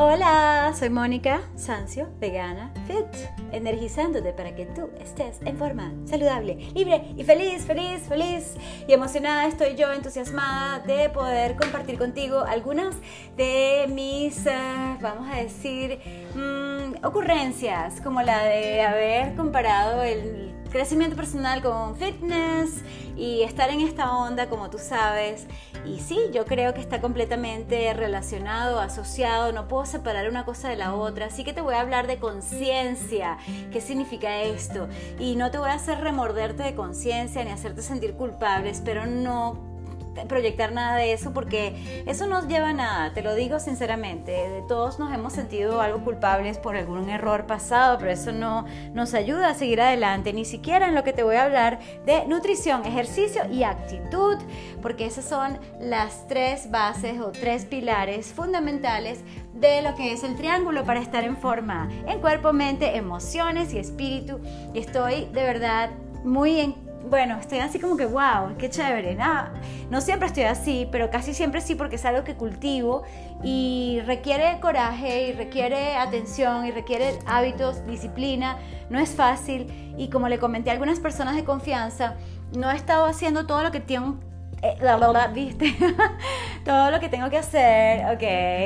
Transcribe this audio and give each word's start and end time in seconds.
Hola, 0.00 0.72
soy 0.78 0.90
Mónica 0.90 1.40
Sancio, 1.56 2.06
vegana, 2.20 2.72
fit, 2.86 3.04
energizándote 3.50 4.32
para 4.32 4.54
que 4.54 4.64
tú 4.64 4.90
estés 5.00 5.40
en 5.44 5.58
forma 5.58 5.92
saludable, 6.04 6.54
libre 6.72 7.02
y 7.16 7.24
feliz, 7.24 7.64
feliz, 7.64 8.02
feliz. 8.02 8.54
Y 8.86 8.92
emocionada 8.92 9.48
estoy 9.48 9.74
yo, 9.74 9.92
entusiasmada 9.92 10.78
de 10.86 11.08
poder 11.08 11.56
compartir 11.56 11.98
contigo 11.98 12.44
algunas 12.46 12.94
de 13.36 13.86
mis, 13.92 14.46
eh, 14.46 14.52
vamos 15.00 15.28
a 15.32 15.38
decir, 15.38 15.98
mm, 16.36 17.04
ocurrencias, 17.04 18.00
como 18.00 18.22
la 18.22 18.44
de 18.44 18.82
haber 18.82 19.34
comparado 19.34 20.04
el 20.04 20.57
crecimiento 20.70 21.16
personal 21.16 21.62
con 21.62 21.96
fitness 21.96 22.82
y 23.16 23.42
estar 23.42 23.70
en 23.70 23.80
esta 23.80 24.16
onda, 24.16 24.48
como 24.48 24.70
tú 24.70 24.78
sabes. 24.78 25.46
Y 25.84 26.00
sí, 26.00 26.18
yo 26.32 26.44
creo 26.44 26.74
que 26.74 26.80
está 26.80 27.00
completamente 27.00 27.92
relacionado, 27.94 28.80
asociado, 28.80 29.52
no 29.52 29.68
puedo 29.68 29.86
separar 29.86 30.28
una 30.28 30.44
cosa 30.44 30.68
de 30.68 30.76
la 30.76 30.94
otra. 30.94 31.26
Así 31.26 31.44
que 31.44 31.52
te 31.52 31.60
voy 31.60 31.74
a 31.74 31.80
hablar 31.80 32.06
de 32.06 32.18
conciencia, 32.18 33.38
qué 33.72 33.80
significa 33.80 34.42
esto. 34.42 34.88
Y 35.18 35.36
no 35.36 35.50
te 35.50 35.58
voy 35.58 35.70
a 35.70 35.74
hacer 35.74 36.00
remorderte 36.00 36.62
de 36.62 36.74
conciencia 36.74 37.44
ni 37.44 37.50
hacerte 37.50 37.82
sentir 37.82 38.14
culpable, 38.14 38.70
espero 38.70 39.06
no 39.06 39.67
proyectar 40.26 40.72
nada 40.72 40.96
de 40.96 41.12
eso 41.12 41.32
porque 41.32 42.02
eso 42.06 42.26
no 42.26 42.46
lleva 42.46 42.70
a 42.70 42.72
nada, 42.72 43.14
te 43.14 43.22
lo 43.22 43.34
digo 43.34 43.60
sinceramente. 43.60 44.64
Todos 44.68 44.98
nos 44.98 45.12
hemos 45.12 45.32
sentido 45.32 45.80
algo 45.80 46.04
culpables 46.04 46.58
por 46.58 46.76
algún 46.76 47.10
error 47.10 47.46
pasado, 47.46 47.98
pero 47.98 48.10
eso 48.10 48.32
no 48.32 48.66
nos 48.94 49.14
ayuda 49.14 49.50
a 49.50 49.54
seguir 49.54 49.80
adelante, 49.80 50.32
ni 50.32 50.44
siquiera 50.44 50.88
en 50.88 50.94
lo 50.94 51.04
que 51.04 51.12
te 51.12 51.22
voy 51.22 51.36
a 51.36 51.44
hablar 51.44 51.78
de 52.06 52.26
nutrición, 52.26 52.84
ejercicio 52.84 53.42
y 53.50 53.62
actitud, 53.62 54.36
porque 54.82 55.06
esas 55.06 55.24
son 55.24 55.58
las 55.80 56.26
tres 56.28 56.70
bases 56.70 57.20
o 57.20 57.30
tres 57.30 57.64
pilares 57.64 58.32
fundamentales 58.32 59.20
de 59.54 59.82
lo 59.82 59.94
que 59.94 60.12
es 60.12 60.24
el 60.24 60.36
triángulo 60.36 60.84
para 60.84 61.00
estar 61.00 61.24
en 61.24 61.36
forma 61.36 61.88
en 62.06 62.20
cuerpo, 62.20 62.52
mente, 62.52 62.96
emociones 62.96 63.72
y 63.74 63.78
espíritu. 63.78 64.40
Y 64.72 64.78
estoy 64.78 65.26
de 65.26 65.42
verdad 65.42 65.90
muy 66.24 66.60
en 66.60 66.87
bueno, 67.04 67.38
estoy 67.38 67.58
así 67.58 67.78
como 67.78 67.96
que, 67.96 68.06
wow, 68.06 68.56
qué 68.58 68.68
chévere. 68.68 69.14
Nada, 69.14 69.52
no 69.90 70.00
siempre 70.00 70.26
estoy 70.26 70.44
así, 70.44 70.88
pero 70.90 71.10
casi 71.10 71.34
siempre 71.34 71.60
sí 71.60 71.74
porque 71.74 71.96
es 71.96 72.04
algo 72.04 72.24
que 72.24 72.34
cultivo 72.34 73.02
y 73.42 74.00
requiere 74.04 74.58
coraje 74.60 75.28
y 75.28 75.32
requiere 75.32 75.96
atención 75.96 76.66
y 76.66 76.70
requiere 76.70 77.18
hábitos, 77.26 77.86
disciplina. 77.86 78.58
No 78.90 78.98
es 78.98 79.10
fácil 79.10 79.94
y 79.96 80.08
como 80.10 80.28
le 80.28 80.38
comenté 80.38 80.70
a 80.70 80.72
algunas 80.74 81.00
personas 81.00 81.36
de 81.36 81.44
confianza, 81.44 82.16
no 82.56 82.70
he 82.70 82.76
estado 82.76 83.06
haciendo 83.06 83.46
todo 83.46 83.62
lo 83.62 83.70
que 83.70 83.80
tengo 83.80 84.16
eh, 84.62 84.76
la, 84.80 84.96
la, 84.96 85.26
¿viste? 85.28 85.74
todo 86.64 86.90
lo 86.90 86.98
que 86.98 87.08
tengo 87.08 87.30
que 87.30 87.38
hacer, 87.38 88.04
ok, 88.14 88.22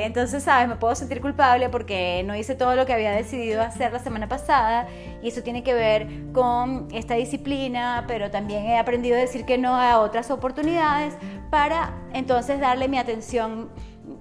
entonces, 0.06 0.42
¿sabes? 0.42 0.68
Me 0.68 0.76
puedo 0.76 0.94
sentir 0.94 1.20
culpable 1.20 1.68
porque 1.68 2.22
no 2.26 2.34
hice 2.34 2.54
todo 2.54 2.74
lo 2.74 2.86
que 2.86 2.94
había 2.94 3.12
decidido 3.12 3.60
hacer 3.60 3.92
la 3.92 3.98
semana 3.98 4.28
pasada 4.28 4.86
y 5.22 5.28
eso 5.28 5.42
tiene 5.42 5.62
que 5.62 5.74
ver 5.74 6.08
con 6.32 6.88
esta 6.92 7.14
disciplina, 7.14 8.04
pero 8.08 8.30
también 8.30 8.64
he 8.64 8.78
aprendido 8.78 9.16
a 9.16 9.20
decir 9.20 9.44
que 9.44 9.58
no 9.58 9.74
a 9.76 10.00
otras 10.00 10.30
oportunidades 10.30 11.14
para 11.50 11.92
entonces 12.14 12.58
darle 12.58 12.88
mi 12.88 12.98
atención 12.98 13.70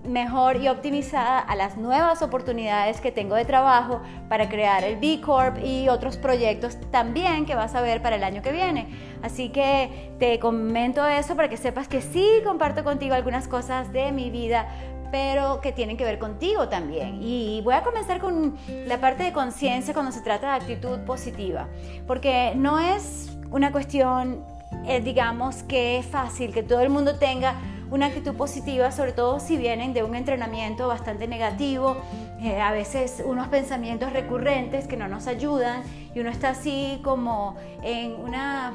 mejor 0.03 0.58
y 0.58 0.67
optimizada 0.67 1.39
a 1.39 1.56
las 1.56 1.78
nuevas 1.78 2.22
oportunidades 2.22 3.02
que 3.02 3.11
tengo 3.11 3.36
de 3.36 3.45
trabajo 3.45 4.02
para 4.30 4.50
crear 4.50 4.83
el 4.83 4.98
B 4.98 5.22
Corp 5.22 5.58
y 5.64 5.89
otros 5.89 6.17
proyectos 6.17 6.78
también 6.92 7.45
que 7.45 7.56
vas 7.56 7.75
a 7.75 7.81
ver 7.81 8.02
para 8.02 8.16
el 8.16 8.23
año 8.23 8.42
que 8.42 8.52
viene. 8.52 8.88
Así 9.22 9.50
que 9.50 10.11
te 10.20 10.39
comento 10.39 11.06
eso 11.06 11.36
para 11.36 11.50
que 11.50 11.58
sepas 11.58 11.88
que 11.88 12.02
sí 12.02 12.25
comparto 12.44 12.83
contigo 12.83 13.14
algunas 13.14 13.48
cosas 13.48 13.92
de 13.94 14.11
mi 14.11 14.30
vida 14.30 14.67
pero 15.11 15.59
que 15.59 15.72
tienen 15.73 15.98
que 15.98 16.05
ver 16.05 16.17
contigo 16.17 16.70
también. 16.70 17.22
Y 17.22 17.61
voy 17.64 17.73
a 17.73 17.83
comenzar 17.83 18.20
con 18.20 18.55
la 18.88 19.00
parte 19.00 19.23
de 19.23 19.33
conciencia 19.33 19.94
cuando 19.94 20.11
se 20.11 20.22
trata 20.22 20.52
de 20.52 20.64
actitud 20.64 21.00
positiva, 21.00 21.67
porque 22.08 22.54
no 22.55 22.80
es 22.80 23.37
una 23.52 23.71
cuestión, 23.71 24.43
eh, 24.87 25.02
digamos, 25.02 25.64
que 25.64 25.98
es 25.98 26.05
fácil 26.05 26.54
que 26.54 26.64
todo 26.64 26.80
el 26.80 26.89
mundo 26.89 27.20
tenga 27.20 27.55
una 27.92 28.08
actitud 28.08 28.34
positiva, 28.34 28.92
sobre 28.92 29.12
todo 29.12 29.40
si 29.40 29.58
vienen 29.58 29.94
de 29.94 30.04
un 30.04 30.16
entrenamiento 30.16 30.88
bastante 30.88 31.28
negativo, 31.28 31.98
eh, 32.42 32.60
a 32.60 32.72
veces 32.72 33.22
unos 33.24 33.50
pensamientos 33.50 34.12
recurrentes 34.14 34.88
que 34.88 34.98
no 34.98 35.08
nos 35.08 35.28
ayudan 35.28 35.84
y 36.16 36.20
uno 36.22 36.32
está 36.32 36.50
así 36.50 37.00
como 37.04 37.56
en 37.84 38.14
una, 38.14 38.74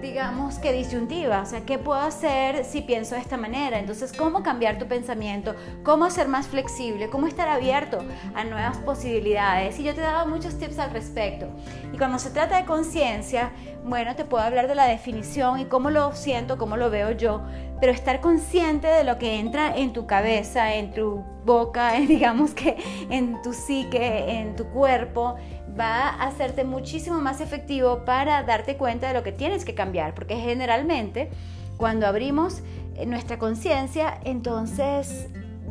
digamos 0.00 0.58
que 0.58 0.72
disyuntiva, 0.72 1.42
o 1.42 1.46
sea, 1.46 1.66
¿qué 1.66 1.78
puedo 1.78 2.00
hacer 2.00 2.64
si 2.64 2.80
pienso 2.80 3.14
de 3.14 3.20
esta 3.20 3.36
manera? 3.36 3.78
Entonces, 3.78 4.12
¿cómo 4.12 4.42
cambiar 4.42 4.78
tu 4.78 4.86
pensamiento? 4.86 5.54
¿Cómo 5.82 6.08
ser 6.08 6.28
más 6.28 6.46
flexible? 6.46 7.10
¿Cómo 7.10 7.26
estar 7.26 7.48
abierto 7.48 7.98
a 8.34 8.44
nuevas 8.44 8.78
posibilidades? 8.78 9.78
Y 9.78 9.84
yo 9.84 9.94
te 9.94 10.00
dado 10.00 10.26
muchos 10.26 10.58
tips 10.58 10.78
al 10.78 10.90
respecto. 10.90 11.46
Y 11.92 11.98
cuando 11.98 12.18
se 12.18 12.30
trata 12.30 12.56
de 12.56 12.64
conciencia, 12.64 13.52
bueno, 13.84 14.16
te 14.16 14.24
puedo 14.24 14.42
hablar 14.42 14.66
de 14.66 14.74
la 14.74 14.86
definición 14.86 15.60
y 15.60 15.66
cómo 15.66 15.90
lo 15.90 16.12
siento, 16.14 16.56
cómo 16.56 16.78
lo 16.78 16.88
veo 16.88 17.10
yo, 17.10 17.42
pero 17.80 17.92
estar 17.92 18.22
consciente 18.22 18.88
de 18.88 19.04
lo 19.04 19.18
que 19.18 19.38
entra 19.38 19.76
en 19.76 19.92
tu 19.92 20.06
cabeza, 20.06 20.74
en 20.74 20.92
tu 20.92 21.22
boca, 21.44 21.92
digamos 22.08 22.54
que 22.54 22.76
en 23.10 23.40
tu 23.42 23.52
psique, 23.52 24.40
en 24.40 24.56
tu 24.56 24.64
cuerpo, 24.66 25.36
va 25.78 26.08
a 26.08 26.26
hacerte 26.26 26.64
muchísimo 26.64 27.20
más 27.20 27.40
efectivo 27.40 28.04
para 28.04 28.42
darte 28.42 28.76
cuenta 28.76 29.08
de 29.08 29.14
lo 29.14 29.22
que 29.22 29.32
tienes 29.32 29.64
que 29.64 29.74
cambiar, 29.74 30.14
porque 30.14 30.36
generalmente 30.36 31.30
cuando 31.76 32.06
abrimos 32.06 32.62
eh, 32.96 33.06
nuestra 33.06 33.38
conciencia, 33.38 34.20
entonces 34.24 35.28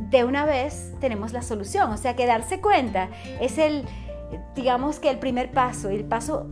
de 0.09 0.23
una 0.23 0.45
vez 0.45 0.93
tenemos 0.99 1.33
la 1.33 1.41
solución, 1.41 1.91
o 1.91 1.97
sea 1.97 2.15
que 2.15 2.25
darse 2.25 2.61
cuenta 2.61 3.09
es 3.39 3.57
el, 3.57 3.85
digamos 4.55 4.99
que 4.99 5.09
el 5.09 5.19
primer 5.19 5.51
paso, 5.51 5.89
el 5.89 6.03
paso 6.03 6.47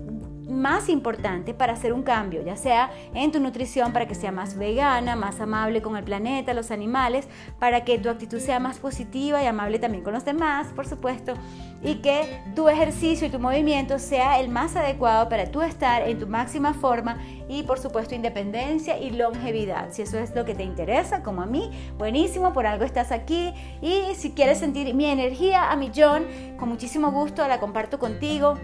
más 0.52 0.90
importante 0.90 1.54
para 1.54 1.74
hacer 1.74 1.94
un 1.94 2.04
cambio, 2.04 2.44
ya 2.44 2.56
sea 2.56 2.92
en 3.14 3.32
tu 3.32 3.40
nutrición 3.40 3.94
para 3.94 4.08
que 4.08 4.16
sea 4.16 4.32
más 4.32 4.58
vegana, 4.58 5.16
más 5.16 5.40
amable 5.40 5.82
con 5.82 5.96
el 5.98 6.04
planeta, 6.04 6.54
los 6.54 6.72
animales, 6.72 7.28
para 7.60 7.84
que 7.84 7.98
tu 7.98 8.10
actitud 8.10 8.40
sea 8.40 8.60
más 8.60 8.78
positiva 8.80 9.42
y 9.42 9.48
amable 9.48 9.80
también 9.80 10.04
con 10.04 10.14
los 10.14 10.26
demás, 10.26 10.68
por 10.76 10.88
supuesto, 10.88 11.34
y 11.82 11.96
que 11.96 12.42
tu 12.56 12.70
ejercicio 12.70 13.28
y 13.28 13.30
tu 13.30 13.40
movimiento 13.40 13.98
sea 13.98 14.40
el 14.40 14.50
más 14.50 14.76
adecuado 14.76 15.30
para 15.30 15.46
tú 15.50 15.62
estar 15.62 16.08
en 16.08 16.20
tu 16.20 16.28
máxima 16.28 16.74
forma 16.74 17.18
y 17.48 17.64
por 17.64 17.80
supuesto 17.80 18.14
independencia 18.14 19.00
y 19.00 19.12
longevidad. 19.12 19.92
Si 19.92 20.02
eso 20.02 20.20
es 20.20 20.36
lo 20.36 20.46
que 20.46 20.56
te 20.56 20.64
interesa, 20.64 21.24
como 21.24 21.42
a 21.42 21.46
mí, 21.46 21.72
buenísimo, 21.98 22.54
por 22.54 22.68
algo 22.68 22.84
estás 22.84 23.12
aquí 23.12 23.54
y 23.82 24.16
si 24.16 24.32
quieres 24.32 24.60
sentir 24.60 24.94
mi 24.94 25.06
energía 25.06 25.72
a 25.72 25.76
millón, 25.76 26.26
con 26.58 26.70
muchísimo 26.70 27.12
gusto 27.12 27.48
la 27.48 27.60
comparto 27.60 28.00
contigo. 28.00 28.58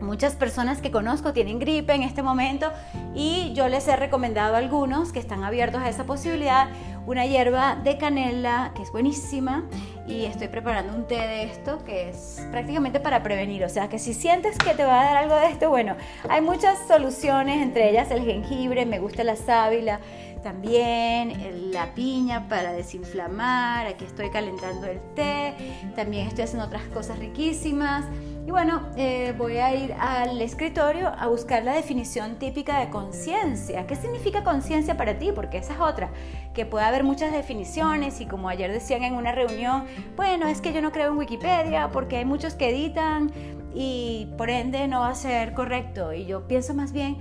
Muchas 0.00 0.34
personas 0.34 0.80
que 0.80 0.90
conozco 0.90 1.32
tienen 1.32 1.58
gripe 1.58 1.94
en 1.94 2.02
este 2.02 2.22
momento 2.22 2.72
y 3.14 3.52
yo 3.54 3.68
les 3.68 3.86
he 3.86 3.96
recomendado 3.96 4.54
a 4.54 4.58
algunos 4.58 5.12
que 5.12 5.18
están 5.18 5.44
abiertos 5.44 5.82
a 5.82 5.88
esa 5.88 6.04
posibilidad 6.04 6.68
una 7.06 7.26
hierba 7.26 7.76
de 7.76 7.98
canela 7.98 8.72
que 8.74 8.82
es 8.82 8.92
buenísima 8.92 9.64
y 10.06 10.24
estoy 10.24 10.48
preparando 10.48 10.94
un 10.94 11.06
té 11.06 11.16
de 11.16 11.44
esto 11.44 11.84
que 11.84 12.08
es 12.08 12.46
prácticamente 12.50 13.00
para 13.00 13.22
prevenir. 13.22 13.64
O 13.64 13.68
sea 13.68 13.88
que 13.88 13.98
si 13.98 14.14
sientes 14.14 14.56
que 14.58 14.74
te 14.74 14.84
va 14.84 15.00
a 15.00 15.04
dar 15.04 15.16
algo 15.16 15.36
de 15.36 15.48
esto, 15.48 15.70
bueno, 15.70 15.96
hay 16.28 16.40
muchas 16.40 16.78
soluciones, 16.86 17.62
entre 17.62 17.90
ellas 17.90 18.10
el 18.10 18.24
jengibre, 18.24 18.86
me 18.86 18.98
gusta 18.98 19.24
la 19.24 19.36
sábila, 19.36 20.00
también 20.42 21.70
la 21.72 21.94
piña 21.94 22.48
para 22.48 22.72
desinflamar, 22.72 23.86
aquí 23.86 24.04
estoy 24.04 24.30
calentando 24.30 24.86
el 24.86 25.00
té, 25.14 25.54
también 25.94 26.26
estoy 26.26 26.44
haciendo 26.44 26.66
otras 26.66 26.84
cosas 26.84 27.18
riquísimas. 27.18 28.04
Y 28.46 28.50
bueno, 28.50 28.88
eh, 28.96 29.34
voy 29.36 29.58
a 29.58 29.74
ir 29.74 29.92
al 29.98 30.40
escritorio 30.40 31.08
a 31.08 31.26
buscar 31.26 31.62
la 31.62 31.74
definición 31.74 32.36
típica 32.36 32.80
de 32.80 32.88
conciencia. 32.88 33.86
¿Qué 33.86 33.96
significa 33.96 34.42
conciencia 34.42 34.96
para 34.96 35.18
ti? 35.18 35.30
Porque 35.34 35.58
esa 35.58 35.74
es 35.74 35.80
otra, 35.80 36.10
que 36.54 36.64
puede 36.64 36.84
haber 36.86 37.04
muchas 37.04 37.32
definiciones 37.32 38.20
y 38.20 38.26
como 38.26 38.48
ayer 38.48 38.72
decían 38.72 39.04
en 39.04 39.14
una 39.14 39.32
reunión, 39.32 39.84
bueno, 40.16 40.48
es 40.48 40.60
que 40.60 40.72
yo 40.72 40.80
no 40.80 40.90
creo 40.90 41.12
en 41.12 41.18
Wikipedia 41.18 41.90
porque 41.92 42.16
hay 42.16 42.24
muchos 42.24 42.54
que 42.54 42.70
editan 42.70 43.30
y 43.74 44.28
por 44.38 44.48
ende 44.48 44.88
no 44.88 45.00
va 45.00 45.10
a 45.10 45.14
ser 45.14 45.52
correcto. 45.52 46.14
Y 46.14 46.24
yo 46.24 46.48
pienso 46.48 46.72
más 46.72 46.92
bien, 46.92 47.18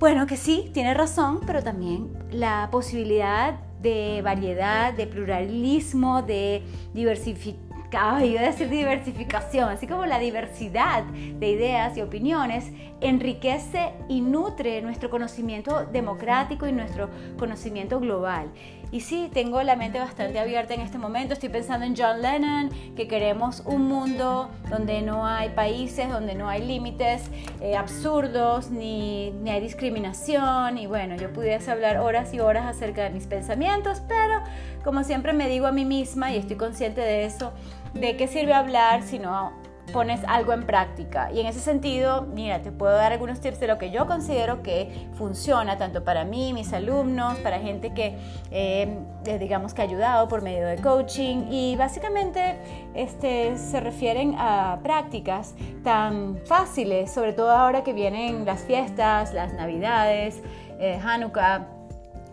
bueno, 0.00 0.26
que 0.26 0.36
sí, 0.36 0.70
tiene 0.74 0.92
razón, 0.92 1.40
pero 1.46 1.62
también 1.62 2.10
la 2.32 2.68
posibilidad 2.72 3.60
de 3.80 4.20
variedad, 4.22 4.92
de 4.92 5.06
pluralismo, 5.06 6.22
de 6.22 6.62
diversificación 6.94 7.71
iba 7.92 8.40
a 8.40 8.44
decir 8.44 8.70
diversificación, 8.70 9.68
así 9.68 9.86
como 9.86 10.06
la 10.06 10.18
diversidad 10.18 11.04
de 11.04 11.50
ideas 11.50 11.96
y 11.98 12.00
opiniones 12.00 12.72
enriquece 13.02 13.92
y 14.08 14.22
nutre 14.22 14.80
nuestro 14.80 15.10
conocimiento 15.10 15.84
democrático 15.84 16.66
y 16.66 16.72
nuestro 16.72 17.10
conocimiento 17.38 18.00
global. 18.00 18.50
Y 18.92 19.00
sí, 19.00 19.30
tengo 19.32 19.62
la 19.62 19.74
mente 19.74 19.98
bastante 19.98 20.38
abierta 20.38 20.74
en 20.74 20.82
este 20.82 20.98
momento. 20.98 21.32
Estoy 21.32 21.48
pensando 21.48 21.86
en 21.86 21.96
John 21.96 22.20
Lennon, 22.20 22.68
que 22.94 23.08
queremos 23.08 23.62
un 23.64 23.88
mundo 23.88 24.50
donde 24.68 25.00
no 25.00 25.26
hay 25.26 25.48
países, 25.48 26.10
donde 26.10 26.34
no 26.34 26.46
hay 26.46 26.62
límites 26.62 27.22
eh, 27.62 27.74
absurdos, 27.74 28.70
ni, 28.70 29.30
ni 29.30 29.48
hay 29.48 29.62
discriminación. 29.62 30.76
Y 30.76 30.86
bueno, 30.86 31.16
yo 31.16 31.32
pudiese 31.32 31.70
hablar 31.70 31.96
horas 32.00 32.34
y 32.34 32.40
horas 32.40 32.66
acerca 32.66 33.04
de 33.04 33.08
mis 33.08 33.26
pensamientos, 33.26 34.02
pero 34.06 34.42
como 34.84 35.04
siempre 35.04 35.32
me 35.32 35.48
digo 35.48 35.66
a 35.66 35.72
mí 35.72 35.86
misma, 35.86 36.30
y 36.30 36.36
estoy 36.36 36.56
consciente 36.56 37.00
de 37.00 37.24
eso, 37.24 37.54
de 37.94 38.18
qué 38.18 38.28
sirve 38.28 38.52
hablar 38.52 39.02
si 39.04 39.18
no 39.18 39.61
pones 39.92 40.20
algo 40.26 40.52
en 40.52 40.64
práctica. 40.64 41.30
Y 41.32 41.40
en 41.40 41.46
ese 41.46 41.60
sentido, 41.60 42.22
mira, 42.22 42.62
te 42.62 42.72
puedo 42.72 42.92
dar 42.92 43.12
algunos 43.12 43.40
tips 43.40 43.60
de 43.60 43.66
lo 43.66 43.78
que 43.78 43.90
yo 43.90 44.06
considero 44.06 44.62
que 44.62 45.08
funciona 45.14 45.78
tanto 45.78 46.04
para 46.04 46.24
mí, 46.24 46.52
mis 46.52 46.72
alumnos, 46.72 47.38
para 47.38 47.58
gente 47.58 47.92
que, 47.92 48.16
eh, 48.50 48.98
eh, 49.26 49.38
digamos, 49.38 49.74
que 49.74 49.82
ha 49.82 49.84
ayudado 49.84 50.28
por 50.28 50.42
medio 50.42 50.66
de 50.66 50.76
coaching. 50.76 51.46
Y 51.50 51.76
básicamente 51.76 52.58
este, 52.94 53.56
se 53.58 53.80
refieren 53.80 54.34
a 54.38 54.78
prácticas 54.82 55.54
tan 55.82 56.38
fáciles, 56.46 57.12
sobre 57.12 57.32
todo 57.32 57.50
ahora 57.50 57.82
que 57.82 57.92
vienen 57.92 58.44
las 58.44 58.62
fiestas, 58.62 59.34
las 59.34 59.52
navidades, 59.54 60.42
eh, 60.78 61.00
Hanukkah. 61.02 61.66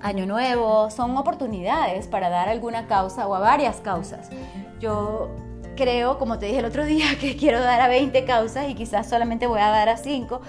Año 0.02 0.26
Nuevo, 0.26 0.90
son 0.92 1.18
oportunidades 1.18 2.08
para 2.08 2.30
dar 2.30 2.48
alguna 2.48 2.88
causa 2.88 3.28
o 3.28 3.36
a 3.36 3.40
varias 3.40 3.82
causas. 3.82 4.30
Yo 4.80 5.30
creo, 5.80 6.20
como 6.20 6.38
te 6.38 6.48
dije 6.48 6.60
el 6.60 6.66
otro 6.66 6.84
día, 6.84 7.06
que 7.20 7.38
quiero 7.38 7.62
dar 7.62 7.80
a 7.80 7.88
20 7.88 8.26
causas 8.26 8.70
y 8.70 8.76
quizás 8.76 9.08
solamente 9.08 9.48
voy 9.48 9.62
a 9.62 9.70
dar 9.70 9.88
a 9.88 9.98
5 9.98 10.42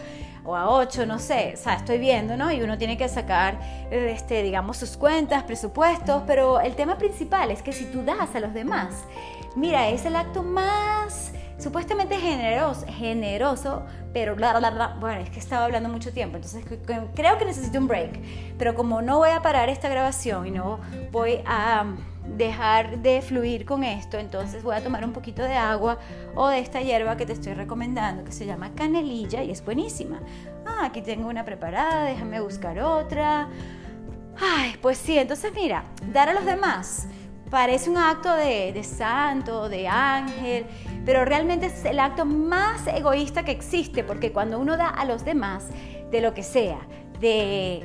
o 0.45 0.57
a 0.57 0.69
8, 0.69 1.07
no 1.07 1.19
sé, 1.19 1.53
o 1.55 1.57
sea, 1.57 1.75
estoy 1.75 1.99
viendo, 1.99 2.37
¿no? 2.37 2.51
Y 2.51 2.63
uno 2.63 2.77
tiene 2.79 2.97
que 2.97 3.09
sacar, 3.09 3.61
este, 3.91 4.43
digamos, 4.43 4.79
sus 4.79 4.97
cuentas, 4.97 5.45
presupuestos, 5.45 6.25
pero 6.27 6.61
el 6.61 6.75
tema 6.75 6.99
principal 6.99 7.51
es 7.51 7.63
que 7.63 7.73
si 7.73 7.85
tú 7.85 8.03
das 8.03 8.35
a 8.35 8.41
los 8.41 8.53
demás, 8.53 9.05
mira, 9.55 9.89
es 9.89 10.05
el 10.07 10.17
acto 10.17 10.43
más 10.43 11.33
supuestamente 11.61 12.19
generoso, 12.19 12.87
generoso, 12.89 13.83
pero 14.13 14.35
bla, 14.35 14.59
bla, 14.59 14.71
bla, 14.71 14.97
bueno, 14.99 15.21
es 15.21 15.31
que 15.31 15.39
estaba 15.39 15.65
hablando 15.67 15.89
mucho 15.89 16.13
tiempo, 16.13 16.37
entonces 16.37 16.65
creo 17.15 17.39
que 17.39 17.45
necesito 17.45 17.79
un 17.79 17.87
break, 17.87 18.21
pero 18.59 18.75
como 18.75 19.03
no 19.03 19.19
voy 19.19 19.31
a 19.31 19.43
parar 19.43 19.69
esta 19.69 19.89
grabación 19.89 20.47
y 20.47 20.51
no 20.51 20.81
voy 21.13 21.41
a 21.47 21.85
dejar 22.37 22.99
de 22.99 23.23
fluir 23.23 23.65
con 23.65 23.85
esto, 23.85 24.19
entonces 24.19 24.63
voy 24.63 24.77
a 24.77 24.83
tomar 24.83 25.05
un 25.05 25.13
poquito 25.13 25.43
de 25.43 25.55
agua 25.55 25.99
o 26.35 26.49
de 26.49 26.61
esta 26.61 26.81
hierba 26.81 27.17
que 27.17 27.27
te 27.27 27.33
estoy 27.33 27.55
recomendando, 27.55 28.25
que 28.25 28.33
se 28.33 28.47
llama 28.47 28.71
canelilla 28.75 29.43
y 29.43 29.51
es 29.51 29.65
buenísima. 29.65 30.21
Ah, 30.67 30.87
aquí 30.87 31.03
tengo 31.03 31.29
una 31.29 31.45
preparada, 31.45 32.05
déjame 32.05 32.41
buscar 32.41 32.79
otra. 32.79 33.49
Ay, 34.41 34.75
pues 34.81 34.99
sí, 34.99 35.19
entonces 35.19 35.53
mira, 35.55 35.85
dar 36.13 36.29
a 36.29 36.35
los 36.35 36.45
demás 36.45 37.07
parece 37.51 37.91
un 37.91 37.99
acto 37.99 38.33
de, 38.35 38.73
de 38.73 38.85
santo, 38.85 39.69
de 39.69 39.89
ángel, 39.89 40.67
pero 41.11 41.25
realmente 41.25 41.67
es 41.67 41.85
el 41.85 41.99
acto 41.99 42.25
más 42.25 42.87
egoísta 42.87 43.43
que 43.43 43.51
existe, 43.51 44.05
porque 44.05 44.31
cuando 44.31 44.61
uno 44.61 44.77
da 44.77 44.87
a 44.87 45.05
los 45.05 45.25
demás 45.25 45.67
de 46.09 46.21
lo 46.21 46.35
que 46.35 46.45
sea, 46.45 46.79
de 47.19 47.85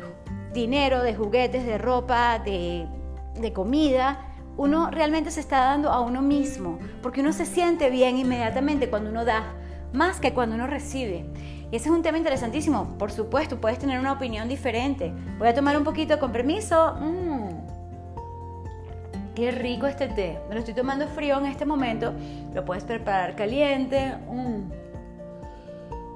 dinero, 0.54 1.01
de 1.01 1.16
juguetes, 1.16 1.66
de 1.66 1.80
ropa, 1.80 2.38
de, 2.38 2.86
de 3.33 3.51
comida, 3.51 4.19
uno 4.57 4.92
realmente 4.92 5.31
se 5.31 5.39
está 5.39 5.62
dando 5.62 5.89
a 5.89 6.01
uno 6.01 6.22
mismo, 6.22 6.77
porque 7.01 7.22
uno 7.22 7.33
se 7.33 7.48
siente 7.48 7.89
bien 7.89 8.19
inmediatamente 8.19 8.92
cuando 8.92 9.10
uno 9.10 9.25
da, 9.25 9.56
más 9.92 10.19
que 10.19 10.31
cuando 10.31 10.54
uno 10.54 10.68
recibe. 10.68 11.25
Y 11.72 11.77
ese 11.77 11.89
es 11.89 11.95
un 11.95 12.04
tema 12.04 12.19
interesantísimo. 12.19 12.95
Por 13.00 13.12
supuesto, 13.12 13.60
puedes 13.60 13.80
tener 13.80 14.00
una 14.00 14.12
opinión 14.12 14.48
diferente. 14.48 15.12
Voy 15.39 15.48
a 15.48 15.56
tomar 15.56 15.75
un 15.75 15.83
poquito 15.83 16.19
con 16.19 16.31
permiso. 16.31 16.95
Mm. 17.01 17.34
Qué 19.35 19.51
rico 19.51 19.85
este 19.85 20.07
té. 20.07 20.39
Me 20.47 20.55
lo 20.55 20.59
estoy 20.59 20.73
tomando 20.73 21.07
frío 21.07 21.37
en 21.37 21.47
este 21.47 21.65
momento. 21.65 22.13
Lo 22.53 22.63
puedes 22.63 22.83
preparar 22.83 23.35
caliente. 23.35 24.13
Mmm. 24.29 24.71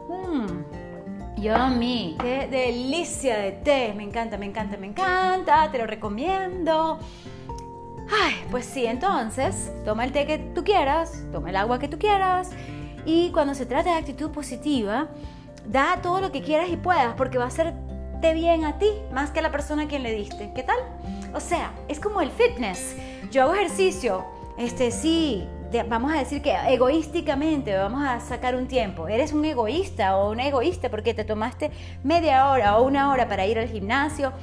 Mmm. 0.09 0.65
Yummy, 1.37 2.17
qué 2.19 2.47
delicia 2.49 3.37
de 3.37 3.51
té. 3.51 3.93
Me 3.95 4.03
encanta, 4.03 4.37
me 4.37 4.45
encanta, 4.45 4.77
me 4.77 4.87
encanta. 4.87 5.69
Te 5.71 5.77
lo 5.77 5.85
recomiendo. 5.85 6.99
Ay, 8.11 8.33
pues 8.49 8.65
sí, 8.65 8.85
entonces, 8.85 9.71
toma 9.85 10.03
el 10.03 10.11
té 10.11 10.25
que 10.25 10.39
tú 10.39 10.63
quieras, 10.63 11.23
toma 11.31 11.51
el 11.51 11.55
agua 11.55 11.77
que 11.77 11.87
tú 11.87 11.99
quieras 11.99 12.49
y 13.05 13.29
cuando 13.31 13.53
se 13.53 13.67
trata 13.67 13.91
de 13.91 13.97
actitud 13.97 14.31
positiva, 14.31 15.09
da 15.67 15.99
todo 16.01 16.19
lo 16.19 16.31
que 16.31 16.41
quieras 16.41 16.69
y 16.69 16.77
puedas 16.77 17.13
porque 17.15 17.37
va 17.37 17.45
a 17.45 17.51
hacerte 18.19 18.33
bien 18.33 18.65
a 18.65 18.77
ti 18.77 18.89
más 19.13 19.31
que 19.31 19.39
a 19.39 19.41
la 19.41 19.51
persona 19.51 19.83
a 19.83 19.87
quien 19.87 20.03
le 20.03 20.11
diste. 20.11 20.51
¿Qué 20.53 20.63
tal? 20.63 20.77
O 21.33 21.39
sea, 21.39 21.71
es 21.87 21.99
como 22.01 22.19
el 22.21 22.31
fitness. 22.31 22.95
Yo 23.31 23.43
hago 23.43 23.53
ejercicio, 23.53 24.25
este 24.57 24.91
sí, 24.91 25.47
vamos 25.87 26.11
a 26.11 26.17
decir 26.17 26.41
que 26.41 26.53
egoísticamente 26.67 27.73
vamos 27.77 28.05
a 28.05 28.19
sacar 28.19 28.55
un 28.55 28.67
tiempo. 28.67 29.07
Eres 29.07 29.31
un 29.31 29.45
egoísta 29.45 30.17
o 30.17 30.31
una 30.31 30.45
egoísta 30.45 30.89
porque 30.89 31.13
te 31.13 31.23
tomaste 31.23 31.71
media 32.03 32.49
hora 32.49 32.77
o 32.77 32.83
una 32.83 33.09
hora 33.09 33.29
para 33.29 33.45
ir 33.45 33.57
al 33.57 33.69
gimnasio 33.69 34.33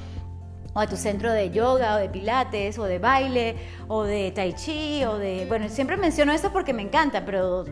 o 0.77 0.79
a 0.79 0.85
tu 0.85 0.95
centro 0.95 1.33
de 1.33 1.49
yoga 1.49 1.95
o 1.95 1.97
de 1.97 2.07
pilates 2.07 2.77
o 2.77 2.83
de 2.83 2.99
baile 2.99 3.55
o 3.87 4.03
de 4.03 4.31
tai 4.31 4.53
chi 4.53 5.03
o 5.05 5.17
de... 5.17 5.47
Bueno, 5.47 5.69
siempre 5.69 5.97
menciono 5.97 6.31
eso 6.31 6.51
porque 6.53 6.71
me 6.71 6.83
encanta, 6.83 7.25
pero 7.25 7.65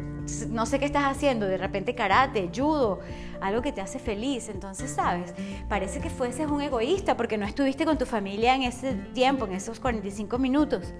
no 0.50 0.66
sé 0.66 0.80
qué 0.80 0.86
estás 0.86 1.04
haciendo, 1.04 1.46
de 1.46 1.60
repente 1.60 1.94
karate, 1.94 2.50
judo, 2.50 3.00
algo 3.42 3.62
que 3.62 3.72
te 3.72 3.80
hace 3.80 4.00
feliz. 4.00 4.50
Entonces, 4.50 4.90
¿sabes? 4.90 5.36
Parece 5.69 6.00
que 6.00 6.10
fueses 6.10 6.50
un 6.50 6.63
egoísta 6.63 7.16
porque 7.16 7.38
no 7.38 7.46
estuviste 7.46 7.86
con 7.86 8.00
tu 8.00 8.07
familia 8.07 8.56
en 8.56 8.63
ese 8.63 8.96
tiempo, 9.13 9.46
en 9.46 9.54
esos 9.54 9.80
45 9.80 10.40
minutos. 10.40 10.92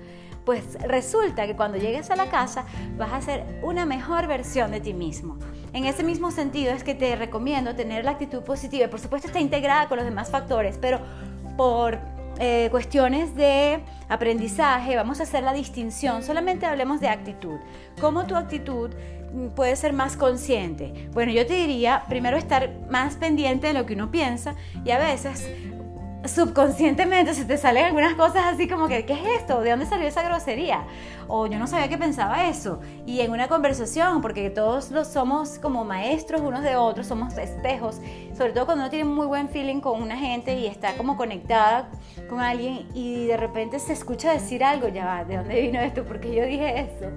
Pues 0.46 0.78
resulta 0.82 1.48
que 1.48 1.56
cuando 1.56 1.80
llegues 1.80 2.12
a 2.12 2.16
la 2.16 2.30
casa 2.30 2.66
vas 3.00 3.14
a 3.14 3.22
ser 3.22 3.60
una 3.64 3.88
mejor 3.88 4.28
versión 4.28 4.70
de 4.70 4.80
ti 4.80 4.94
mismo. 4.94 5.40
En 5.74 5.86
ese 5.86 6.04
mismo 6.04 6.30
sentido 6.30 6.72
es 6.72 6.84
que 6.84 6.94
te 6.94 7.16
recomiendo 7.16 7.76
tener 7.76 8.06
la 8.06 8.12
actitud 8.12 8.44
positiva. 8.44 8.88
Por 8.90 9.00
supuesto 9.00 9.28
está 9.28 9.40
integrada 9.40 9.88
con 9.88 9.98
los 9.98 10.06
demás 10.06 10.30
factores, 10.30 10.78
pero 10.80 11.02
por 11.58 12.00
eh, 12.40 12.68
cuestiones 12.70 13.36
de 13.36 13.80
aprendizaje, 14.10 14.96
vamos 14.96 15.20
a 15.20 15.24
hacer 15.24 15.44
la 15.44 15.54
distinción, 15.54 16.22
solamente 16.22 16.66
hablemos 16.66 17.00
de 17.00 17.08
actitud. 17.08 17.60
¿Cómo 18.02 18.26
tu 18.26 18.36
actitud 18.36 18.92
puede 19.56 19.76
ser 19.76 19.94
más 19.94 20.18
consciente? 20.18 21.10
Bueno, 21.14 21.32
yo 21.32 21.46
te 21.46 21.54
diría, 21.54 22.04
primero 22.10 22.38
estar 22.38 22.70
más 22.90 23.16
pendiente 23.16 23.68
de 23.68 23.74
lo 23.74 23.86
que 23.86 23.94
uno 23.94 24.12
piensa 24.12 24.56
y 24.84 24.92
a 24.92 24.98
veces 24.98 25.50
subconscientemente 26.28 27.34
se 27.34 27.46
te 27.46 27.58
salen 27.58 27.86
algunas 27.86 28.16
cosas 28.16 28.46
así 28.46 28.68
como 28.68 28.88
que, 28.88 29.06
¿qué 29.06 29.14
es 29.14 29.42
esto? 29.42 29.62
¿De 29.62 29.72
dónde 29.72 29.86
salió 29.86 30.08
esa 30.08 30.24
grosería? 30.24 30.84
O 31.28 31.48
yo 31.48 31.58
no 31.58 31.68
sabía 31.68 31.88
que 31.88 31.98
pensaba 31.98 32.48
eso. 32.48 32.80
Y 33.06 33.22
en 33.22 33.32
una 33.32 33.48
conversación, 33.48 34.22
porque 34.22 34.50
todos 34.50 34.92
los 34.92 35.08
somos 35.08 35.60
como 35.60 35.84
maestros 35.84 36.42
unos 36.42 36.62
de 36.62 36.76
otros, 36.76 37.08
somos 37.08 37.38
espejos, 37.38 38.00
sobre 38.38 38.54
todo 38.54 38.66
cuando 38.66 38.84
uno 38.84 38.90
tiene 38.90 39.06
muy 39.06 39.26
buen 39.26 39.50
feeling 39.50 39.80
con 39.80 40.02
una 40.02 40.18
gente 40.18 40.56
y 40.56 40.68
está 40.68 40.96
como 40.98 41.18
conectada 41.18 41.90
con 42.30 42.40
alguien 42.40 42.88
y 42.94 43.26
de 43.26 43.38
repente 43.38 43.80
se 43.80 43.94
escucha 43.94 44.32
decir 44.32 44.64
algo, 44.64 44.88
ya 44.88 45.06
va, 45.06 45.24
¿de 45.24 45.38
dónde 45.38 45.62
vino 45.62 45.80
esto? 45.80 46.04
Porque 46.04 46.34
yo 46.34 46.46
dije 46.46 46.80
eso. 46.80 47.12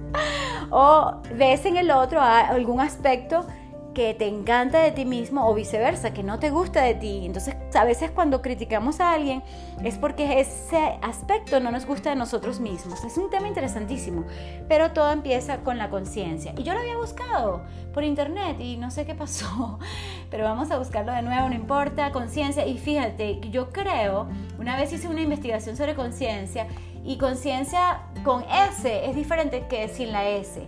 O 0.71 1.21
ves 1.35 1.65
en 1.65 1.77
el 1.77 1.91
otro 1.91 2.21
algún 2.21 2.79
aspecto 2.79 3.45
que 3.93 4.13
te 4.13 4.27
encanta 4.27 4.79
de 4.79 4.91
ti 4.91 5.05
mismo 5.05 5.47
o 5.47 5.53
viceversa, 5.53 6.13
que 6.13 6.23
no 6.23 6.39
te 6.39 6.49
gusta 6.49 6.83
de 6.83 6.93
ti. 6.93 7.25
Entonces, 7.25 7.55
a 7.73 7.83
veces 7.83 8.11
cuando 8.11 8.41
criticamos 8.41 8.99
a 8.99 9.13
alguien 9.13 9.43
es 9.83 9.97
porque 9.97 10.39
ese 10.39 10.97
aspecto 11.01 11.59
no 11.59 11.71
nos 11.71 11.85
gusta 11.85 12.11
de 12.11 12.15
nosotros 12.15 12.59
mismos. 12.59 13.03
Es 13.03 13.17
un 13.17 13.29
tema 13.29 13.47
interesantísimo, 13.47 14.25
pero 14.67 14.91
todo 14.91 15.11
empieza 15.11 15.57
con 15.59 15.77
la 15.77 15.89
conciencia. 15.89 16.53
Y 16.57 16.63
yo 16.63 16.73
lo 16.73 16.79
había 16.79 16.97
buscado 16.97 17.63
por 17.93 18.03
internet 18.03 18.57
y 18.59 18.77
no 18.77 18.91
sé 18.91 19.05
qué 19.05 19.15
pasó, 19.15 19.79
pero 20.29 20.43
vamos 20.43 20.71
a 20.71 20.77
buscarlo 20.77 21.11
de 21.11 21.21
nuevo, 21.21 21.49
no 21.49 21.55
importa, 21.55 22.11
conciencia. 22.11 22.65
Y 22.65 22.77
fíjate, 22.77 23.39
yo 23.49 23.69
creo, 23.71 24.27
una 24.59 24.77
vez 24.77 24.93
hice 24.93 25.07
una 25.07 25.21
investigación 25.21 25.75
sobre 25.75 25.95
conciencia 25.95 26.67
y 27.03 27.17
conciencia 27.17 28.01
con 28.23 28.43
S 28.43 29.05
es 29.05 29.15
diferente 29.15 29.65
que 29.67 29.87
sin 29.87 30.11
la 30.11 30.27
S, 30.29 30.67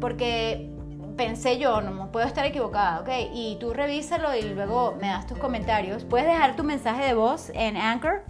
porque 0.00 0.73
pensé 1.16 1.58
yo, 1.58 1.80
no 1.80 2.10
puedo 2.10 2.26
estar 2.26 2.44
equivocada, 2.44 3.00
¿ok? 3.00 3.08
Y 3.32 3.56
tú 3.60 3.72
revísalo 3.72 4.34
y 4.34 4.42
luego 4.42 4.96
me 5.00 5.08
das 5.08 5.26
tus 5.26 5.38
comentarios. 5.38 6.04
Puedes 6.04 6.26
dejar 6.26 6.56
tu 6.56 6.64
mensaje 6.64 7.04
de 7.04 7.14
voz 7.14 7.50
en 7.54 7.76
Anchor 7.76 8.24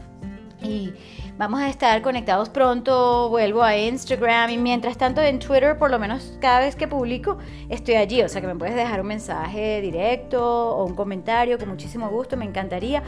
y 0.63 0.93
vamos 1.37 1.61
a 1.61 1.69
estar 1.69 2.01
conectados 2.03 2.49
pronto. 2.49 3.29
Vuelvo 3.29 3.63
a 3.63 3.77
Instagram 3.77 4.51
y 4.51 4.59
mientras 4.59 4.97
tanto 4.97 5.21
en 5.21 5.39
Twitter, 5.39 5.79
por 5.79 5.91
lo 5.91 5.99
menos 5.99 6.37
cada 6.41 6.61
vez 6.61 6.77
que 6.77 6.89
publico, 6.89 7.39
estoy 7.69 7.95
allí. 7.95 8.23
O 8.23 8.29
sea 8.29 8.41
que 8.41 8.47
me 8.47 8.57
puedes 8.57 8.75
dejar 8.75 9.01
un 9.01 9.09
mensaje 9.09 9.81
directo 9.81 10.77
o 10.77 10.85
un 10.85 10.95
comentario 10.95 11.59
con 11.59 11.69
muchísimo 11.69 12.09
gusto, 12.09 12.37
me 12.37 12.45
encantaría. 12.45 13.03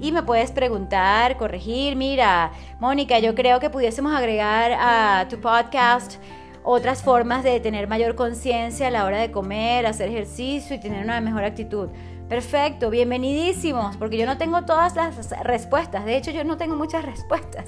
Y 0.00 0.10
me 0.10 0.22
puedes 0.22 0.50
preguntar, 0.50 1.36
corregir, 1.36 1.94
mira, 1.96 2.50
Mónica, 2.80 3.20
yo 3.20 3.34
creo 3.34 3.60
que 3.60 3.70
pudiésemos 3.70 4.12
agregar 4.12 4.72
a 4.72 5.28
tu 5.28 5.40
podcast 5.40 6.16
otras 6.64 7.02
formas 7.02 7.44
de 7.44 7.58
tener 7.60 7.88
mayor 7.88 8.14
conciencia 8.14 8.88
a 8.88 8.90
la 8.90 9.04
hora 9.04 9.18
de 9.18 9.30
comer, 9.30 9.86
hacer 9.86 10.08
ejercicio 10.08 10.76
y 10.76 10.80
tener 10.80 11.02
una 11.04 11.20
mejor 11.20 11.44
actitud. 11.44 11.88
Perfecto, 12.28 12.88
bienvenidísimos, 12.88 13.96
porque 13.98 14.16
yo 14.16 14.24
no 14.24 14.38
tengo 14.38 14.64
todas 14.64 14.96
las 14.96 15.30
respuestas, 15.42 16.06
de 16.06 16.16
hecho 16.16 16.30
yo 16.30 16.44
no 16.44 16.56
tengo 16.56 16.76
muchas 16.76 17.04
respuestas, 17.06 17.66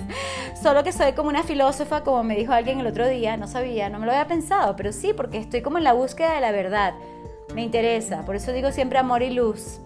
solo 0.62 0.82
que 0.82 0.92
soy 0.92 1.12
como 1.12 1.28
una 1.28 1.42
filósofa, 1.42 2.02
como 2.02 2.22
me 2.22 2.34
dijo 2.34 2.52
alguien 2.52 2.80
el 2.80 2.86
otro 2.86 3.06
día, 3.06 3.36
no 3.36 3.46
sabía, 3.46 3.90
no 3.90 3.98
me 3.98 4.06
lo 4.06 4.12
había 4.12 4.26
pensado, 4.26 4.74
pero 4.74 4.92
sí, 4.92 5.12
porque 5.12 5.36
estoy 5.36 5.60
como 5.60 5.76
en 5.76 5.84
la 5.84 5.92
búsqueda 5.92 6.34
de 6.34 6.40
la 6.40 6.50
verdad, 6.50 6.94
me 7.54 7.62
interesa, 7.62 8.24
por 8.24 8.36
eso 8.36 8.52
digo 8.52 8.72
siempre 8.72 8.98
amor 8.98 9.22
y 9.22 9.30
luz. 9.30 9.80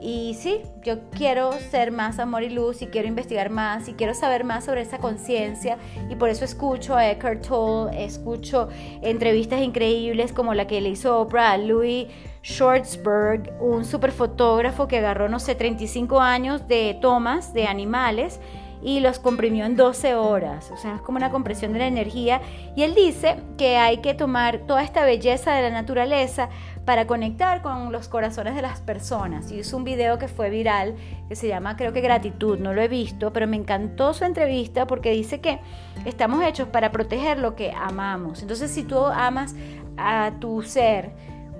Y 0.00 0.34
sí, 0.34 0.60
yo 0.82 1.08
quiero 1.10 1.52
ser 1.52 1.90
más 1.90 2.18
amor 2.18 2.42
y 2.42 2.50
luz 2.50 2.82
y 2.82 2.86
quiero 2.86 3.08
investigar 3.08 3.50
más 3.50 3.88
y 3.88 3.94
quiero 3.94 4.14
saber 4.14 4.44
más 4.44 4.64
sobre 4.64 4.82
esa 4.82 4.98
conciencia 4.98 5.78
y 6.10 6.16
por 6.16 6.28
eso 6.28 6.44
escucho 6.44 6.94
a 6.94 7.10
Eckhart 7.10 7.46
Tolle, 7.46 8.04
escucho 8.04 8.68
entrevistas 9.00 9.62
increíbles 9.62 10.32
como 10.32 10.52
la 10.52 10.66
que 10.66 10.80
le 10.82 10.90
hizo 10.90 11.18
Oprah 11.18 11.52
a 11.52 11.58
Louis 11.58 12.08
Schwartzberg, 12.44 13.54
un 13.60 13.84
superfotógrafo 13.84 14.86
que 14.86 14.98
agarró, 14.98 15.28
no 15.28 15.40
sé, 15.40 15.54
35 15.54 16.20
años 16.20 16.68
de 16.68 16.96
tomas 17.00 17.52
de 17.54 17.66
animales 17.66 18.38
y 18.82 19.00
los 19.00 19.18
comprimió 19.18 19.64
en 19.64 19.74
12 19.74 20.14
horas. 20.14 20.70
O 20.70 20.76
sea, 20.76 20.94
es 20.96 21.00
como 21.00 21.16
una 21.16 21.30
compresión 21.30 21.72
de 21.72 21.80
la 21.80 21.86
energía. 21.88 22.40
Y 22.76 22.84
él 22.84 22.94
dice 22.94 23.36
que 23.58 23.76
hay 23.76 23.98
que 23.98 24.14
tomar 24.14 24.58
toda 24.58 24.82
esta 24.82 25.04
belleza 25.04 25.54
de 25.54 25.62
la 25.62 25.70
naturaleza 25.70 26.48
para 26.86 27.06
conectar 27.06 27.60
con 27.60 27.92
los 27.92 28.08
corazones 28.08 28.54
de 28.54 28.62
las 28.62 28.80
personas. 28.80 29.50
Y 29.50 29.58
hizo 29.58 29.76
un 29.76 29.84
video 29.84 30.18
que 30.18 30.28
fue 30.28 30.48
viral 30.48 30.94
que 31.28 31.34
se 31.34 31.48
llama 31.48 31.76
creo 31.76 31.92
que 31.92 32.00
gratitud, 32.00 32.58
no 32.58 32.72
lo 32.72 32.80
he 32.80 32.88
visto, 32.88 33.32
pero 33.32 33.46
me 33.46 33.56
encantó 33.56 34.14
su 34.14 34.24
entrevista 34.24 34.86
porque 34.86 35.10
dice 35.10 35.40
que 35.40 35.58
estamos 36.04 36.42
hechos 36.44 36.68
para 36.68 36.92
proteger 36.92 37.38
lo 37.40 37.56
que 37.56 37.72
amamos. 37.72 38.40
Entonces 38.40 38.70
si 38.70 38.84
tú 38.84 39.04
amas 39.04 39.54
a 39.98 40.32
tu 40.38 40.62
ser, 40.62 41.10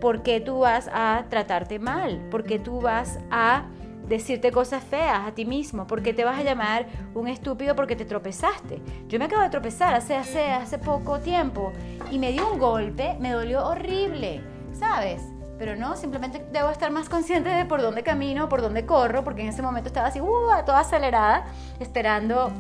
¿por 0.01 0.23
qué 0.23 0.41
tú 0.41 0.61
vas 0.61 0.89
a 0.93 1.25
tratarte 1.29 1.81
mal? 1.81 2.29
¿Por 2.31 2.45
qué 2.45 2.61
tú 2.61 2.81
vas 2.81 3.19
a 3.31 3.67
decirte 4.09 4.53
cosas 4.53 4.85
feas 4.85 5.27
a 5.27 5.33
ti 5.33 5.45
mismo, 5.45 5.89
porque 5.89 6.15
te 6.15 6.25
vas 6.25 6.39
a 6.39 6.45
llamar 6.45 6.87
un 7.13 7.27
estúpido 7.27 7.75
porque 7.75 7.97
te 7.97 8.05
tropezaste. 8.05 8.81
Yo 9.09 9.19
me 9.19 9.25
acabo 9.25 9.43
de 9.43 9.51
tropezar 9.51 9.95
hace, 9.95 10.15
hace, 10.15 10.45
hace 10.45 10.79
poco 10.79 11.19
tiempo 11.19 11.73
y 12.13 12.21
me 12.21 12.31
dio 12.31 12.53
un 12.53 12.61
golpe, 12.61 13.17
me 13.19 13.33
dolió 13.33 13.67
horrible, 13.67 14.45
¿sabes? 14.79 15.23
Pero 15.59 15.75
no, 15.75 15.97
simplemente 15.97 16.45
debo 16.53 16.71
estar 16.71 16.91
más 16.91 17.09
consciente 17.09 17.49
de 17.49 17.65
por 17.65 17.81
dónde 17.81 18.03
camino, 18.03 18.49
por 18.49 18.61
dónde 18.61 18.85
corro, 18.85 19.25
porque 19.25 19.43
en 19.43 19.49
ese 19.49 19.63
momento 19.63 19.89
estaba 19.89 20.09
así, 20.09 20.21
uh, 20.21 20.65
toda 20.65 20.81
acelerada, 20.81 21.47
esperando 21.81 22.53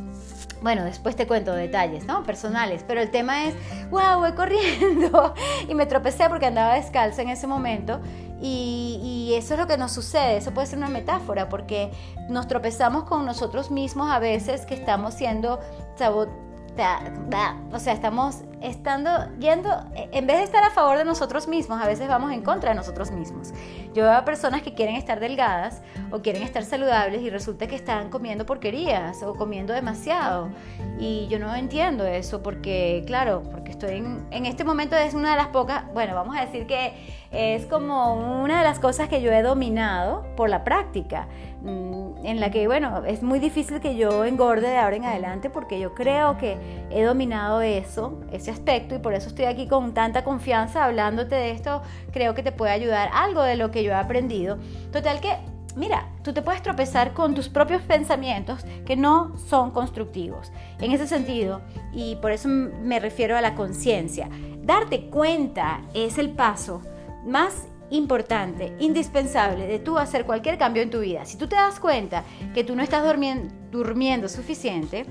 bueno, 0.62 0.84
después 0.84 1.16
te 1.16 1.26
cuento 1.26 1.52
detalles, 1.52 2.06
¿no? 2.06 2.22
Personales, 2.22 2.82
pero 2.86 3.00
el 3.00 3.10
tema 3.10 3.44
es, 3.44 3.54
wow, 3.90 4.20
voy 4.20 4.32
corriendo 4.32 5.34
y 5.68 5.74
me 5.74 5.86
tropecé 5.86 6.28
porque 6.28 6.46
andaba 6.46 6.74
descalza 6.74 7.22
en 7.22 7.28
ese 7.28 7.46
momento 7.46 8.00
y, 8.40 9.34
eso 9.36 9.54
es 9.54 9.60
lo 9.60 9.66
que 9.66 9.76
nos 9.76 9.92
sucede, 9.92 10.38
eso 10.38 10.52
puede 10.52 10.66
ser 10.66 10.78
una 10.78 10.88
metáfora, 10.88 11.48
porque 11.50 11.90
nos 12.30 12.48
tropezamos 12.48 13.04
con 13.04 13.26
nosotros 13.26 13.70
mismos 13.70 14.10
a 14.10 14.18
veces 14.18 14.64
que 14.64 14.74
estamos 14.74 15.12
siendo 15.14 15.60
o 17.72 17.78
sea, 17.78 17.92
estamos 17.92 18.42
estando 18.60 19.10
yendo, 19.38 19.70
en 19.94 20.26
vez 20.26 20.38
de 20.38 20.44
estar 20.44 20.64
a 20.64 20.70
favor 20.70 20.98
de 20.98 21.04
nosotros 21.04 21.48
mismos, 21.48 21.80
a 21.80 21.86
veces 21.86 22.08
vamos 22.08 22.32
en 22.32 22.42
contra 22.42 22.70
de 22.70 22.76
nosotros 22.76 23.10
mismos. 23.10 23.52
Yo 23.94 24.04
veo 24.04 24.12
a 24.12 24.24
personas 24.24 24.62
que 24.62 24.74
quieren 24.74 24.96
estar 24.96 25.20
delgadas 25.20 25.82
o 26.10 26.20
quieren 26.20 26.42
estar 26.42 26.64
saludables 26.64 27.22
y 27.22 27.30
resulta 27.30 27.66
que 27.66 27.76
están 27.76 28.10
comiendo 28.10 28.44
porquerías 28.44 29.22
o 29.22 29.34
comiendo 29.34 29.72
demasiado. 29.72 30.50
Y 30.98 31.26
yo 31.28 31.38
no 31.38 31.54
entiendo 31.54 32.06
eso 32.06 32.42
porque, 32.42 33.04
claro, 33.06 33.42
porque 33.50 33.70
estoy 33.70 33.96
en, 33.96 34.26
en 34.30 34.46
este 34.46 34.64
momento 34.64 34.96
es 34.96 35.14
una 35.14 35.30
de 35.30 35.36
las 35.36 35.48
pocas, 35.48 35.84
bueno, 35.94 36.14
vamos 36.14 36.36
a 36.36 36.44
decir 36.44 36.66
que 36.66 36.92
es 37.36 37.66
como 37.66 38.14
una 38.42 38.58
de 38.58 38.64
las 38.64 38.78
cosas 38.78 39.08
que 39.08 39.20
yo 39.20 39.30
he 39.30 39.42
dominado 39.42 40.24
por 40.36 40.48
la 40.48 40.64
práctica, 40.64 41.28
mm, 41.60 42.24
en 42.24 42.40
la 42.40 42.50
que, 42.50 42.66
bueno, 42.66 43.04
es 43.04 43.22
muy 43.22 43.38
difícil 43.38 43.80
que 43.80 43.94
yo 43.94 44.24
engorde 44.24 44.68
de 44.68 44.78
ahora 44.78 44.96
en 44.96 45.04
adelante 45.04 45.50
porque 45.50 45.78
yo 45.78 45.94
creo 45.94 46.38
que 46.38 46.56
he 46.90 47.02
dominado 47.02 47.60
eso, 47.60 48.20
ese 48.32 48.50
aspecto, 48.50 48.94
y 48.94 48.98
por 48.98 49.12
eso 49.12 49.28
estoy 49.28 49.44
aquí 49.44 49.68
con 49.68 49.92
tanta 49.92 50.24
confianza 50.24 50.84
hablándote 50.84 51.34
de 51.34 51.50
esto, 51.50 51.82
creo 52.10 52.34
que 52.34 52.42
te 52.42 52.52
puede 52.52 52.72
ayudar 52.72 53.10
algo 53.12 53.42
de 53.42 53.56
lo 53.56 53.70
que 53.70 53.82
yo 53.84 53.92
he 53.92 53.96
aprendido. 53.96 54.56
Total 54.90 55.20
que 55.20 55.36
mira, 55.76 56.08
tú 56.22 56.32
te 56.32 56.40
puedes 56.40 56.62
tropezar 56.62 57.12
con 57.12 57.34
tus 57.34 57.50
propios 57.50 57.82
pensamientos 57.82 58.64
que 58.86 58.96
no 58.96 59.36
son 59.36 59.72
constructivos. 59.72 60.50
En 60.80 60.90
ese 60.90 61.06
sentido, 61.06 61.60
y 61.92 62.16
por 62.16 62.32
eso 62.32 62.48
me 62.48 62.98
refiero 62.98 63.36
a 63.36 63.42
la 63.42 63.54
conciencia, 63.54 64.30
darte 64.62 65.10
cuenta 65.10 65.82
es 65.92 66.16
el 66.16 66.30
paso 66.30 66.80
más 67.26 67.68
importante, 67.90 68.74
indispensable 68.78 69.66
de 69.66 69.78
tú 69.78 69.98
hacer 69.98 70.24
cualquier 70.24 70.58
cambio 70.58 70.82
en 70.82 70.90
tu 70.90 71.00
vida. 71.00 71.24
Si 71.24 71.36
tú 71.36 71.46
te 71.46 71.56
das 71.56 71.78
cuenta 71.78 72.24
que 72.54 72.64
tú 72.64 72.74
no 72.74 72.82
estás 72.82 73.04
durmiendo, 73.70 74.28
suficiente, 74.28 75.06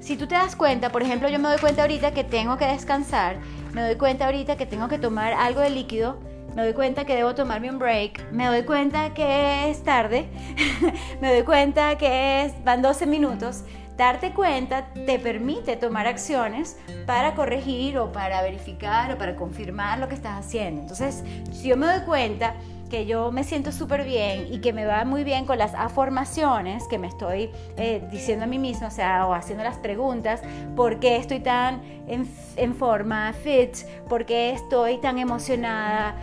si 0.00 0.16
tú 0.16 0.26
te 0.26 0.34
das 0.34 0.56
cuenta, 0.56 0.90
por 0.90 1.02
ejemplo, 1.02 1.28
yo 1.28 1.38
me 1.38 1.48
doy 1.48 1.58
cuenta 1.58 1.82
ahorita 1.82 2.12
que 2.12 2.24
tengo 2.24 2.56
que 2.56 2.66
descansar, 2.66 3.38
me 3.72 3.82
doy 3.82 3.96
cuenta 3.96 4.26
ahorita 4.26 4.56
que 4.56 4.66
tengo 4.66 4.88
que 4.88 4.98
tomar 4.98 5.32
algo 5.32 5.60
de 5.60 5.70
líquido, 5.70 6.18
me 6.54 6.62
doy 6.62 6.72
cuenta 6.72 7.04
que 7.04 7.14
debo 7.14 7.34
tomarme 7.34 7.70
un 7.70 7.78
break, 7.78 8.32
me 8.32 8.46
doy 8.46 8.62
cuenta 8.62 9.12
que 9.14 9.68
es 9.68 9.82
tarde, 9.82 10.28
me 11.20 11.32
doy 11.34 11.42
cuenta 11.42 11.98
que 11.98 12.44
es, 12.44 12.64
van 12.64 12.82
12 12.82 13.06
minutos, 13.06 13.64
Darte 13.96 14.32
cuenta 14.32 14.88
te 14.92 15.18
permite 15.18 15.76
tomar 15.76 16.06
acciones 16.06 16.76
para 17.06 17.34
corregir 17.34 17.96
o 17.98 18.12
para 18.12 18.42
verificar 18.42 19.10
o 19.12 19.16
para 19.16 19.36
confirmar 19.36 19.98
lo 19.98 20.08
que 20.08 20.14
estás 20.14 20.44
haciendo. 20.44 20.82
Entonces, 20.82 21.24
si 21.50 21.68
yo 21.68 21.78
me 21.78 21.86
doy 21.86 22.00
cuenta 22.00 22.54
que 22.90 23.06
yo 23.06 23.32
me 23.32 23.42
siento 23.42 23.72
súper 23.72 24.04
bien 24.04 24.52
y 24.52 24.60
que 24.60 24.72
me 24.72 24.84
va 24.84 25.04
muy 25.04 25.24
bien 25.24 25.44
con 25.44 25.58
las 25.58 25.74
afirmaciones 25.74 26.86
que 26.88 26.98
me 26.98 27.08
estoy 27.08 27.50
eh, 27.76 28.06
diciendo 28.10 28.44
a 28.44 28.46
mí 28.46 28.58
misma, 28.58 28.88
o 28.88 28.90
sea, 28.90 29.26
o 29.26 29.34
haciendo 29.34 29.64
las 29.64 29.78
preguntas, 29.78 30.42
¿por 30.76 31.00
qué 31.00 31.16
estoy 31.16 31.40
tan 31.40 31.82
en, 32.06 32.28
en 32.56 32.74
forma 32.74 33.32
fit? 33.32 33.76
¿Por 34.08 34.26
qué 34.26 34.50
estoy 34.50 34.98
tan 34.98 35.18
emocionada? 35.18 36.14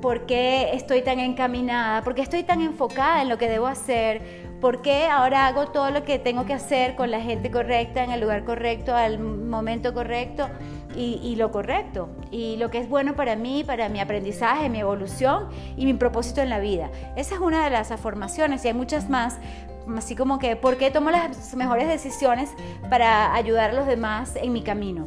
¿Por 0.00 0.26
qué 0.26 0.74
estoy 0.74 1.02
tan 1.02 1.18
encaminada? 1.18 2.04
¿Por 2.04 2.14
qué 2.14 2.22
estoy 2.22 2.44
tan 2.44 2.60
enfocada 2.60 3.22
en 3.22 3.28
lo 3.28 3.38
que 3.38 3.48
debo 3.48 3.66
hacer? 3.66 4.47
¿Por 4.60 4.82
qué 4.82 5.06
ahora 5.06 5.46
hago 5.46 5.66
todo 5.66 5.90
lo 5.90 6.02
que 6.02 6.18
tengo 6.18 6.44
que 6.44 6.52
hacer 6.52 6.96
con 6.96 7.12
la 7.12 7.20
gente 7.20 7.48
correcta, 7.50 8.02
en 8.02 8.10
el 8.10 8.20
lugar 8.20 8.44
correcto, 8.44 8.94
al 8.94 9.20
momento 9.20 9.94
correcto 9.94 10.48
y, 10.96 11.36
lo 11.36 11.52
correcto? 11.52 12.08
Y 12.32 12.56
lo 12.56 12.68
que 12.68 12.78
es 12.78 12.88
bueno 12.88 13.14
para 13.14 13.36
mí, 13.36 13.62
para 13.62 13.88
mi 13.88 14.00
aprendizaje, 14.00 14.68
mi 14.68 14.80
evolución 14.80 15.48
y 15.76 15.84
mi 15.84 15.94
propósito 15.94 16.40
en 16.40 16.50
la 16.50 16.58
vida. 16.58 16.90
Esa 17.14 17.36
es 17.36 17.40
una 17.40 17.62
de 17.62 17.70
las 17.70 17.92
afirmaciones 17.92 18.64
y 18.64 18.68
hay 18.68 18.74
muchas 18.74 19.08
más, 19.08 19.38
así 19.96 20.16
como 20.16 20.40
que, 20.40 20.56
¿por 20.56 20.76
qué 20.76 20.90
tomo 20.90 21.10
las 21.10 21.54
mejores 21.54 21.86
decisiones 21.86 22.50
para 22.90 23.34
ayudar 23.34 23.70
a 23.70 23.74
los 23.74 23.86
demás 23.86 24.34
en 24.34 24.52
mi 24.52 24.62
camino? 24.62 25.06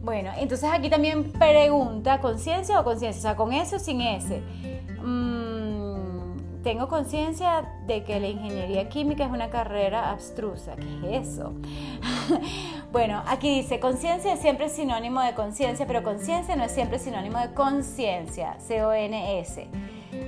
Bueno, 0.00 0.30
entonces 0.38 0.70
aquí 0.72 0.88
también 0.88 1.32
pregunta, 1.32 2.18
¿conciencia 2.22 2.80
o 2.80 2.84
conciencia? 2.84 3.18
O 3.18 3.22
sea, 3.22 3.36
¿con 3.36 3.52
S 3.52 3.76
o 3.76 3.78
sin 3.78 4.00
S? 4.00 4.42
Mm, 5.02 5.41
tengo 6.62 6.88
conciencia 6.88 7.64
de 7.86 8.04
que 8.04 8.20
la 8.20 8.28
ingeniería 8.28 8.88
química 8.88 9.24
es 9.24 9.30
una 9.30 9.50
carrera 9.50 10.10
abstrusa. 10.10 10.76
¿Qué 10.76 11.16
es 11.16 11.28
eso? 11.28 11.52
bueno, 12.92 13.22
aquí 13.26 13.62
dice, 13.62 13.80
conciencia 13.80 14.32
es 14.32 14.40
siempre 14.40 14.68
sinónimo 14.68 15.20
de 15.20 15.34
conciencia, 15.34 15.86
pero 15.86 16.02
conciencia 16.02 16.56
no 16.56 16.64
es 16.64 16.72
siempre 16.72 16.98
sinónimo 16.98 17.38
de 17.38 17.52
conciencia, 17.52 18.56
C-O-N-S. 18.60 19.68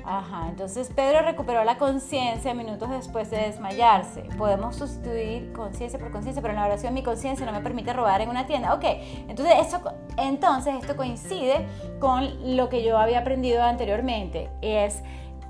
Ajá, 0.06 0.48
entonces 0.48 0.90
Pedro 0.94 1.22
recuperó 1.22 1.64
la 1.64 1.78
conciencia 1.78 2.54
minutos 2.54 2.90
después 2.90 3.30
de 3.30 3.38
desmayarse. 3.38 4.22
Podemos 4.36 4.76
sustituir 4.76 5.52
conciencia 5.52 5.98
por 5.98 6.10
conciencia, 6.10 6.42
pero 6.42 6.52
en 6.52 6.60
la 6.60 6.66
oración 6.66 6.94
mi 6.94 7.02
conciencia 7.02 7.44
no 7.46 7.52
me 7.52 7.60
permite 7.60 7.92
robar 7.92 8.20
en 8.20 8.28
una 8.28 8.46
tienda. 8.46 8.74
Ok, 8.74 8.84
entonces, 9.28 9.54
eso, 9.60 9.80
entonces 10.16 10.74
esto 10.80 10.96
coincide 10.96 11.66
con 12.00 12.56
lo 12.56 12.68
que 12.68 12.82
yo 12.82 12.98
había 12.98 13.20
aprendido 13.20 13.62
anteriormente. 13.62 14.50
Es 14.62 15.02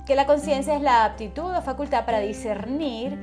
que 0.06 0.14
la 0.14 0.26
conciencia 0.26 0.76
es 0.76 0.82
la 0.82 1.04
aptitud 1.04 1.54
o 1.54 1.62
facultad 1.62 2.04
para 2.04 2.18
discernir 2.20 3.18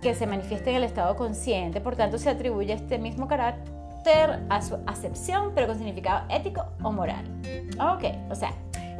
que 0.00 0.14
se 0.14 0.26
manifiesta 0.26 0.70
en 0.70 0.76
el 0.76 0.84
estado 0.84 1.16
consciente, 1.16 1.80
por 1.80 1.96
tanto 1.96 2.18
se 2.18 2.28
atribuye 2.28 2.72
este 2.72 2.98
mismo 2.98 3.26
carácter 3.26 4.42
a 4.50 4.60
su 4.60 4.78
acepción, 4.86 5.52
pero 5.54 5.66
con 5.66 5.76
significado 5.78 6.26
ético 6.28 6.66
o 6.82 6.92
moral. 6.92 7.24
Ok, 7.78 8.04
o 8.30 8.34
sea, 8.34 8.52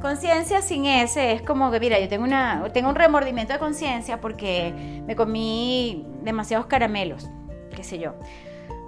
Conciencia 0.04 0.60
sin 0.60 0.84
ese 0.84 1.32
es 1.32 1.40
como 1.40 1.70
que, 1.70 1.80
mira, 1.80 1.98
yo 1.98 2.08
tengo, 2.10 2.24
una, 2.24 2.62
tengo 2.74 2.90
un 2.90 2.94
remordimiento 2.94 3.54
de 3.54 3.58
conciencia 3.58 4.20
porque 4.20 5.02
me 5.06 5.16
comí 5.16 6.06
demasiados 6.22 6.66
caramelos, 6.66 7.26
qué 7.74 7.82
sé 7.82 7.98
yo. 7.98 8.12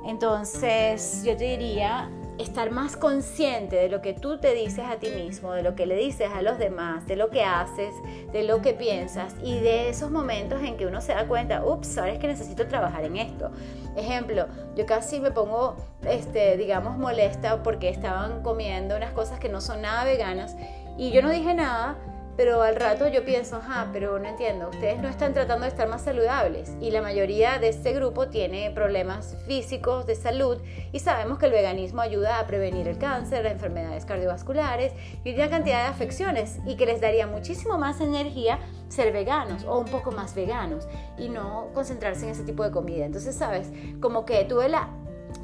Entonces, 0.05 1.23
yo 1.25 1.35
te 1.35 1.45
diría 1.45 2.11
estar 2.39 2.71
más 2.71 2.97
consciente 2.97 3.77
de 3.77 3.89
lo 3.89 4.03
que 4.03 4.13
tú 4.13 4.39
te 4.39 4.55
dices 4.55 4.85
a 4.87 4.97
ti 4.97 5.11
mismo, 5.11 5.53
de 5.53 5.63
lo 5.63 5.75
que 5.75 5.87
le 5.87 5.97
dices 5.97 6.29
a 6.35 6.43
los 6.43 6.59
demás, 6.59 7.07
de 7.07 7.17
lo 7.17 7.31
que 7.31 7.43
haces, 7.43 7.95
de 8.33 8.43
lo 8.43 8.63
que 8.63 8.75
piensas 8.75 9.35
y 9.43 9.59
de 9.61 9.89
esos 9.89 10.11
momentos 10.11 10.63
en 10.63 10.77
que 10.77 10.87
uno 10.87 11.01
se 11.01 11.15
da 11.15 11.27
cuenta, 11.27 11.65
ups, 11.65 11.99
ahora 11.99 12.13
es 12.13 12.19
que 12.19 12.27
necesito 12.27 12.67
trabajar 12.67 13.05
en 13.05 13.17
esto. 13.17 13.51
Ejemplo, 13.97 14.47
yo 14.77 14.87
casi 14.87 15.21
me 15.21 15.31
pongo, 15.31 15.77
este, 16.09 16.57
digamos, 16.57 16.99
molesta 16.99 17.63
porque 17.63 17.89
estaban 17.89 18.43
comiendo 18.43 18.97
unas 18.97 19.13
cosas 19.13 19.39
que 19.39 19.49
no 19.49 19.61
son 19.61 19.83
nada 19.83 20.05
veganas 20.05 20.57
y 20.99 21.11
yo 21.11 21.23
no 21.23 21.31
dije 21.31 21.55
nada, 21.55 21.97
pero 22.37 22.63
al 22.63 22.77
rato 22.77 23.09
yo 23.09 23.25
pienso, 23.25 23.57
ajá, 23.57 23.89
pero 23.93 24.19
no 24.19 24.29
entiendo, 24.29 24.69
ustedes 24.69 25.01
no 25.01 25.09
están 25.09 25.33
tratando 25.33 25.65
de 25.65 25.71
estar 25.71 25.89
más 25.89 26.03
saludables 26.03 26.73
y 26.81 26.91
la 26.91 27.03
mayoría 27.03 27.59
de 27.59 27.69
este 27.69 27.93
grupo 27.93 28.29
tiene 28.29 28.71
problemas 28.71 29.37
físicos 29.47 30.07
de 30.07 30.15
salud 30.15 30.59
y 30.93 30.99
sabemos 30.99 31.39
que 31.39 31.47
el 31.47 31.53
veganismo 31.53 32.03
ayuda 32.03 32.39
a 32.39 32.47
prevenir 32.47 32.89
el 32.89 32.99
cáncer, 32.99 33.47
enfermedades 33.47 34.05
cardiovasculares 34.05 34.93
y 35.25 35.35
una 35.35 35.49
cantidad 35.49 35.83
de 35.83 35.89
afecciones 35.89 36.59
y 36.67 36.77
que 36.77 36.87
les 36.87 37.01
daría 37.01 37.27
muchísimo 37.27 37.79
más 37.79 38.01
energía 38.01 38.59
ser 38.89 39.13
veganos 39.13 39.65
o 39.65 39.79
un 39.79 39.87
poco 39.87 40.13
más 40.13 40.35
veganos 40.35 40.87
y 41.19 41.29
no 41.29 41.71
concentrarse 41.75 42.27
en 42.27 42.33
ese 42.33 42.45
tipo 42.45 42.63
de 42.63 42.71
comida. 42.71 43.05
Entonces, 43.07 43.35
sabes, 43.35 43.69
como 44.01 44.25
que 44.25 44.45
tuve 44.45 44.69
la 44.69 44.91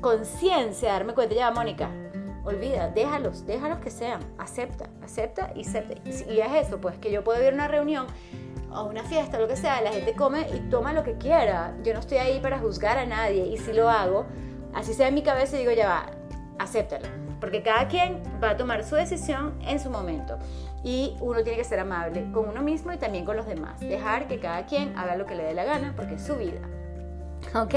conciencia 0.00 0.88
de 0.88 0.94
darme 0.94 1.14
cuenta, 1.14 1.34
ya, 1.34 1.50
Mónica, 1.50 1.90
olvida, 2.44 2.88
déjalos, 2.88 3.46
déjalos 3.46 3.78
que 3.78 3.90
sean, 3.90 4.20
acepta, 4.38 4.90
acepta 5.02 5.52
y 5.54 5.62
acepta. 5.62 5.94
Y 6.04 6.40
es 6.40 6.66
eso, 6.66 6.80
pues 6.80 6.98
que 6.98 7.10
yo 7.10 7.24
puedo 7.24 7.42
ir 7.42 7.52
a 7.52 7.54
una 7.54 7.68
reunión 7.68 8.06
a 8.74 8.82
una 8.82 9.02
fiesta, 9.04 9.38
lo 9.38 9.48
que 9.48 9.56
sea, 9.56 9.80
la 9.82 9.92
gente 9.92 10.14
come 10.14 10.46
y 10.54 10.70
toma 10.70 10.92
lo 10.92 11.02
que 11.02 11.18
quiera. 11.18 11.74
Yo 11.84 11.92
no 11.92 12.00
estoy 12.00 12.18
ahí 12.18 12.40
para 12.40 12.58
juzgar 12.58 12.98
a 12.98 13.06
nadie 13.06 13.46
y 13.46 13.58
si 13.58 13.72
lo 13.72 13.88
hago, 13.88 14.26
así 14.74 14.94
sea 14.94 15.08
en 15.08 15.14
mi 15.14 15.22
cabeza 15.22 15.56
y 15.56 15.60
digo, 15.60 15.72
ya 15.72 15.88
va, 15.88 16.06
acéptalo. 16.58 17.06
Porque 17.40 17.62
cada 17.62 17.88
quien 17.88 18.22
va 18.42 18.50
a 18.50 18.56
tomar 18.56 18.84
su 18.84 18.94
decisión 18.94 19.58
en 19.66 19.80
su 19.80 19.90
momento. 19.90 20.38
Y 20.84 21.16
uno 21.20 21.42
tiene 21.42 21.58
que 21.58 21.64
ser 21.64 21.80
amable 21.80 22.30
con 22.32 22.48
uno 22.48 22.62
mismo 22.62 22.92
y 22.92 22.98
también 22.98 23.24
con 23.24 23.36
los 23.36 23.46
demás. 23.46 23.80
Dejar 23.80 24.26
que 24.26 24.38
cada 24.38 24.64
quien 24.66 24.96
haga 24.96 25.16
lo 25.16 25.26
que 25.26 25.34
le 25.34 25.44
dé 25.44 25.54
la 25.54 25.64
gana 25.64 25.92
porque 25.96 26.14
es 26.14 26.22
su 26.22 26.36
vida. 26.36 26.60
¿Ok? 27.54 27.74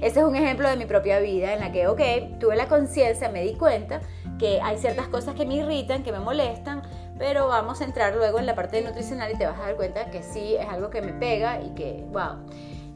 Ese 0.00 0.20
es 0.20 0.24
un 0.24 0.36
ejemplo 0.36 0.68
de 0.68 0.76
mi 0.76 0.86
propia 0.86 1.18
vida 1.18 1.52
en 1.54 1.60
la 1.60 1.72
que, 1.72 1.88
ok, 1.88 2.00
tuve 2.38 2.56
la 2.56 2.68
conciencia, 2.68 3.28
me 3.28 3.42
di 3.42 3.54
cuenta 3.54 4.00
que 4.38 4.60
hay 4.60 4.78
ciertas 4.78 5.08
cosas 5.08 5.34
que 5.34 5.46
me 5.46 5.56
irritan, 5.56 6.02
que 6.02 6.12
me 6.12 6.20
molestan, 6.20 6.82
pero 7.18 7.48
vamos 7.48 7.80
a 7.80 7.84
entrar 7.84 8.14
luego 8.14 8.38
en 8.38 8.46
la 8.46 8.54
parte 8.54 8.82
nutricional 8.82 9.32
y 9.32 9.38
te 9.38 9.46
vas 9.46 9.58
a 9.58 9.62
dar 9.62 9.76
cuenta 9.76 10.10
que 10.10 10.22
sí 10.22 10.54
es 10.54 10.68
algo 10.68 10.90
que 10.90 11.02
me 11.02 11.12
pega 11.12 11.60
y 11.62 11.70
que, 11.70 12.04
wow. 12.12 12.36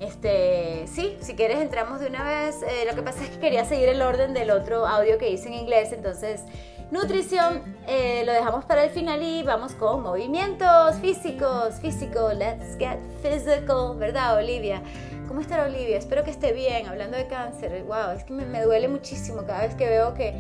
Este, 0.01 0.87
sí, 0.87 1.19
si 1.21 1.35
quieres 1.35 1.59
entramos 1.59 2.01
de 2.01 2.07
una 2.07 2.25
vez. 2.25 2.63
Eh, 2.63 2.87
lo 2.89 2.95
que 2.95 3.03
pasa 3.03 3.23
es 3.23 3.29
que 3.31 3.39
quería 3.39 3.67
seguir 3.67 3.91
el 3.91 4.01
orden 4.01 4.33
del 4.33 4.51
otro 4.51 4.87
audio 4.87 5.19
que 5.19 5.31
hice 5.31 5.49
en 5.49 5.55
inglés, 5.55 5.93
entonces 5.93 6.43
nutrición 6.91 7.63
eh, 7.87 8.23
lo 8.25 8.33
dejamos 8.33 8.65
para 8.65 8.83
el 8.85 8.91
final 8.91 9.23
y 9.23 9.43
vamos 9.43 9.75
con 9.75 10.03
movimientos 10.03 10.97
físicos, 10.97 11.75
físico, 11.81 12.33
let's 12.33 12.77
get 12.79 12.99
physical, 13.23 13.95
¿verdad 13.99 14.39
Olivia? 14.39 14.83
¿Cómo 15.31 15.43
está 15.43 15.65
Olivia? 15.65 15.97
Espero 15.97 16.25
que 16.25 16.33
esté 16.33 16.53
bien, 16.53 16.89
hablando 16.89 17.17
de 17.17 17.29
cáncer. 17.29 17.85
Wow, 17.85 18.17
es 18.17 18.25
que 18.25 18.33
me, 18.33 18.63
duele 18.63 18.89
muchísimo 18.89 19.45
cada 19.47 19.61
vez 19.61 19.77
que 19.77 19.89
veo 19.89 20.13
que, 20.13 20.35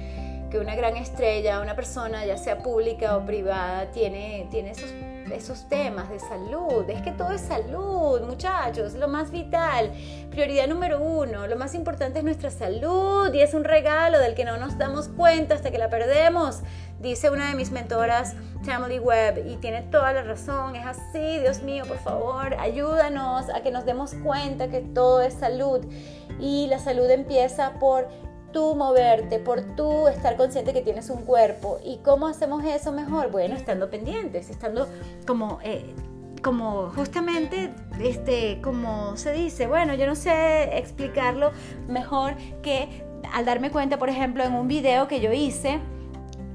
que, 0.50 0.58
una 0.58 0.74
gran 0.74 0.96
estrella, 0.96 1.60
una 1.60 1.76
persona, 1.76 2.26
ya 2.26 2.36
sea 2.36 2.58
pública 2.58 3.16
o 3.16 3.24
privada, 3.24 3.92
tiene, 3.92 4.48
tiene 4.50 4.72
esos, 4.72 4.92
esos 5.32 5.68
temas 5.68 6.10
de 6.10 6.18
salud. 6.18 6.88
Es 6.88 7.02
que 7.02 7.12
todo 7.12 7.32
es 7.32 7.40
salud, 7.40 8.20
muchachos, 8.22 8.94
lo 8.94 9.08
más 9.08 9.30
vital. 9.30 9.92
Prioridad 10.30 10.68
número 10.68 11.00
uno, 11.00 11.46
lo 11.46 11.56
más 11.56 11.74
importante 11.74 12.18
es 12.18 12.24
nuestra 12.24 12.50
salud 12.50 13.32
y 13.32 13.40
es 13.40 13.54
un 13.54 13.64
regalo 13.64 14.18
del 14.18 14.34
que 14.34 14.44
no 14.44 14.56
nos 14.56 14.78
damos 14.78 15.08
cuenta 15.08 15.54
hasta 15.54 15.70
que 15.70 15.78
la 15.78 15.90
perdemos 15.90 16.62
dice 17.00 17.30
una 17.30 17.48
de 17.48 17.54
mis 17.54 17.70
mentoras, 17.70 18.36
Family 18.62 18.98
Web, 18.98 19.46
y 19.46 19.56
tiene 19.56 19.82
toda 19.82 20.12
la 20.12 20.22
razón, 20.22 20.76
es 20.76 20.86
así, 20.86 21.38
Dios 21.40 21.62
mío, 21.62 21.84
por 21.88 21.98
favor, 21.98 22.54
ayúdanos 22.58 23.48
a 23.48 23.62
que 23.62 23.70
nos 23.70 23.86
demos 23.86 24.14
cuenta 24.22 24.68
que 24.68 24.80
todo 24.80 25.22
es 25.22 25.34
salud. 25.34 25.80
Y 26.38 26.66
la 26.68 26.78
salud 26.78 27.08
empieza 27.10 27.72
por 27.80 28.08
tú 28.52 28.74
moverte, 28.74 29.38
por 29.38 29.62
tú 29.76 30.08
estar 30.08 30.36
consciente 30.36 30.72
que 30.72 30.82
tienes 30.82 31.10
un 31.10 31.22
cuerpo. 31.22 31.78
¿Y 31.84 31.98
cómo 31.98 32.26
hacemos 32.26 32.64
eso 32.64 32.92
mejor? 32.92 33.30
Bueno, 33.30 33.54
estando 33.56 33.90
pendientes, 33.90 34.50
estando 34.50 34.88
como... 35.26 35.58
Eh, 35.62 35.94
como 36.42 36.88
justamente, 36.94 37.70
este, 38.00 38.62
como 38.62 39.14
se 39.18 39.32
dice, 39.32 39.66
bueno, 39.66 39.92
yo 39.94 40.06
no 40.06 40.14
sé 40.14 40.78
explicarlo 40.78 41.50
mejor 41.86 42.34
que 42.62 43.04
al 43.34 43.44
darme 43.44 43.70
cuenta, 43.70 43.98
por 43.98 44.08
ejemplo, 44.08 44.42
en 44.42 44.54
un 44.54 44.66
video 44.66 45.06
que 45.06 45.20
yo 45.20 45.32
hice, 45.32 45.80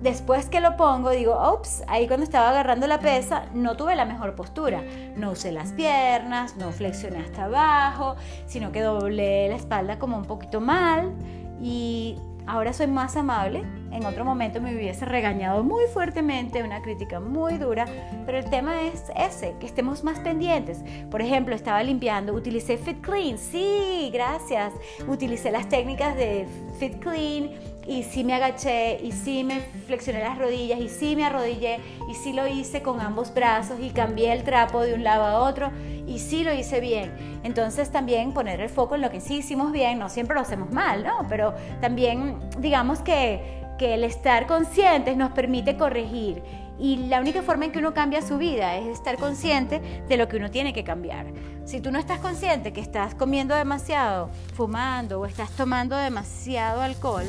después 0.01 0.49
que 0.49 0.59
lo 0.59 0.77
pongo, 0.77 1.09
digo, 1.11 1.37
ups, 1.53 1.83
ahí 1.87 2.07
cuando 2.07 2.23
estaba 2.23 2.49
agarrando 2.49 2.87
la 2.87 2.99
pesa, 2.99 3.45
no 3.53 3.75
tuve 3.75 3.95
la 3.95 4.05
mejor 4.05 4.35
postura. 4.35 4.83
No 5.15 5.31
usé 5.31 5.51
las 5.51 5.71
piernas, 5.71 6.57
no 6.57 6.71
flexioné 6.71 7.19
hasta 7.19 7.45
abajo, 7.45 8.15
sino 8.45 8.71
que 8.71 8.81
doblé 8.81 9.49
la 9.49 9.55
espalda 9.55 9.97
como 9.99 10.17
un 10.17 10.25
poquito 10.25 10.61
mal 10.61 11.13
y 11.61 12.15
ahora 12.47 12.73
soy 12.73 12.87
más 12.87 13.15
amable. 13.15 13.63
En 13.91 14.05
otro 14.05 14.25
momento 14.25 14.59
me 14.59 14.75
hubiese 14.75 15.05
regañado 15.05 15.63
muy 15.63 15.85
fuertemente, 15.87 16.63
una 16.63 16.81
crítica 16.81 17.19
muy 17.19 17.57
dura, 17.57 17.85
pero 18.25 18.37
el 18.37 18.49
tema 18.49 18.81
es 18.81 19.05
ese, 19.15 19.55
que 19.59 19.65
estemos 19.65 20.03
más 20.03 20.19
pendientes. 20.19 20.83
Por 21.09 21.21
ejemplo, 21.21 21.55
estaba 21.55 21.81
limpiando, 21.81 22.33
utilicé 22.33 22.77
Fit 22.77 22.99
Clean, 22.99 23.37
sí, 23.37 24.09
gracias. 24.11 24.73
Utilicé 25.07 25.51
las 25.51 25.69
técnicas 25.69 26.15
de 26.15 26.45
Fit 26.77 26.99
Clean 26.99 27.51
y 27.87 28.03
sí 28.03 28.23
me 28.23 28.33
agaché 28.33 28.99
y 29.03 29.11
sí 29.11 29.43
me 29.43 29.61
flexioné 29.85 30.19
las 30.19 30.37
rodillas 30.37 30.79
y 30.79 30.89
sí 30.89 31.15
me 31.15 31.25
arrodillé 31.25 31.79
y 32.09 32.15
sí 32.15 32.33
lo 32.33 32.47
hice 32.47 32.81
con 32.81 32.99
ambos 32.99 33.33
brazos 33.33 33.79
y 33.79 33.91
cambié 33.91 34.33
el 34.33 34.43
trapo 34.43 34.81
de 34.81 34.93
un 34.95 35.03
lado 35.03 35.23
a 35.23 35.39
otro 35.39 35.71
y 36.07 36.19
sí 36.19 36.43
lo 36.43 36.53
hice 36.53 36.79
bien. 36.79 37.11
Entonces 37.43 37.91
también 37.91 38.33
poner 38.33 38.59
el 38.61 38.69
foco 38.69 38.95
en 38.95 39.01
lo 39.01 39.11
que 39.11 39.21
sí 39.21 39.37
hicimos 39.37 39.71
bien, 39.71 39.99
no 39.99 40.09
siempre 40.09 40.35
lo 40.35 40.41
hacemos 40.41 40.71
mal, 40.71 41.03
¿no? 41.03 41.25
Pero 41.29 41.53
también 41.81 42.39
digamos 42.59 42.99
que, 42.99 43.61
que 43.77 43.93
el 43.93 44.03
estar 44.03 44.47
conscientes 44.47 45.15
nos 45.15 45.31
permite 45.31 45.77
corregir 45.77 46.41
y 46.77 46.97
la 47.07 47.21
única 47.21 47.41
forma 47.41 47.65
en 47.65 47.71
que 47.71 47.79
uno 47.79 47.93
cambia 47.93 48.21
su 48.21 48.37
vida 48.37 48.75
es 48.77 48.87
estar 48.87 49.17
consciente 49.17 49.79
de 50.07 50.17
lo 50.17 50.27
que 50.27 50.37
uno 50.37 50.51
tiene 50.51 50.73
que 50.73 50.83
cambiar. 50.83 51.27
Si 51.63 51.79
tú 51.79 51.91
no 51.91 51.99
estás 51.99 52.19
consciente 52.19 52.73
que 52.73 52.81
estás 52.81 53.15
comiendo 53.15 53.55
demasiado, 53.55 54.29
fumando 54.53 55.21
o 55.21 55.25
estás 55.25 55.51
tomando 55.51 55.95
demasiado 55.95 56.81
alcohol, 56.81 57.25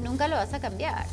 nunca 0.00 0.28
lo 0.28 0.36
vas 0.36 0.52
a 0.54 0.60
cambiar. 0.60 1.04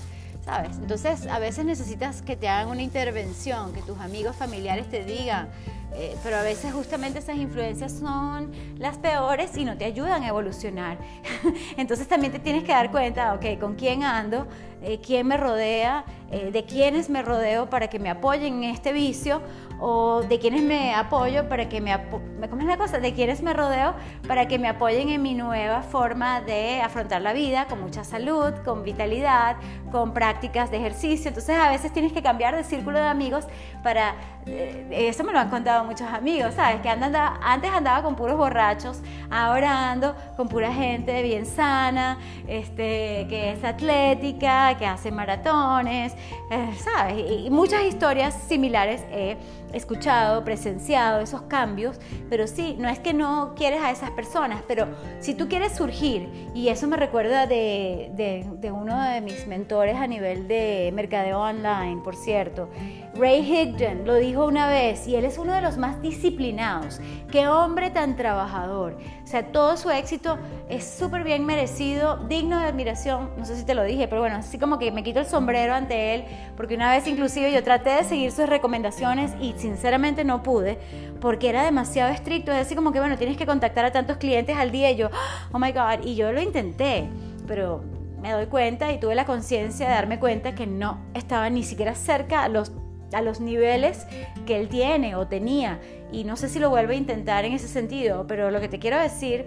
¿Sabes? 0.43 0.77
Entonces 0.77 1.27
a 1.27 1.37
veces 1.37 1.65
necesitas 1.65 2.23
que 2.23 2.35
te 2.35 2.49
hagan 2.49 2.69
una 2.69 2.81
intervención, 2.81 3.73
que 3.73 3.81
tus 3.81 3.99
amigos 3.99 4.35
familiares 4.35 4.89
te 4.89 5.03
digan, 5.05 5.49
eh, 5.93 6.15
pero 6.23 6.37
a 6.37 6.41
veces 6.41 6.73
justamente 6.73 7.19
esas 7.19 7.35
influencias 7.35 7.91
son 7.91 8.51
las 8.79 8.97
peores 8.97 9.55
y 9.55 9.65
no 9.65 9.77
te 9.77 9.85
ayudan 9.85 10.23
a 10.23 10.29
evolucionar. 10.29 10.97
Entonces 11.77 12.07
también 12.07 12.31
te 12.31 12.39
tienes 12.39 12.63
que 12.63 12.71
dar 12.71 12.89
cuenta, 12.89 13.35
ok, 13.35 13.59
con 13.59 13.75
quién 13.75 14.03
ando, 14.03 14.47
eh, 14.81 14.99
quién 15.01 15.27
me 15.27 15.37
rodea, 15.37 16.05
eh, 16.31 16.49
de 16.51 16.63
quiénes 16.63 17.09
me 17.09 17.21
rodeo 17.21 17.69
para 17.69 17.89
que 17.89 17.99
me 17.99 18.09
apoyen 18.09 18.63
en 18.63 18.71
este 18.71 18.93
vicio 18.93 19.41
o 19.81 20.21
de 20.21 20.39
quiénes 20.39 20.61
me 20.61 20.93
apoyo 20.93 21.49
para 21.49 21.67
que 21.67 21.81
me, 21.81 21.97
¿me 22.39 22.47
comes 22.47 22.67
la 22.67 22.77
cosa? 22.77 22.99
De 22.99 23.13
quiénes 23.13 23.41
me 23.41 23.51
rodeo 23.53 23.95
para 24.27 24.47
que 24.47 24.59
me 24.59 24.67
apoyen 24.67 25.09
en 25.09 25.21
mi 25.21 25.33
nueva 25.33 25.81
forma 25.81 26.39
de 26.41 26.81
afrontar 26.81 27.21
la 27.21 27.33
vida 27.33 27.65
con 27.65 27.81
mucha 27.81 28.03
salud, 28.03 28.53
con 28.63 28.83
vitalidad, 28.83 29.57
con 29.91 30.13
prácticas 30.13 30.69
de 30.69 30.77
ejercicio. 30.77 31.29
Entonces 31.29 31.57
a 31.57 31.69
veces 31.69 31.91
tienes 31.91 32.13
que 32.13 32.21
cambiar 32.21 32.55
de 32.55 32.63
círculo 32.63 32.99
de 32.99 33.07
amigos 33.07 33.47
para... 33.83 34.15
Eh, 34.45 34.87
eso 34.91 35.23
me 35.23 35.33
lo 35.33 35.39
han 35.39 35.49
contado 35.49 35.83
muchos 35.83 36.07
amigos, 36.07 36.53
¿sabes? 36.55 36.81
Que 36.81 36.89
antes 36.89 37.71
andaba 37.71 38.03
con 38.03 38.15
puros 38.15 38.37
borrachos, 38.37 39.01
ahora 39.29 39.91
ando 39.91 40.15
con 40.37 40.47
pura 40.47 40.73
gente 40.73 41.21
bien 41.21 41.45
sana, 41.45 42.17
este, 42.47 43.27
que 43.29 43.53
es 43.53 43.63
atlética, 43.63 44.70
que 44.77 44.85
hace 44.85 45.11
maratones, 45.11 46.13
eh, 46.49 46.69
¿sabes? 46.77 47.23
Y 47.45 47.49
muchas 47.49 47.83
historias 47.83 48.33
similares 48.33 49.03
he 49.11 49.37
escuchado, 49.73 50.43
presenciado 50.43 51.21
esos 51.21 51.43
cambios, 51.43 51.99
pero 52.29 52.47
sí, 52.47 52.75
no 52.79 52.89
es 52.89 52.99
que 52.99 53.13
no 53.13 53.53
quieres 53.55 53.81
a 53.81 53.91
esas 53.91 54.11
personas, 54.11 54.61
pero 54.67 54.87
si 55.19 55.33
tú 55.33 55.47
quieres 55.47 55.73
surgir, 55.73 56.29
y 56.53 56.69
eso 56.69 56.87
me 56.87 56.97
recuerda 56.97 57.47
de, 57.47 58.11
de, 58.13 58.45
de 58.59 58.71
uno 58.71 59.01
de 59.01 59.21
mis 59.21 59.47
mentores 59.47 59.95
a 59.95 60.07
nivel 60.07 60.47
de 60.47 60.91
mercadeo 60.93 61.39
online, 61.39 62.01
por 62.03 62.15
cierto, 62.15 62.69
Ray 63.13 63.39
Higdon 63.41 64.05
lo 64.05 64.15
dijo 64.15 64.45
una 64.45 64.67
vez, 64.67 65.07
y 65.07 65.15
él 65.15 65.25
es 65.25 65.37
uno 65.37 65.53
de 65.53 65.61
los 65.61 65.77
más 65.77 66.01
disciplinados, 66.01 67.01
qué 67.29 67.47
hombre 67.47 67.89
tan 67.89 68.15
trabajador, 68.15 68.97
o 69.23 69.27
sea, 69.27 69.51
todo 69.51 69.75
su 69.75 69.89
éxito 69.89 70.37
es 70.69 70.85
súper 70.85 71.23
bien 71.23 71.45
merecido, 71.45 72.17
digno 72.29 72.59
de 72.59 72.67
admiración, 72.67 73.31
no 73.37 73.45
sé 73.45 73.57
si 73.57 73.65
te 73.65 73.75
lo 73.75 73.83
dije, 73.83 74.07
pero 74.07 74.21
bueno, 74.21 74.37
así 74.37 74.57
como 74.57 74.79
que 74.79 74.91
me 74.91 75.03
quito 75.03 75.19
el 75.19 75.25
sombrero 75.25 75.73
ante 75.73 76.15
él, 76.15 76.23
porque 76.55 76.75
una 76.75 76.89
vez 76.89 77.05
inclusive 77.05 77.51
yo 77.51 77.63
traté 77.63 77.89
de 77.91 78.03
seguir 78.05 78.31
sus 78.31 78.47
recomendaciones 78.47 79.33
y 79.41 79.53
sinceramente 79.57 80.23
no 80.23 80.41
pude, 80.41 80.79
porque 81.19 81.49
era 81.49 81.63
demasiado 81.63 82.11
estricto, 82.11 82.51
es 82.51 82.59
así 82.59 82.75
como 82.75 82.91
que, 82.91 82.99
bueno, 82.99 83.17
tienes 83.17 83.37
que 83.37 83.45
contactar 83.45 83.85
a 83.85 83.91
tantos 83.91 84.17
clientes 84.17 84.57
al 84.57 84.71
día. 84.71 84.91
Y 84.91 84.95
yo, 84.95 85.09
oh 85.51 85.59
my 85.59 85.71
god, 85.71 86.03
y 86.03 86.15
yo 86.15 86.31
lo 86.31 86.41
intenté, 86.41 87.09
pero 87.47 87.83
me 88.21 88.31
doy 88.31 88.47
cuenta 88.47 88.91
y 88.91 88.99
tuve 88.99 89.15
la 89.15 89.25
conciencia 89.25 89.87
de 89.87 89.93
darme 89.93 90.19
cuenta 90.19 90.53
que 90.53 90.67
no 90.67 90.99
estaba 91.13 91.49
ni 91.49 91.63
siquiera 91.63 91.95
cerca 91.95 92.47
los, 92.47 92.71
a 93.13 93.21
los 93.21 93.39
niveles 93.39 94.05
que 94.45 94.59
él 94.59 94.67
tiene 94.67 95.15
o 95.15 95.27
tenía. 95.27 95.79
Y 96.11 96.23
no 96.23 96.35
sé 96.35 96.49
si 96.49 96.59
lo 96.59 96.69
vuelvo 96.69 96.91
a 96.91 96.95
intentar 96.95 97.45
en 97.45 97.53
ese 97.53 97.67
sentido, 97.67 98.25
pero 98.27 98.51
lo 98.51 98.59
que 98.59 98.67
te 98.67 98.79
quiero 98.79 98.99
decir 98.99 99.45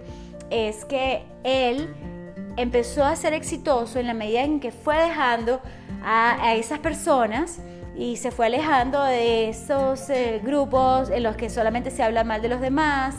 es 0.49 0.85
que 0.85 1.23
él 1.43 1.93
empezó 2.57 3.03
a 3.03 3.15
ser 3.15 3.33
exitoso 3.33 3.99
en 3.99 4.07
la 4.07 4.13
medida 4.13 4.43
en 4.43 4.59
que 4.59 4.71
fue 4.71 4.97
dejando 4.97 5.61
a, 6.03 6.55
esas 6.55 6.79
personas 6.79 7.59
y 7.97 8.17
se 8.17 8.31
fue 8.31 8.47
alejando 8.47 9.03
de 9.03 9.49
esos 9.49 10.09
eh, 10.09 10.41
grupos 10.43 11.09
en 11.09 11.23
los 11.23 11.35
que 11.35 11.49
solamente 11.49 11.91
se 11.91 12.03
habla 12.03 12.23
mal 12.23 12.41
de 12.41 12.49
los 12.49 12.61
demás, 12.61 13.15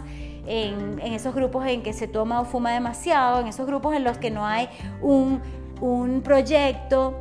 en, 0.47 1.01
esos 1.01 1.35
grupos 1.35 1.67
en 1.67 1.83
que 1.83 1.93
se 1.93 2.07
toma 2.07 2.41
o 2.41 2.45
fuma 2.45 2.73
demasiado, 2.73 3.41
en 3.41 3.49
esos 3.49 3.67
grupos 3.67 3.97
en 3.97 4.05
los 4.05 4.19
que 4.19 4.31
no 4.31 4.47
hay 4.47 4.69
un, 5.01 5.41
un 5.81 6.21
proyecto 6.23 7.19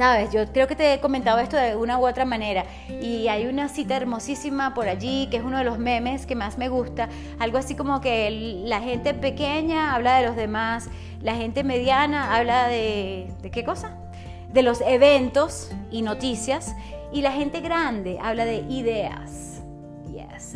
Sabes, 0.00 0.32
yo 0.32 0.50
creo 0.50 0.66
que 0.66 0.76
te 0.76 0.94
he 0.94 0.98
comentado 0.98 1.40
esto 1.40 1.58
de 1.58 1.76
una 1.76 1.98
u 1.98 2.08
otra 2.08 2.24
manera 2.24 2.64
y 3.02 3.28
hay 3.28 3.44
una 3.44 3.68
cita 3.68 3.98
hermosísima 3.98 4.72
por 4.72 4.88
allí 4.88 5.28
que 5.30 5.36
es 5.36 5.42
uno 5.42 5.58
de 5.58 5.64
los 5.64 5.78
memes 5.78 6.24
que 6.24 6.34
más 6.34 6.56
me 6.56 6.70
gusta, 6.70 7.10
algo 7.38 7.58
así 7.58 7.74
como 7.74 8.00
que 8.00 8.62
la 8.64 8.80
gente 8.80 9.12
pequeña 9.12 9.94
habla 9.94 10.16
de 10.16 10.26
los 10.26 10.36
demás, 10.36 10.88
la 11.20 11.34
gente 11.34 11.64
mediana 11.64 12.34
habla 12.34 12.66
de 12.68 13.30
¿de 13.42 13.50
qué 13.50 13.62
cosa? 13.62 13.94
De 14.50 14.62
los 14.62 14.80
eventos 14.80 15.70
y 15.90 16.00
noticias 16.00 16.74
y 17.12 17.20
la 17.20 17.32
gente 17.32 17.60
grande 17.60 18.16
habla 18.22 18.46
de 18.46 18.64
ideas 18.70 19.60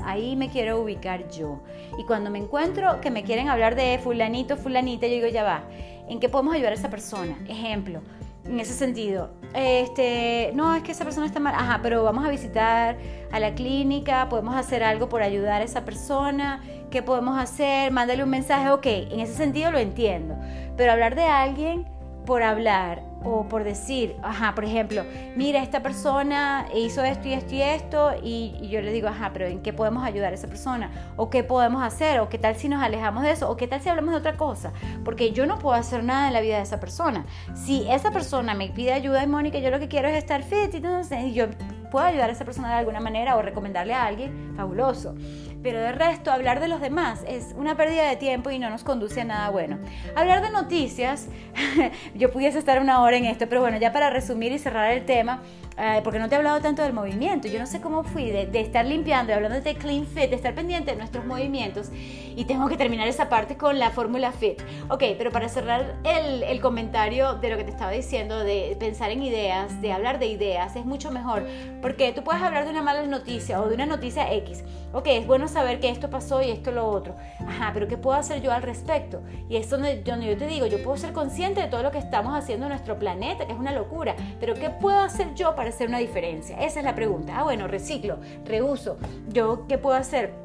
ahí 0.04 0.36
me 0.36 0.48
quiero 0.48 0.80
ubicar 0.80 1.30
yo. 1.30 1.60
Y 1.98 2.04
cuando 2.04 2.30
me 2.30 2.38
encuentro 2.38 3.00
que 3.00 3.10
me 3.10 3.24
quieren 3.24 3.48
hablar 3.48 3.74
de 3.74 3.98
fulanito, 4.02 4.56
fulanita, 4.56 5.06
yo 5.06 5.14
digo, 5.14 5.28
ya 5.28 5.44
va, 5.44 5.64
¿en 6.08 6.20
qué 6.20 6.28
podemos 6.28 6.54
ayudar 6.54 6.72
a 6.72 6.76
esa 6.76 6.90
persona? 6.90 7.38
Ejemplo, 7.48 8.02
en 8.46 8.60
ese 8.60 8.74
sentido, 8.74 9.30
este, 9.54 10.52
no, 10.54 10.74
es 10.74 10.82
que 10.82 10.92
esa 10.92 11.04
persona 11.04 11.26
está 11.26 11.40
mal, 11.40 11.54
ajá, 11.54 11.80
pero 11.82 12.02
vamos 12.02 12.24
a 12.24 12.28
visitar 12.28 12.98
a 13.32 13.40
la 13.40 13.54
clínica, 13.54 14.28
podemos 14.28 14.54
hacer 14.54 14.82
algo 14.82 15.08
por 15.08 15.22
ayudar 15.22 15.62
a 15.62 15.64
esa 15.64 15.84
persona, 15.84 16.62
¿qué 16.90 17.02
podemos 17.02 17.38
hacer? 17.38 17.90
Mándale 17.90 18.22
un 18.22 18.30
mensaje, 18.30 18.70
ok, 18.70 18.86
en 18.86 19.20
ese 19.20 19.34
sentido 19.34 19.70
lo 19.70 19.78
entiendo, 19.78 20.36
pero 20.76 20.92
hablar 20.92 21.14
de 21.14 21.24
alguien 21.24 21.86
por 22.26 22.42
hablar 22.42 23.02
o 23.24 23.48
por 23.48 23.64
decir, 23.64 24.16
ajá, 24.22 24.54
por 24.54 24.64
ejemplo, 24.64 25.02
mira, 25.34 25.62
esta 25.62 25.82
persona 25.82 26.66
hizo 26.74 27.02
esto 27.02 27.28
y 27.28 27.32
esto 27.32 27.54
y 27.54 27.62
esto, 27.62 28.12
y, 28.22 28.68
yo 28.68 28.82
le 28.82 28.92
digo, 28.92 29.08
ajá, 29.08 29.30
pero 29.32 29.46
¿en 29.46 29.62
qué 29.62 29.72
podemos 29.72 30.04
ayudar 30.04 30.32
a 30.32 30.34
esa 30.34 30.46
persona? 30.46 30.90
¿O 31.16 31.30
qué 31.30 31.42
podemos 31.42 31.82
hacer? 31.82 32.20
¿O 32.20 32.28
qué 32.28 32.38
tal 32.38 32.54
si 32.56 32.68
nos 32.68 32.82
alejamos 32.82 33.22
de 33.22 33.32
eso? 33.32 33.50
¿O 33.50 33.56
qué 33.56 33.66
tal 33.66 33.80
si 33.80 33.88
hablamos 33.88 34.12
de 34.12 34.18
otra 34.18 34.36
cosa? 34.36 34.72
Porque 35.04 35.32
yo 35.32 35.46
no 35.46 35.58
puedo 35.58 35.74
hacer 35.74 36.04
nada 36.04 36.28
en 36.28 36.34
la 36.34 36.40
vida 36.40 36.56
de 36.56 36.62
esa 36.62 36.80
persona. 36.80 37.24
Si 37.54 37.86
esa 37.90 38.10
persona 38.10 38.54
me 38.54 38.68
pide 38.68 38.92
ayuda 38.92 39.22
y 39.22 39.26
Mónica, 39.26 39.58
yo 39.58 39.70
lo 39.70 39.78
que 39.78 39.88
quiero 39.88 40.08
es 40.08 40.16
estar 40.16 40.42
fit 40.42 40.74
y, 40.74 40.76
entonces, 40.76 41.34
yo 41.34 41.46
puedo 41.94 42.06
ayudar 42.06 42.28
a 42.28 42.32
esa 42.32 42.44
persona 42.44 42.70
de 42.70 42.74
alguna 42.74 42.98
manera 42.98 43.36
o 43.36 43.42
recomendarle 43.42 43.94
a 43.94 44.04
alguien, 44.04 44.52
fabuloso. 44.56 45.14
Pero 45.62 45.78
de 45.78 45.92
resto, 45.92 46.32
hablar 46.32 46.58
de 46.58 46.66
los 46.66 46.80
demás 46.80 47.24
es 47.28 47.54
una 47.56 47.76
pérdida 47.76 48.08
de 48.08 48.16
tiempo 48.16 48.50
y 48.50 48.58
no 48.58 48.68
nos 48.68 48.82
conduce 48.82 49.20
a 49.20 49.24
nada 49.24 49.48
bueno. 49.50 49.78
Hablar 50.16 50.42
de 50.42 50.50
noticias, 50.50 51.28
yo 52.16 52.32
pudiese 52.32 52.58
estar 52.58 52.80
una 52.80 53.00
hora 53.00 53.16
en 53.16 53.26
esto, 53.26 53.48
pero 53.48 53.60
bueno, 53.60 53.76
ya 53.76 53.92
para 53.92 54.10
resumir 54.10 54.50
y 54.50 54.58
cerrar 54.58 54.90
el 54.90 55.04
tema, 55.04 55.40
eh, 55.76 56.00
porque 56.04 56.18
no 56.18 56.28
te 56.28 56.34
he 56.34 56.38
hablado 56.38 56.60
tanto 56.60 56.82
del 56.82 56.92
movimiento. 56.92 57.48
Yo 57.48 57.58
no 57.58 57.66
sé 57.66 57.80
cómo 57.80 58.04
fui 58.04 58.30
de, 58.30 58.48
estar 58.60 58.84
limpiando, 58.84 59.34
hablando 59.34 59.60
de 59.60 59.74
clean 59.74 60.06
fit, 60.06 60.30
de 60.30 60.36
estar 60.36 60.54
pendiente 60.54 60.92
de 60.92 60.96
nuestros 60.96 61.24
movimientos 61.24 61.90
y 62.36 62.44
tengo 62.44 62.68
que 62.68 62.76
terminar 62.76 63.08
esa 63.08 63.28
parte 63.28 63.56
con 63.56 63.78
la 63.78 63.90
fórmula 63.90 64.32
fit. 64.32 64.60
Ok, 64.88 65.02
pero 65.18 65.30
para 65.30 65.48
cerrar 65.48 65.96
el, 66.04 66.42
el, 66.42 66.60
comentario 66.60 67.34
de 67.34 67.50
lo 67.50 67.56
que 67.56 67.64
te 67.64 67.70
estaba 67.70 67.90
diciendo, 67.90 68.40
de 68.40 68.76
pensar 68.78 69.10
en 69.10 69.22
ideas, 69.22 69.80
de 69.80 69.92
hablar 69.92 70.18
de 70.18 70.26
ideas, 70.26 70.76
es 70.76 70.84
mucho 70.84 71.10
mejor 71.10 71.44
porque 71.84 72.12
tú 72.12 72.24
puedes 72.24 72.42
hablar 72.42 72.64
de 72.64 72.70
una 72.70 72.82
mala 72.82 73.02
noticia 73.02 73.60
o 73.60 73.68
de 73.68 73.74
una 73.74 73.86
noticia 73.86 74.32
X. 74.32 74.64
Ok, 74.92 75.08
es 75.08 75.26
bueno 75.26 75.48
saber 75.48 75.80
que 75.80 75.90
esto 75.90 76.08
pasó 76.08 76.40
y 76.40 76.50
esto 76.50 76.70
lo 76.70 76.88
otro. 76.88 77.14
Ajá, 77.46 77.72
pero 77.74 77.88
¿qué 77.88 77.98
puedo 77.98 78.16
hacer 78.16 78.40
yo 78.40 78.52
al 78.52 78.62
respecto? 78.62 79.22
Y 79.48 79.56
es 79.56 79.68
donde, 79.68 80.02
donde 80.02 80.26
yo 80.26 80.36
te 80.36 80.46
digo, 80.46 80.66
yo 80.66 80.82
puedo 80.82 80.96
ser 80.96 81.12
consciente 81.12 81.60
de 81.60 81.68
todo 81.68 81.82
lo 81.82 81.90
que 81.90 81.98
estamos 81.98 82.36
haciendo 82.36 82.66
en 82.66 82.70
nuestro 82.70 82.98
planeta, 82.98 83.46
que 83.46 83.52
es 83.52 83.58
una 83.58 83.72
locura, 83.72 84.14
pero 84.40 84.54
¿qué 84.54 84.70
puedo 84.70 84.98
hacer 85.00 85.34
yo 85.34 85.54
para 85.54 85.63
hacer 85.68 85.88
una 85.88 85.98
diferencia? 85.98 86.56
Esa 86.58 86.80
es 86.80 86.84
la 86.84 86.94
pregunta. 86.94 87.38
Ah, 87.38 87.42
bueno, 87.44 87.68
reciclo, 87.68 88.18
reuso. 88.44 88.98
¿Yo 89.28 89.66
qué 89.68 89.78
puedo 89.78 89.96
hacer? 89.96 90.44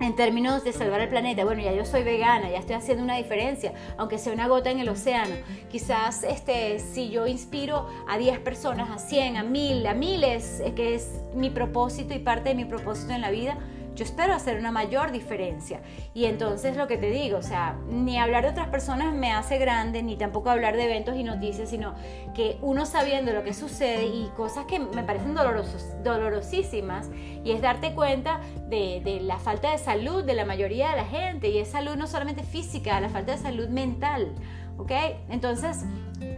en 0.00 0.16
términos 0.16 0.64
de 0.64 0.72
salvar 0.72 1.02
el 1.02 1.08
planeta, 1.10 1.44
bueno, 1.44 1.60
ya 1.60 1.72
yo 1.72 1.84
soy 1.84 2.02
vegana, 2.02 2.50
ya 2.50 2.58
estoy 2.58 2.74
haciendo 2.74 3.04
una 3.04 3.16
diferencia, 3.16 3.74
aunque 3.98 4.16
sea 4.16 4.32
una 4.32 4.48
gota 4.48 4.70
en 4.70 4.80
el 4.80 4.88
océano. 4.88 5.34
Quizás 5.70 6.24
este, 6.24 6.78
si 6.78 7.10
yo 7.10 7.26
inspiro 7.26 7.86
a 8.08 8.16
10 8.16 8.38
personas, 8.38 8.88
a 8.90 8.98
100, 8.98 9.36
a 9.36 9.42
1000, 9.42 9.86
a 9.86 9.94
miles, 9.94 10.62
que 10.74 10.94
es 10.94 11.20
mi 11.34 11.50
propósito 11.50 12.14
y 12.14 12.18
parte 12.18 12.48
de 12.48 12.54
mi 12.54 12.64
propósito 12.64 13.12
en 13.12 13.20
la 13.20 13.30
vida, 13.30 13.58
yo 13.94 14.04
espero 14.04 14.34
hacer 14.34 14.58
una 14.58 14.70
mayor 14.70 15.12
diferencia. 15.12 15.80
Y 16.14 16.26
entonces 16.26 16.76
lo 16.76 16.86
que 16.86 16.96
te 16.96 17.10
digo, 17.10 17.38
o 17.38 17.42
sea, 17.42 17.76
ni 17.88 18.18
hablar 18.18 18.44
de 18.44 18.50
otras 18.50 18.68
personas 18.68 19.14
me 19.14 19.32
hace 19.32 19.58
grande, 19.58 20.02
ni 20.02 20.16
tampoco 20.16 20.50
hablar 20.50 20.76
de 20.76 20.84
eventos 20.84 21.16
y 21.16 21.24
noticias, 21.24 21.70
sino 21.70 21.94
que 22.34 22.58
uno 22.62 22.86
sabiendo 22.86 23.32
lo 23.32 23.42
que 23.44 23.54
sucede 23.54 24.06
y 24.06 24.30
cosas 24.36 24.66
que 24.66 24.78
me 24.78 25.02
parecen 25.02 25.34
dolorosos, 25.34 25.94
dolorosísimas, 26.02 27.10
y 27.44 27.52
es 27.52 27.60
darte 27.60 27.94
cuenta 27.94 28.40
de, 28.68 29.00
de 29.04 29.20
la 29.20 29.38
falta 29.38 29.70
de 29.72 29.78
salud 29.78 30.24
de 30.24 30.34
la 30.34 30.44
mayoría 30.44 30.90
de 30.90 30.96
la 30.96 31.06
gente, 31.06 31.48
y 31.48 31.58
es 31.58 31.68
salud 31.68 31.96
no 31.96 32.06
solamente 32.06 32.42
física, 32.42 33.00
la 33.00 33.08
falta 33.08 33.32
de 33.32 33.38
salud 33.38 33.68
mental. 33.68 34.32
¿Ok? 34.80 34.92
Entonces, 35.28 35.84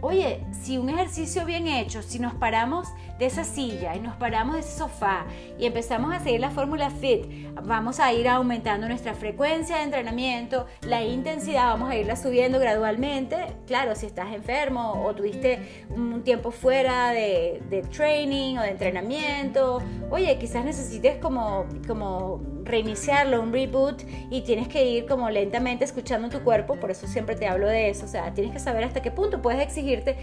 oye, 0.01 0.41
si 0.51 0.77
un 0.77 0.89
ejercicio 0.89 1.45
bien 1.45 1.67
hecho, 1.67 2.01
si 2.01 2.19
nos 2.19 2.33
paramos 2.33 2.89
de 3.17 3.25
esa 3.25 3.43
silla 3.43 3.95
y 3.95 3.99
nos 3.99 4.15
paramos 4.15 4.55
de 4.55 4.61
ese 4.61 4.77
sofá 4.77 5.25
y 5.57 5.65
empezamos 5.65 6.13
a 6.13 6.19
seguir 6.19 6.41
la 6.41 6.51
fórmula 6.51 6.89
FIT, 6.89 7.53
vamos 7.63 7.99
a 7.99 8.11
ir 8.11 8.27
aumentando 8.27 8.87
nuestra 8.87 9.13
frecuencia 9.13 9.77
de 9.77 9.83
entrenamiento, 9.83 10.65
la 10.81 11.03
intensidad 11.03 11.67
vamos 11.67 11.89
a 11.89 11.95
irla 11.95 12.15
subiendo 12.15 12.59
gradualmente. 12.59 13.37
Claro, 13.65 13.95
si 13.95 14.07
estás 14.07 14.33
enfermo 14.33 15.03
o 15.05 15.15
tuviste 15.15 15.85
un 15.89 16.21
tiempo 16.23 16.51
fuera 16.51 17.11
de, 17.11 17.61
de 17.69 17.81
training 17.83 18.57
o 18.57 18.61
de 18.61 18.69
entrenamiento, 18.69 19.81
oye, 20.09 20.37
quizás 20.37 20.65
necesites 20.65 21.17
como, 21.17 21.65
como 21.87 22.41
reiniciarlo, 22.63 23.41
un 23.41 23.51
reboot 23.51 24.03
y 24.29 24.41
tienes 24.41 24.67
que 24.67 24.85
ir 24.85 25.05
como 25.05 25.29
lentamente 25.29 25.85
escuchando 25.85 26.29
tu 26.29 26.43
cuerpo, 26.43 26.75
por 26.75 26.91
eso 26.91 27.07
siempre 27.07 27.35
te 27.35 27.47
hablo 27.47 27.67
de 27.67 27.89
eso, 27.89 28.05
o 28.05 28.09
sea, 28.09 28.32
tienes 28.33 28.53
que 28.53 28.59
saber 28.59 28.83
hasta 28.83 29.01
qué 29.01 29.11
punto 29.11 29.41
puedes 29.41 29.61
exigirte 29.61 30.17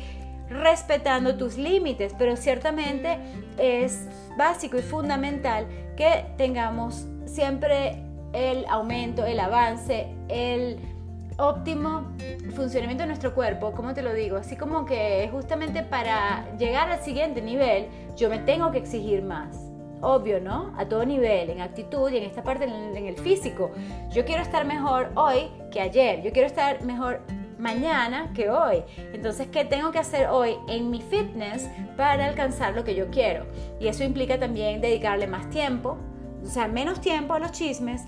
respetando 0.49 1.37
tus 1.37 1.57
límites, 1.57 2.15
pero 2.19 2.37
ciertamente 2.37 3.19
es 3.57 4.09
básico 4.37 4.77
y 4.79 4.83
fundamental 4.83 5.67
que 5.97 6.27
tengamos 6.37 7.07
siempre 7.25 8.03
el 8.33 8.65
aumento, 8.69 9.25
el 9.25 9.39
avance, 9.39 10.09
el 10.29 10.79
óptimo 11.39 12.13
funcionamiento 12.55 13.05
de 13.05 13.09
nuestro 13.09 13.35
cuerpo, 13.35 13.73
¿cómo 13.73 13.95
te 13.95 14.03
lo 14.03 14.13
digo? 14.13 14.37
Así 14.37 14.57
como 14.57 14.85
que 14.85 15.29
justamente 15.33 15.83
para 15.83 16.47
llegar 16.59 16.91
al 16.91 17.01
siguiente 17.01 17.41
nivel, 17.41 17.87
yo 18.17 18.29
me 18.29 18.39
tengo 18.39 18.71
que 18.71 18.79
exigir 18.79 19.23
más. 19.23 19.57
Obvio, 20.03 20.41
¿no? 20.41 20.73
A 20.79 20.87
todo 20.87 21.05
nivel, 21.05 21.51
en 21.51 21.61
actitud 21.61 22.11
y 22.11 22.17
en 22.17 22.25
esta 22.25 22.43
parte, 22.43 22.65
en 22.65 23.07
el 23.07 23.17
físico. 23.19 23.71
Yo 24.11 24.25
quiero 24.25 24.43
estar 24.43 24.65
mejor 24.65 25.11
hoy 25.15 25.51
que 25.71 25.81
ayer. 25.81 26.23
Yo 26.23 26.33
quiero 26.33 26.47
estar 26.47 26.83
mejor 26.85 27.21
mañana 27.61 28.33
que 28.35 28.51
hoy. 28.51 28.83
Entonces, 29.13 29.49
¿qué 29.49 29.65
tengo 29.65 29.93
que 29.93 29.99
hacer 29.99 30.29
hoy 30.29 30.57
en 30.69 30.91
mi 30.91 31.01
fitness 31.01 31.69
para 31.97 32.27
alcanzar 32.27 32.75
lo 32.75 32.85
que 32.85 32.95
yo 32.95 33.11
quiero? 33.11 33.47
Y 33.79 33.89
eso 33.89 34.05
implica 34.05 34.39
también 34.39 34.81
dedicarle 34.81 35.27
más 35.27 35.49
tiempo, 35.51 35.99
o 36.43 36.47
sea, 36.47 36.69
menos 36.69 37.01
tiempo 37.01 37.35
a 37.35 37.39
los 37.39 37.53
chismes, 37.53 38.03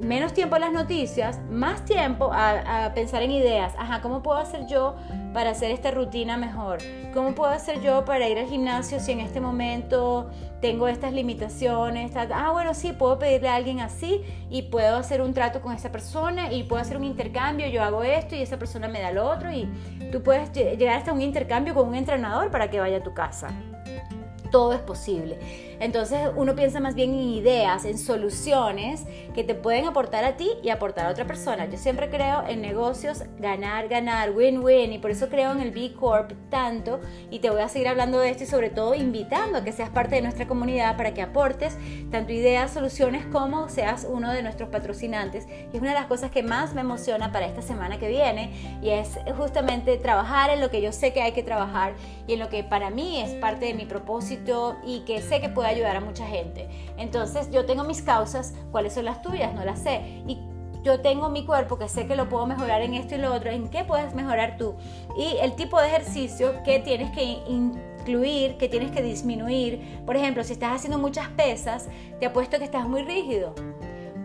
menos 0.00 0.34
tiempo 0.34 0.56
a 0.56 0.58
las 0.58 0.72
noticias, 0.72 1.40
más 1.50 1.84
tiempo 1.84 2.30
a, 2.32 2.92
pensar 2.94 3.22
en 3.22 3.30
ideas. 3.30 3.74
Ajá, 3.78 4.02
¿cómo 4.02 4.22
puedo 4.22 4.38
hacer 4.38 4.66
yo 4.66 4.96
para 5.32 5.50
hacer 5.50 5.70
esta 5.70 5.90
rutina 5.90 6.36
mejor? 6.36 6.78
¿Cómo 7.14 7.34
puedo 7.34 7.50
hacer 7.50 7.80
yo 7.80 8.04
para 8.04 8.28
ir 8.28 8.38
al 8.38 8.46
gimnasio 8.46 9.00
si 9.00 9.12
en 9.12 9.20
este 9.20 9.40
momento 9.40 10.30
tengo 10.60 10.88
estas 10.88 11.12
limitaciones? 11.12 12.12
Ah, 12.16 12.50
bueno, 12.52 12.74
sí, 12.74 12.92
puedo 12.92 13.18
pedirle 13.18 13.48
a 13.48 13.54
alguien 13.54 13.80
así 13.80 14.22
y 14.50 14.62
puedo 14.62 14.96
hacer 14.96 15.22
un 15.22 15.32
trato 15.32 15.60
con 15.60 15.74
esa 15.74 15.90
persona 15.90 16.52
y 16.52 16.64
puedo 16.64 16.80
hacer 16.82 16.96
un 16.96 17.04
intercambio. 17.04 17.66
Yo 17.68 17.82
hago 17.82 18.02
esto 18.02 18.34
y 18.34 18.42
esa 18.42 18.58
persona 18.58 18.88
me 18.88 19.00
da 19.00 19.12
lo 19.12 19.28
otro 19.28 19.50
y 19.50 19.68
tú 20.12 20.22
puedes 20.22 20.52
llegar 20.52 20.98
hasta 20.98 21.12
un 21.12 21.22
intercambio 21.22 21.74
con 21.74 21.88
un 21.88 21.94
entrenador 21.94 22.50
para 22.50 22.70
que 22.70 22.80
vaya 22.80 22.98
a 22.98 23.02
tu 23.02 23.14
casa 23.14 23.48
todo 24.50 24.72
es 24.72 24.80
posible. 24.80 25.38
Entonces 25.80 26.30
uno 26.36 26.54
piensa 26.54 26.80
más 26.80 26.94
bien 26.94 27.10
en 27.10 27.20
ideas, 27.20 27.84
en 27.84 27.98
soluciones 27.98 29.04
que 29.34 29.44
te 29.44 29.54
pueden 29.54 29.86
aportar 29.86 30.24
a 30.24 30.36
ti 30.36 30.50
y 30.62 30.70
aportar 30.70 31.06
a 31.06 31.10
otra 31.10 31.26
persona. 31.26 31.66
Yo 31.66 31.78
siempre 31.78 32.08
creo 32.08 32.44
en 32.48 32.60
negocios 32.60 33.22
ganar, 33.38 33.88
ganar, 33.88 34.30
win-win 34.30 34.92
y 34.92 34.98
por 34.98 35.10
eso 35.10 35.28
creo 35.28 35.52
en 35.52 35.60
el 35.60 35.70
B 35.70 35.92
Corp 35.94 36.32
tanto 36.50 37.00
y 37.30 37.40
te 37.40 37.50
voy 37.50 37.60
a 37.60 37.68
seguir 37.68 37.88
hablando 37.88 38.18
de 38.18 38.30
esto 38.30 38.44
y 38.44 38.46
sobre 38.46 38.70
todo 38.70 38.94
invitando 38.94 39.58
a 39.58 39.64
que 39.64 39.72
seas 39.72 39.90
parte 39.90 40.16
de 40.16 40.22
nuestra 40.22 40.46
comunidad 40.46 40.96
para 40.96 41.12
que 41.12 41.22
aportes 41.22 41.76
tanto 42.10 42.32
ideas, 42.32 42.70
soluciones 42.70 43.26
como 43.26 43.68
seas 43.68 44.06
uno 44.08 44.32
de 44.32 44.42
nuestros 44.42 44.68
patrocinantes. 44.70 45.46
Y 45.72 45.76
es 45.76 45.82
una 45.82 45.90
de 45.90 45.98
las 45.98 46.06
cosas 46.06 46.30
que 46.30 46.42
más 46.42 46.74
me 46.74 46.80
emociona 46.80 47.32
para 47.32 47.46
esta 47.46 47.62
semana 47.62 47.98
que 47.98 48.08
viene 48.08 48.78
y 48.82 48.90
es 48.90 49.18
justamente 49.36 49.96
trabajar 49.98 50.50
en 50.50 50.60
lo 50.60 50.70
que 50.70 50.80
yo 50.80 50.92
sé 50.92 51.12
que 51.12 51.22
hay 51.22 51.32
que 51.32 51.42
trabajar 51.42 51.94
y 52.26 52.34
en 52.34 52.38
lo 52.38 52.48
que 52.48 52.64
para 52.64 52.90
mí 52.90 53.20
es 53.20 53.34
parte 53.34 53.66
de 53.66 53.74
mi 53.74 53.84
propósito 53.84 54.76
y 54.84 55.00
que 55.00 55.20
sé 55.20 55.40
que 55.40 55.48
puede 55.66 55.74
ayudar 55.74 55.96
a 55.96 56.00
mucha 56.00 56.26
gente. 56.26 56.68
Entonces 56.96 57.50
yo 57.50 57.66
tengo 57.66 57.82
mis 57.82 58.00
causas, 58.02 58.54
¿cuáles 58.70 58.92
son 58.94 59.04
las 59.04 59.20
tuyas? 59.20 59.52
No 59.52 59.64
las 59.64 59.80
sé. 59.80 60.22
Y 60.28 60.38
yo 60.84 61.00
tengo 61.00 61.28
mi 61.28 61.44
cuerpo 61.44 61.76
que 61.76 61.88
sé 61.88 62.06
que 62.06 62.14
lo 62.14 62.28
puedo 62.28 62.46
mejorar 62.46 62.82
en 62.82 62.94
esto 62.94 63.16
y 63.16 63.18
lo 63.18 63.34
otro, 63.34 63.50
¿en 63.50 63.68
qué 63.68 63.82
puedes 63.82 64.14
mejorar 64.14 64.56
tú? 64.56 64.76
Y 65.18 65.38
el 65.38 65.56
tipo 65.56 65.80
de 65.80 65.88
ejercicio 65.88 66.62
que 66.62 66.78
tienes 66.78 67.10
que 67.10 67.24
incluir, 67.48 68.56
que 68.56 68.68
tienes 68.68 68.92
que 68.92 69.02
disminuir. 69.02 70.00
Por 70.06 70.16
ejemplo, 70.16 70.44
si 70.44 70.52
estás 70.52 70.76
haciendo 70.76 70.98
muchas 70.98 71.28
pesas, 71.30 71.88
te 72.20 72.26
apuesto 72.26 72.58
que 72.58 72.64
estás 72.64 72.88
muy 72.88 73.02
rígido 73.02 73.52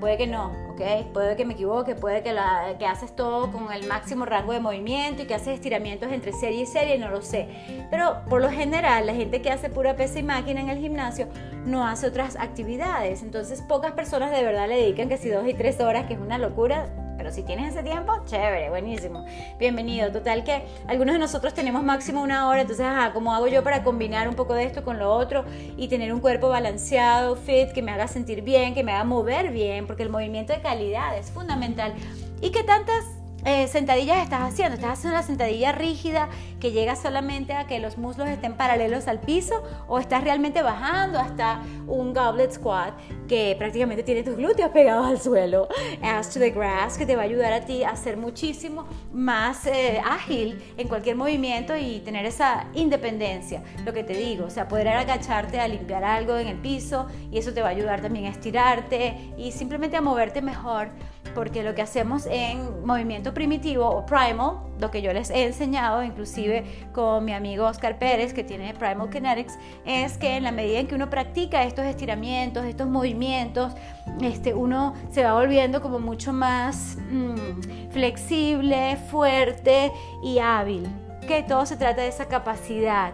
puede 0.02 0.18
que 0.18 0.28
no, 0.28 0.52
¿ok? 0.72 0.82
Puede 1.14 1.38
que 1.38 1.46
me 1.46 1.54
equivoque, 1.54 1.96
puede 1.96 2.24
que, 2.24 2.34
la, 2.34 2.76
que 2.78 2.86
haces 2.86 3.16
todo 3.16 3.52
con 3.52 3.72
el 3.72 3.88
máximo 3.88 4.26
rango 4.26 4.52
de 4.52 4.60
movimiento 4.60 5.22
y 5.22 5.28
que 5.28 5.36
haces 5.36 5.54
estiramientos 5.54 6.12
entre 6.12 6.34
serie 6.34 6.64
y 6.64 6.66
serie, 6.66 6.98
no 6.98 7.10
lo 7.10 7.22
sé. 7.22 7.48
Pero 7.90 8.18
por 8.28 8.42
lo 8.42 8.50
general, 8.50 9.06
la 9.06 9.14
gente 9.14 9.42
que 9.42 9.52
hace 9.52 9.70
pura 9.70 9.96
pesa 9.96 10.20
y 10.20 10.24
máquina 10.24 10.60
en 10.60 10.70
el 10.70 10.80
gimnasio 10.80 11.28
no 11.66 11.88
hace 11.88 12.08
otras 12.08 12.36
actividades. 12.36 13.22
Entonces, 13.22 13.62
pocas 13.62 13.94
personas 13.94 14.32
de 14.32 14.44
verdad 14.44 14.68
le 14.68 14.76
dedican 14.76 15.08
que 15.08 15.18
si 15.18 15.30
dos 15.30 15.48
y 15.48 15.54
tres 15.54 15.80
horas, 15.80 16.08
que 16.08 16.16
es 16.16 16.20
una 16.20 16.40
locura, 16.40 16.90
pero 17.22 17.32
si 17.32 17.44
tienes 17.44 17.76
ese 17.76 17.84
tiempo, 17.84 18.14
chévere, 18.26 18.72
buenísimo. 18.72 19.26
Bienvenido. 19.60 20.12
Total 20.12 20.44
que 20.44 20.64
algunos 20.88 21.14
de 21.14 21.20
nosotros 21.20 21.54
tenemos 21.54 21.84
máximo 21.84 22.24
una 22.24 22.48
hora, 22.48 22.62
entonces, 22.62 22.84
ajá, 22.84 23.14
¿cómo 23.14 23.32
hago 23.36 23.48
yo 23.48 23.64
para 23.64 23.84
combinar 23.84 24.28
un 24.28 24.34
poco 24.34 24.56
de 24.56 24.64
esto 24.64 24.84
con 24.84 24.98
lo 24.98 25.14
otro 25.14 25.46
y 25.78 25.88
tener 25.88 26.16
un 26.16 26.20
cuerpo 26.20 26.50
balanceado, 26.50 27.36
fit, 27.36 27.74
que 27.74 27.84
me 27.84 27.92
haga 27.92 28.08
sentir 28.08 28.42
bien, 28.42 28.74
que 28.74 28.84
me 28.84 28.92
haga 28.92 29.04
mover 29.04 29.52
bien? 29.52 29.86
Porque 29.86 30.02
el 30.02 30.10
movimiento 30.10 30.52
de 30.52 30.62
calidad 30.62 31.16
es 31.16 31.30
fundamental. 31.30 31.94
¿Y 32.42 32.50
qué 32.50 32.64
tantas 32.64 33.06
eh, 33.46 33.68
sentadillas 33.68 34.24
estás 34.24 34.42
haciendo? 34.42 34.76
¿Estás 34.76 35.00
haciendo 35.00 35.18
una 35.18 35.26
sentadilla 35.26 35.72
rígida 35.72 36.30
que 36.60 36.72
llega 36.72 36.96
solamente 36.96 37.54
a 37.54 37.66
que 37.66 37.80
los 37.80 37.98
muslos 37.98 38.30
estén 38.30 38.54
paralelos 38.54 39.08
al 39.08 39.20
piso 39.20 39.64
o 39.88 40.00
estás 40.00 40.24
realmente 40.24 40.62
bajando 40.62 41.20
hasta 41.20 41.62
un 41.88 42.14
goblet 42.14 42.52
squat 42.52 42.94
que 43.28 43.56
prácticamente 43.58 44.04
tiene 44.04 44.24
tus 44.24 44.36
glúteos 44.36 44.70
pegados 44.72 45.08
al 45.08 45.20
suelo? 45.20 45.68
As 46.04 46.30
to 46.30 46.40
the 46.40 46.52
grass 46.52 46.98
que 46.98 47.06
te 47.06 47.16
va 47.16 47.24
a 47.24 47.26
ayudar 47.26 47.54
a 47.54 47.62
ti 47.62 47.84
a 47.84 47.96
ser 47.96 48.18
muchísimo 48.18 48.86
más 49.12 49.66
eh, 49.66 50.02
ágil 50.06 50.62
en 50.78 50.88
cualquier 50.88 51.16
movimiento 51.16 51.76
y 51.76 52.00
tener 52.02 52.26
esa 52.26 52.68
independencia, 52.74 53.64
lo 53.86 53.94
que 53.94 54.04
te 54.04 54.14
digo, 54.14 54.46
o 54.46 54.50
sea, 54.50 54.68
poder 54.68 54.90
agacharte 54.90 55.60
a 55.60 55.68
limpiar 55.68 56.04
algo 56.04 56.38
en 56.38 56.48
el 56.48 56.58
piso 56.58 57.08
y 57.32 57.38
eso 57.38 57.54
te 57.54 57.62
va 57.62 57.70
a 57.70 57.72
ayudar 57.72 58.02
también 58.02 58.26
a 58.26 58.30
estirarte 58.30 59.34
y 59.38 59.52
simplemente 59.52 59.98
a 59.98 60.02
moverte 60.02 60.42
mejor 60.42 60.90
porque 61.34 61.64
lo 61.64 61.76
que 61.76 61.82
hacemos 61.82 62.26
en 62.26 62.86
movimiento 62.86 63.34
primitivo 63.34 63.88
o 63.88 64.06
primal, 64.06 64.60
lo 64.80 64.92
que 64.92 65.02
yo 65.02 65.14
les 65.14 65.30
he 65.30 65.46
enseñado, 65.46 66.04
inclusive 66.04 66.64
con 66.94 67.24
mi 67.26 67.34
amigo 67.34 67.66
Oscar 67.66 67.98
Pérez, 67.98 68.34
que 68.34 68.44
tiene 68.44 68.74
Primal 68.74 69.10
Kinetics, 69.10 69.58
es 69.86 70.18
que 70.18 70.38
en 70.38 70.44
la 70.44 70.52
medida 70.52 70.80
en 70.80 70.88
que 70.88 70.96
uno 70.96 71.10
practica 71.10 71.64
estos 71.64 71.86
estiramientos, 71.86 72.66
estos 72.66 72.88
movimientos, 72.88 73.74
este, 74.22 74.54
uno 74.54 74.94
se 75.12 75.24
va 75.24 75.34
volviendo 75.34 75.82
como 75.82 76.00
mucho 76.00 76.34
más 76.34 76.98
mm, 77.10 77.92
flexible, 77.92 78.98
fuerte 79.10 79.92
y 80.24 80.40
hábil. 80.40 80.88
Que 81.28 81.44
todo 81.44 81.66
se 81.66 81.78
trata 81.78 82.02
de 82.02 82.08
esa 82.08 82.26
capacidad 82.26 83.14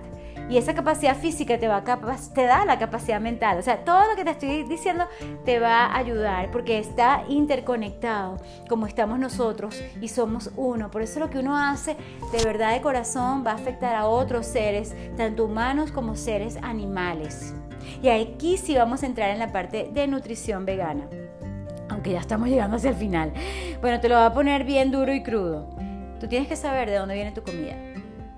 y 0.50 0.58
esa 0.58 0.74
capacidad 0.74 1.16
física 1.16 1.58
te, 1.58 1.68
va 1.68 1.84
te 2.34 2.44
da 2.44 2.66
la 2.66 2.80
capacidad 2.80 3.20
mental. 3.20 3.58
O 3.58 3.62
sea, 3.62 3.84
todo 3.84 4.08
lo 4.08 4.16
que 4.16 4.24
te 4.24 4.32
estoy 4.32 4.64
diciendo 4.64 5.06
te 5.46 5.60
va 5.60 5.86
a 5.86 5.98
ayudar 5.98 6.52
porque 6.52 6.80
está 6.80 7.24
interconectado 7.28 8.38
como 8.70 8.88
estamos 8.88 9.20
nosotros 9.20 9.82
y 10.02 10.08
somos 10.08 10.52
uno. 10.56 10.90
Por 10.90 11.02
eso 11.02 11.20
lo 11.20 11.30
que 11.30 11.40
uno 11.40 11.58
hace 11.58 11.98
de 12.32 12.44
verdad 12.44 12.74
de 12.74 12.82
corazón 12.82 13.44
va 13.46 13.52
a 13.52 13.56
afectar 13.56 13.96
a 13.96 14.08
otros 14.08 14.46
seres, 14.46 14.96
tanto 15.18 15.46
humanos 15.46 15.92
como 15.92 16.16
seres 16.16 16.58
animales. 16.62 17.54
Y 18.02 18.10
aquí 18.10 18.58
sí 18.58 18.76
vamos 18.76 19.04
a 19.04 19.06
entrar 19.06 19.30
en 19.32 19.40
la 19.40 19.52
parte 19.52 19.90
de 19.92 20.08
nutrición 20.08 20.66
vegana. 20.66 21.08
Aunque 21.90 22.12
ya 22.12 22.20
estamos 22.20 22.50
llegando 22.50 22.78
hacia 22.78 22.92
el 22.92 22.96
final. 22.96 23.34
Bueno, 23.82 24.00
te 24.00 24.10
lo 24.10 24.16
voy 24.16 24.26
a 24.26 24.34
poner 24.34 24.64
bien 24.64 24.92
duro 24.92 25.14
y 25.14 25.24
crudo. 25.24 25.70
Tú 26.20 26.28
tienes 26.28 26.48
que 26.48 26.56
saber 26.56 26.90
de 26.90 26.98
dónde 26.98 27.16
viene 27.16 27.32
tu 27.32 27.44
comida. 27.44 27.76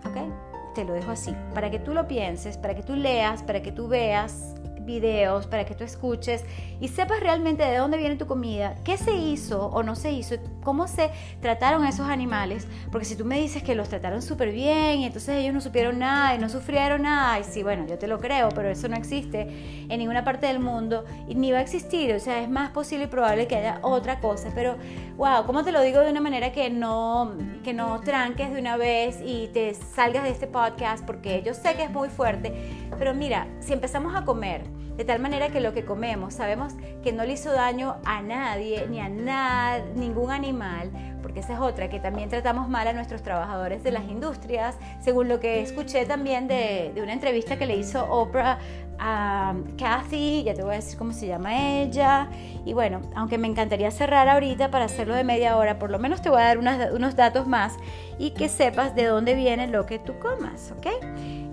¿Ok? 0.06 0.39
Te 0.80 0.86
lo 0.86 0.94
dejo 0.94 1.12
así, 1.12 1.36
para 1.54 1.70
que 1.70 1.78
tú 1.78 1.94
lo 1.94 2.08
pienses, 2.08 2.58
para 2.58 2.74
que 2.74 2.84
tú 2.84 2.96
leas, 2.96 3.44
para 3.44 3.62
que 3.62 3.74
tú 3.74 3.90
veas 3.90 4.56
videos, 4.90 5.46
para 5.46 5.66
que 5.66 5.76
tú 5.76 5.84
escuches 5.84 6.44
y 6.82 6.88
sepas 6.88 7.20
realmente 7.20 7.64
de 7.64 7.78
dónde 7.78 7.98
viene 7.98 8.16
tu 8.16 8.26
comida, 8.26 8.76
qué 8.84 8.98
se 8.98 9.14
hizo 9.14 9.68
o 9.68 9.84
no 9.84 9.96
se 9.96 10.12
hizo, 10.12 10.36
cómo 10.64 10.88
se 10.88 11.12
trataron 11.42 11.86
esos 11.86 12.10
animales, 12.10 12.68
porque 12.92 13.06
si 13.06 13.16
tú 13.16 13.24
me 13.24 13.40
dices 13.40 13.62
que 13.62 13.76
los 13.76 13.90
trataron 13.90 14.22
súper 14.22 14.52
bien 14.52 15.00
y 15.00 15.06
entonces 15.06 15.36
ellos 15.38 15.54
no 15.54 15.62
supieron 15.62 16.00
nada 16.00 16.36
y 16.36 16.40
no 16.40 16.50
sufrieron 16.50 17.04
nada, 17.04 17.40
y 17.40 17.44
sí, 17.44 17.62
bueno, 17.62 17.86
yo 17.88 17.98
te 18.00 18.08
lo 18.08 18.20
creo, 18.20 18.50
pero 18.50 18.70
eso 18.70 18.88
no 18.88 18.96
existe 18.96 19.42
en 19.90 20.00
ninguna 20.00 20.24
parte 20.24 20.48
del 20.48 20.60
mundo 20.60 21.06
y 21.28 21.36
ni 21.36 21.52
va 21.52 21.60
a 21.60 21.62
existir, 21.62 22.14
o 22.14 22.20
sea, 22.20 22.42
es 22.42 22.50
más 22.50 22.72
posible 22.72 23.06
y 23.06 23.08
probable 23.08 23.48
que 23.48 23.58
haya 23.58 23.80
otra 23.84 24.20
cosa, 24.20 24.50
pero 24.56 24.76
wow, 25.18 25.46
¿cómo 25.46 25.64
te 25.64 25.72
lo 25.72 25.82
digo 25.82 26.00
de 26.00 26.10
una 26.10 26.22
manera 26.22 26.52
que 26.52 26.70
no, 26.70 27.34
que 27.64 27.74
no 27.74 28.00
tranques 28.02 28.52
de 28.52 28.60
una 28.60 28.78
vez 28.78 29.20
y 29.24 29.50
te 29.54 29.76
salgas 29.76 30.24
de 30.24 30.30
este 30.30 30.48
podcast? 30.48 31.06
Porque 31.06 31.44
yo 31.46 31.54
sé 31.54 31.76
que 31.76 31.84
es 31.84 31.92
muy 31.92 32.10
fuerte, 32.10 32.54
pero 32.98 33.14
mira, 33.14 33.48
si 33.60 33.74
empezamos 33.74 34.16
a 34.16 34.26
comer, 34.26 34.79
de 35.00 35.06
tal 35.06 35.22
manera 35.22 35.48
que 35.48 35.62
lo 35.62 35.74
que 35.74 35.86
comemos 35.86 36.34
sabemos 36.34 36.74
que 37.02 37.14
no 37.14 37.24
le 37.24 37.32
hizo 37.32 37.54
daño 37.54 37.96
a 38.04 38.22
nadie, 38.22 38.86
ni 38.90 39.00
a 39.00 39.08
nada, 39.08 39.82
ningún 39.96 40.30
animal, 40.30 40.92
porque 41.22 41.40
esa 41.40 41.54
es 41.54 41.60
otra, 41.62 41.90
que 41.90 42.02
también 42.02 42.28
tratamos 42.28 42.68
mal 42.68 42.86
a 42.86 42.92
nuestros 42.92 43.24
trabajadores 43.24 43.82
de 43.82 43.92
las 43.92 44.04
industrias, 44.04 44.76
según 45.00 45.30
lo 45.30 45.40
que 45.40 45.62
escuché 45.62 46.06
también 46.06 46.50
de, 46.50 46.92
de 46.94 47.02
una 47.02 47.14
entrevista 47.14 47.58
que 47.58 47.66
le 47.66 47.78
hizo 47.78 48.12
Oprah 48.12 48.60
a 49.00 49.54
Kathy, 49.78 50.44
ya 50.44 50.54
te 50.54 50.62
voy 50.62 50.74
a 50.74 50.76
decir 50.76 50.98
cómo 50.98 51.14
se 51.14 51.28
llama 51.28 51.82
ella. 51.82 52.30
Y 52.66 52.74
bueno, 52.74 53.02
aunque 53.16 53.38
me 53.38 53.48
encantaría 53.48 53.90
cerrar 53.92 54.28
ahorita 54.28 54.70
para 54.70 54.86
hacerlo 54.86 55.16
de 55.16 55.24
media 55.24 55.58
hora, 55.58 55.80
por 55.80 55.90
lo 55.90 56.00
menos 56.00 56.22
te 56.22 56.30
voy 56.30 56.42
a 56.42 56.46
dar 56.46 56.58
unos 56.58 57.16
datos 57.16 57.48
más 57.48 57.78
y 58.20 58.32
que 58.32 58.50
sepas 58.50 58.96
de 58.96 59.06
dónde 59.06 59.34
viene 59.34 59.68
lo 59.68 59.86
que 59.86 60.00
tú 60.00 60.20
comas, 60.20 60.74
¿ok? 60.78 60.88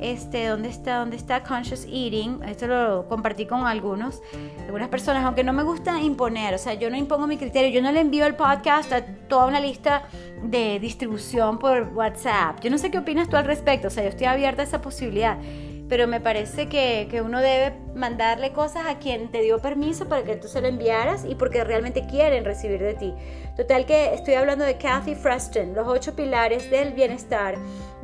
Este, 0.01 0.47
¿dónde 0.47 0.69
está, 0.69 0.99
dónde 0.99 1.17
está 1.17 1.43
Conscious 1.43 1.85
Eating? 1.85 2.43
Esto 2.47 2.67
lo 2.67 3.09
compartí 3.09 3.47
con 3.47 3.67
algunos, 3.67 4.21
algunas 4.67 4.89
personas, 4.89 5.25
aunque 5.25 5.43
no 5.43 5.53
me 5.53 5.63
gusta 5.63 6.01
imponer, 6.01 6.55
o 6.55 6.59
sea, 6.59 6.75
yo 6.75 6.91
no 6.91 6.97
impongo 6.97 7.27
mi 7.27 7.39
criterio, 7.39 7.71
yo 7.71 7.81
no 7.81 7.93
le 7.93 8.01
envío 8.01 8.27
el 8.27 8.35
podcast 8.35 8.93
a 8.93 9.05
toda 9.29 9.47
una 9.47 9.61
lista 9.61 10.03
de 10.43 10.79
distribución 10.81 11.59
por 11.59 11.93
WhatsApp. 11.95 12.61
Yo 12.61 12.71
no 12.71 12.79
sé 12.79 12.91
qué 12.91 12.99
opinas 12.99 13.29
tú 13.29 13.37
al 13.37 13.47
respecto, 13.47 13.89
o 13.89 13.91
sea, 13.91 14.03
yo 14.03 14.11
estoy 14.11 14.27
abierta 14.27 14.63
a 14.63 14.65
esa 14.65 14.83
posibilidad 14.83 15.39
pero 15.89 16.07
me 16.07 16.21
parece 16.21 16.69
que, 16.69 17.07
que, 17.11 17.23
uno 17.23 17.41
debe 17.41 17.77
mandarle 17.95 18.53
cosas 18.53 18.87
a 18.87 18.99
quien 18.99 19.31
te 19.31 19.41
dio 19.43 19.61
permiso 19.61 20.09
para 20.09 20.25
que 20.25 20.37
tú 20.37 20.49
se 20.49 20.61
lo 20.61 20.69
enviaras 20.69 21.25
y 21.25 21.35
porque 21.35 21.65
realmente 21.65 22.07
quieren 22.07 22.45
recibir 22.45 22.81
de 22.81 22.95
ti. 22.95 23.15
Total 23.57 23.87
que 23.87 24.13
estoy 24.13 24.35
hablando 24.35 24.65
de 24.65 24.77
Kathy 24.77 25.15
Freston, 25.15 25.75
los 25.75 25.89
ocho 25.89 26.15
pilares 26.15 26.71
del 26.71 26.93
bienestar, 26.93 27.57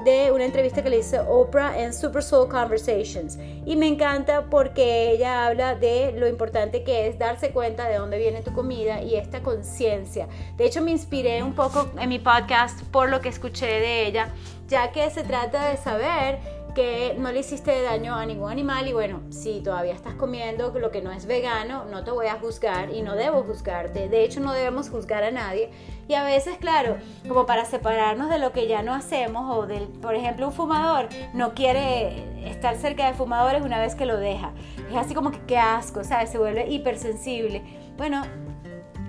de 0.04 0.32
una 0.32 0.44
entrevista 0.44 0.82
que 0.82 0.90
le 0.90 0.98
hizo 0.98 1.20
Oprah 1.28 1.78
en 1.78 1.92
Super 1.92 2.22
Soul 2.22 2.48
Conversations. 2.48 3.38
Y 3.66 3.76
me 3.76 3.86
encanta 3.86 4.46
porque 4.48 5.10
ella 5.10 5.46
habla 5.46 5.74
de 5.74 6.12
lo 6.12 6.26
importante 6.26 6.82
que 6.84 7.06
es 7.06 7.18
darse 7.18 7.50
cuenta 7.50 7.86
de 7.88 7.98
dónde 7.98 8.18
viene 8.18 8.42
tu 8.42 8.52
comida 8.52 9.02
y 9.02 9.16
esta 9.16 9.42
conciencia. 9.42 10.26
De 10.56 10.64
hecho, 10.64 10.80
me 10.80 10.90
inspiré 10.90 11.42
un 11.42 11.54
poco 11.54 11.90
en 11.98 12.08
mi 12.08 12.18
podcast 12.18 12.82
por 12.84 13.10
lo 13.10 13.20
que 13.20 13.28
escuché 13.28 13.66
de 13.66 14.06
ella, 14.06 14.28
ya 14.68 14.90
que 14.90 15.10
se 15.10 15.22
trata 15.22 15.68
de 15.68 15.76
saber 15.76 16.38
que 16.74 17.14
no 17.18 17.30
le 17.32 17.40
hiciste 17.40 17.82
daño 17.82 18.14
a 18.14 18.24
ningún 18.26 18.50
animal 18.50 18.86
y 18.88 18.92
bueno, 18.92 19.20
si 19.30 19.60
todavía 19.60 19.92
estás 19.92 20.14
comiendo 20.14 20.70
lo 20.78 20.90
que 20.90 21.02
no 21.02 21.12
es 21.12 21.26
vegano, 21.26 21.84
no 21.84 22.04
te 22.04 22.10
voy 22.10 22.26
a 22.26 22.38
juzgar 22.38 22.90
y 22.90 23.02
no 23.02 23.14
debo 23.14 23.42
juzgarte. 23.42 24.08
De 24.08 24.24
hecho, 24.24 24.40
no 24.40 24.52
debemos 24.52 24.90
juzgar 24.90 25.24
a 25.24 25.30
nadie. 25.30 25.70
Y 26.08 26.14
a 26.14 26.24
veces, 26.24 26.56
claro, 26.58 26.96
como 27.28 27.46
para 27.46 27.64
separarnos 27.64 28.30
de 28.30 28.38
lo 28.38 28.52
que 28.52 28.66
ya 28.66 28.82
no 28.82 28.94
hacemos 28.94 29.56
o 29.56 29.66
del, 29.66 29.88
por 29.88 30.14
ejemplo, 30.14 30.46
un 30.46 30.52
fumador 30.52 31.08
no 31.32 31.54
quiere 31.54 32.50
estar 32.50 32.76
cerca 32.76 33.06
de 33.06 33.14
fumadores 33.14 33.62
una 33.62 33.80
vez 33.80 33.94
que 33.94 34.06
lo 34.06 34.16
deja. 34.16 34.52
Es 34.90 34.96
así 34.96 35.14
como 35.14 35.30
que 35.30 35.40
qué 35.46 35.58
asco, 35.58 36.04
¿sabes? 36.04 36.30
Se 36.30 36.38
vuelve 36.38 36.68
hipersensible. 36.68 37.62
Bueno, 37.96 38.22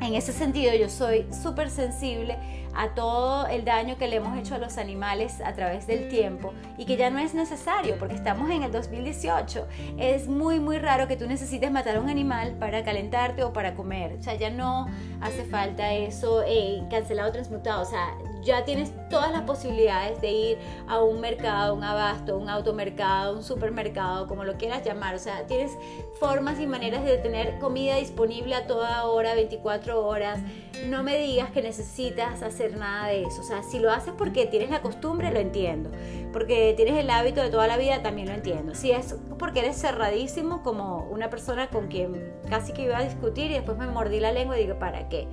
en 0.01 0.15
ese 0.15 0.33
sentido 0.33 0.73
yo 0.75 0.89
soy 0.89 1.25
súper 1.31 1.69
sensible 1.69 2.37
a 2.75 2.89
todo 2.89 3.47
el 3.47 3.65
daño 3.65 3.97
que 3.97 4.07
le 4.07 4.17
hemos 4.17 4.37
hecho 4.37 4.55
a 4.55 4.57
los 4.57 4.77
animales 4.77 5.41
a 5.41 5.53
través 5.53 5.87
del 5.87 6.09
tiempo 6.09 6.53
y 6.77 6.85
que 6.85 6.97
ya 6.97 7.09
no 7.09 7.19
es 7.19 7.33
necesario 7.33 7.97
porque 7.99 8.15
estamos 8.15 8.49
en 8.49 8.63
el 8.63 8.71
2018. 8.71 9.67
Es 9.97 10.27
muy 10.27 10.59
muy 10.59 10.77
raro 10.79 11.07
que 11.07 11.15
tú 11.15 11.27
necesites 11.27 11.71
matar 11.71 11.97
a 11.97 11.99
un 11.99 12.09
animal 12.09 12.55
para 12.59 12.83
calentarte 12.83 13.43
o 13.43 13.53
para 13.53 13.75
comer. 13.75 14.17
O 14.19 14.23
sea, 14.23 14.35
ya 14.35 14.49
no 14.49 14.87
hace 15.21 15.43
falta 15.45 15.93
eso 15.93 16.43
eh, 16.45 16.83
cancelado, 16.89 17.31
transmutado. 17.31 17.81
O 17.81 17.85
sea, 17.85 18.07
ya 18.43 18.65
tienes 18.65 18.91
todas 19.09 19.31
las 19.31 19.43
posibilidades 19.43 20.19
de 20.21 20.31
ir 20.31 20.57
a 20.87 21.01
un 21.01 21.21
mercado, 21.21 21.75
un 21.75 21.83
abasto, 21.83 22.37
un 22.37 22.49
automercado, 22.49 23.35
un 23.35 23.43
supermercado, 23.43 24.27
como 24.27 24.43
lo 24.43 24.57
quieras 24.57 24.83
llamar. 24.83 25.15
O 25.15 25.19
sea, 25.19 25.45
tienes 25.47 25.71
formas 26.19 26.59
y 26.59 26.67
maneras 26.67 27.03
de 27.03 27.17
tener 27.17 27.59
comida 27.59 27.97
disponible 27.97 28.55
a 28.55 28.67
toda 28.67 29.05
hora, 29.05 29.35
24 29.35 30.05
horas. 30.05 30.39
No 30.87 31.03
me 31.03 31.17
digas 31.17 31.51
que 31.51 31.61
necesitas 31.61 32.41
hacer 32.41 32.77
nada 32.77 33.07
de 33.07 33.23
eso. 33.23 33.41
O 33.41 33.43
sea, 33.43 33.63
si 33.63 33.79
lo 33.79 33.91
haces 33.91 34.13
porque 34.17 34.45
tienes 34.45 34.69
la 34.69 34.81
costumbre, 34.81 35.31
lo 35.31 35.39
entiendo. 35.39 35.91
Porque 36.31 36.73
tienes 36.75 36.97
el 36.97 37.09
hábito 37.09 37.41
de 37.41 37.49
toda 37.49 37.67
la 37.67 37.77
vida, 37.77 38.01
también 38.01 38.27
lo 38.27 38.33
entiendo. 38.33 38.73
Si 38.75 38.91
es 38.91 39.15
porque 39.37 39.59
eres 39.59 39.79
cerradísimo, 39.79 40.63
como 40.63 41.07
una 41.11 41.29
persona 41.29 41.69
con 41.69 41.87
quien 41.87 42.33
casi 42.49 42.73
que 42.73 42.83
iba 42.83 42.97
a 42.97 43.03
discutir 43.03 43.51
y 43.51 43.55
después 43.55 43.77
me 43.77 43.87
mordí 43.87 44.19
la 44.19 44.31
lengua 44.31 44.57
y 44.57 44.63
digo, 44.63 44.79
¿para 44.79 45.09
qué? 45.09 45.27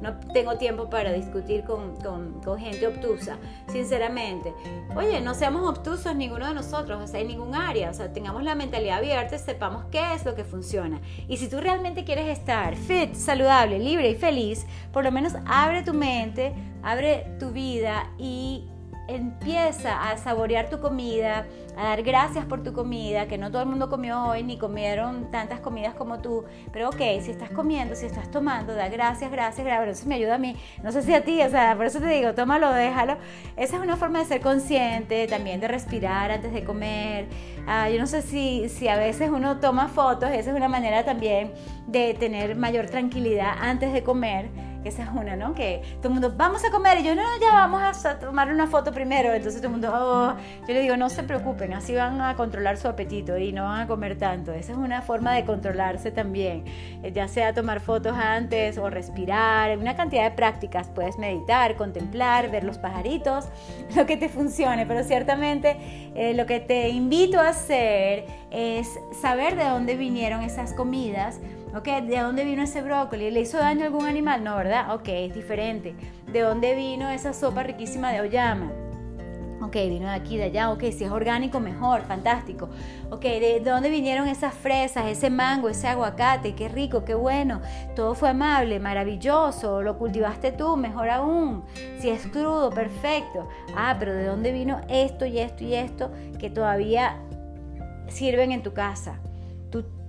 No 0.00 0.18
tengo 0.32 0.56
tiempo 0.58 0.90
para 0.90 1.12
discutir 1.12 1.64
con, 1.64 1.96
gente 2.58 2.86
obtusa, 2.86 3.38
sinceramente. 3.68 4.52
Oye, 4.94 5.20
no 5.20 5.34
seamos 5.34 5.68
obtusos 5.68 6.14
ninguno 6.14 6.46
de 6.46 6.54
nosotros, 6.54 7.02
o 7.02 7.06
sea, 7.06 7.20
en 7.20 7.28
ningún 7.28 7.54
área, 7.54 7.90
o 7.90 7.94
sea, 7.94 8.12
tengamos 8.12 8.42
la 8.42 8.54
mentalidad 8.54 8.98
abierta, 8.98 9.38
sepamos 9.38 9.84
qué 9.90 10.14
es 10.14 10.24
lo 10.24 10.34
que 10.34 10.44
funciona. 10.44 11.00
Y 11.28 11.36
si 11.38 11.48
tú 11.48 11.60
realmente 11.60 12.04
quieres 12.04 12.26
estar 12.38 12.76
fit, 12.76 13.14
saludable, 13.14 13.78
libre 13.78 14.10
y 14.10 14.14
feliz, 14.14 14.66
por 14.92 15.04
lo 15.04 15.12
menos 15.12 15.34
abre 15.46 15.82
tu 15.82 15.94
mente, 15.94 16.54
abre 16.82 17.26
tu 17.38 17.50
vida 17.50 18.10
y 18.18 18.68
empieza 19.08 20.10
a 20.10 20.16
saborear 20.18 20.68
tu 20.68 20.80
comida, 20.80 21.46
a 21.76 21.84
dar 21.84 22.02
gracias 22.02 22.44
por 22.44 22.62
tu 22.62 22.72
comida, 22.72 23.26
que 23.26 23.38
no 23.38 23.50
todo 23.50 23.62
el 23.62 23.68
mundo 23.68 23.88
comió 23.88 24.24
hoy 24.24 24.42
ni 24.42 24.58
comieron 24.58 25.30
tantas 25.30 25.60
comidas 25.60 25.94
como 25.94 26.20
tú, 26.20 26.44
pero 26.72 26.88
ok, 26.88 26.98
si 27.20 27.30
estás 27.30 27.50
comiendo, 27.50 27.94
si 27.94 28.06
estás 28.06 28.30
tomando, 28.30 28.74
da 28.74 28.88
gracias, 28.88 29.30
gracias, 29.30 29.66
gracias, 29.66 29.98
eso 29.98 30.08
me 30.08 30.14
ayuda 30.14 30.36
a 30.36 30.38
mí, 30.38 30.56
no 30.82 30.90
sé 30.90 31.02
si 31.02 31.14
a 31.14 31.22
ti, 31.22 31.42
o 31.42 31.50
sea, 31.50 31.76
por 31.76 31.86
eso 31.86 32.00
te 32.00 32.06
digo, 32.06 32.34
tómalo, 32.34 32.72
déjalo, 32.72 33.18
esa 33.56 33.76
es 33.76 33.82
una 33.82 33.96
forma 33.96 34.20
de 34.20 34.24
ser 34.24 34.40
consciente, 34.40 35.26
también 35.26 35.60
de 35.60 35.68
respirar 35.68 36.30
antes 36.30 36.52
de 36.52 36.64
comer, 36.64 37.26
ah, 37.66 37.90
yo 37.90 37.98
no 37.98 38.06
sé 38.06 38.22
si, 38.22 38.68
si 38.68 38.88
a 38.88 38.96
veces 38.96 39.30
uno 39.30 39.58
toma 39.58 39.88
fotos, 39.88 40.30
esa 40.30 40.50
es 40.50 40.56
una 40.56 40.68
manera 40.68 41.04
también 41.04 41.52
de 41.86 42.14
tener 42.14 42.56
mayor 42.56 42.86
tranquilidad 42.86 43.54
antes 43.60 43.92
de 43.92 44.02
comer, 44.02 44.48
esa 44.88 45.02
es 45.02 45.08
una, 45.10 45.36
¿no? 45.36 45.54
Que 45.54 45.82
todo 45.96 46.08
el 46.08 46.14
mundo, 46.14 46.34
vamos 46.36 46.64
a 46.64 46.70
comer, 46.70 46.98
y 46.98 47.04
yo, 47.04 47.14
no, 47.14 47.22
ya 47.40 47.52
vamos 47.52 48.04
a 48.04 48.18
tomar 48.18 48.50
una 48.50 48.66
foto 48.66 48.92
primero, 48.92 49.32
entonces 49.32 49.60
todo 49.60 49.68
el 49.68 49.72
mundo, 49.72 49.92
oh. 49.92 50.36
yo 50.66 50.74
le 50.74 50.80
digo, 50.80 50.96
no 50.96 51.08
se 51.08 51.22
preocupen, 51.22 51.65
así 51.74 51.94
van 51.94 52.20
a 52.20 52.34
controlar 52.36 52.76
su 52.76 52.88
apetito 52.88 53.36
y 53.38 53.52
no 53.52 53.64
van 53.64 53.82
a 53.82 53.86
comer 53.86 54.18
tanto, 54.18 54.52
esa 54.52 54.72
es 54.72 54.78
una 54.78 55.02
forma 55.02 55.34
de 55.34 55.44
controlarse 55.44 56.10
también, 56.10 56.64
eh, 57.02 57.12
ya 57.12 57.28
sea 57.28 57.54
tomar 57.54 57.80
fotos 57.80 58.14
antes 58.16 58.78
o 58.78 58.90
respirar, 58.90 59.76
una 59.78 59.96
cantidad 59.96 60.24
de 60.24 60.36
prácticas, 60.36 60.88
puedes 60.88 61.18
meditar, 61.18 61.76
contemplar, 61.76 62.50
ver 62.50 62.64
los 62.64 62.78
pajaritos, 62.78 63.46
lo 63.96 64.06
que 64.06 64.16
te 64.16 64.28
funcione, 64.28 64.86
pero 64.86 65.02
ciertamente 65.04 65.76
eh, 66.14 66.34
lo 66.34 66.46
que 66.46 66.60
te 66.60 66.88
invito 66.88 67.40
a 67.40 67.48
hacer 67.48 68.24
es 68.50 68.88
saber 69.20 69.56
de 69.56 69.64
dónde 69.64 69.96
vinieron 69.96 70.42
esas 70.42 70.72
comidas, 70.72 71.40
¿Ok? 71.74 71.88
¿De 71.88 72.20
dónde 72.20 72.44
vino 72.44 72.62
ese 72.62 72.80
brócoli? 72.80 73.30
¿Le 73.30 73.40
hizo 73.40 73.58
daño 73.58 73.82
a 73.82 73.86
algún 73.88 74.06
animal? 74.06 74.42
No, 74.42 74.56
¿verdad? 74.56 74.94
Ok, 74.94 75.08
es 75.08 75.34
diferente. 75.34 75.94
¿De 76.32 76.40
dónde 76.40 76.74
vino 76.74 77.10
esa 77.10 77.34
sopa 77.34 77.64
riquísima 77.64 78.12
de 78.12 78.22
oyama? 78.22 78.72
Ok, 79.60 79.72
vino 79.74 80.06
de 80.08 80.14
aquí, 80.14 80.36
de 80.36 80.44
allá. 80.44 80.70
Ok, 80.70 80.82
si 80.92 81.04
es 81.04 81.10
orgánico, 81.10 81.60
mejor, 81.60 82.02
fantástico. 82.02 82.68
Ok, 83.10 83.22
¿de 83.22 83.60
dónde 83.60 83.88
vinieron 83.88 84.28
esas 84.28 84.52
fresas, 84.54 85.06
ese 85.06 85.30
mango, 85.30 85.68
ese 85.68 85.88
aguacate? 85.88 86.54
Qué 86.54 86.68
rico, 86.68 87.04
qué 87.04 87.14
bueno. 87.14 87.62
Todo 87.94 88.14
fue 88.14 88.30
amable, 88.30 88.78
maravilloso. 88.80 89.82
Lo 89.82 89.96
cultivaste 89.98 90.52
tú, 90.52 90.76
mejor 90.76 91.08
aún. 91.08 91.64
Si 91.98 92.10
es 92.10 92.26
crudo, 92.26 92.70
perfecto. 92.70 93.48
Ah, 93.74 93.96
pero 93.98 94.12
¿de 94.12 94.26
dónde 94.26 94.52
vino 94.52 94.80
esto 94.88 95.24
y 95.24 95.38
esto 95.38 95.64
y 95.64 95.74
esto 95.74 96.10
que 96.38 96.50
todavía 96.50 97.16
sirven 98.08 98.52
en 98.52 98.62
tu 98.62 98.72
casa? 98.72 99.20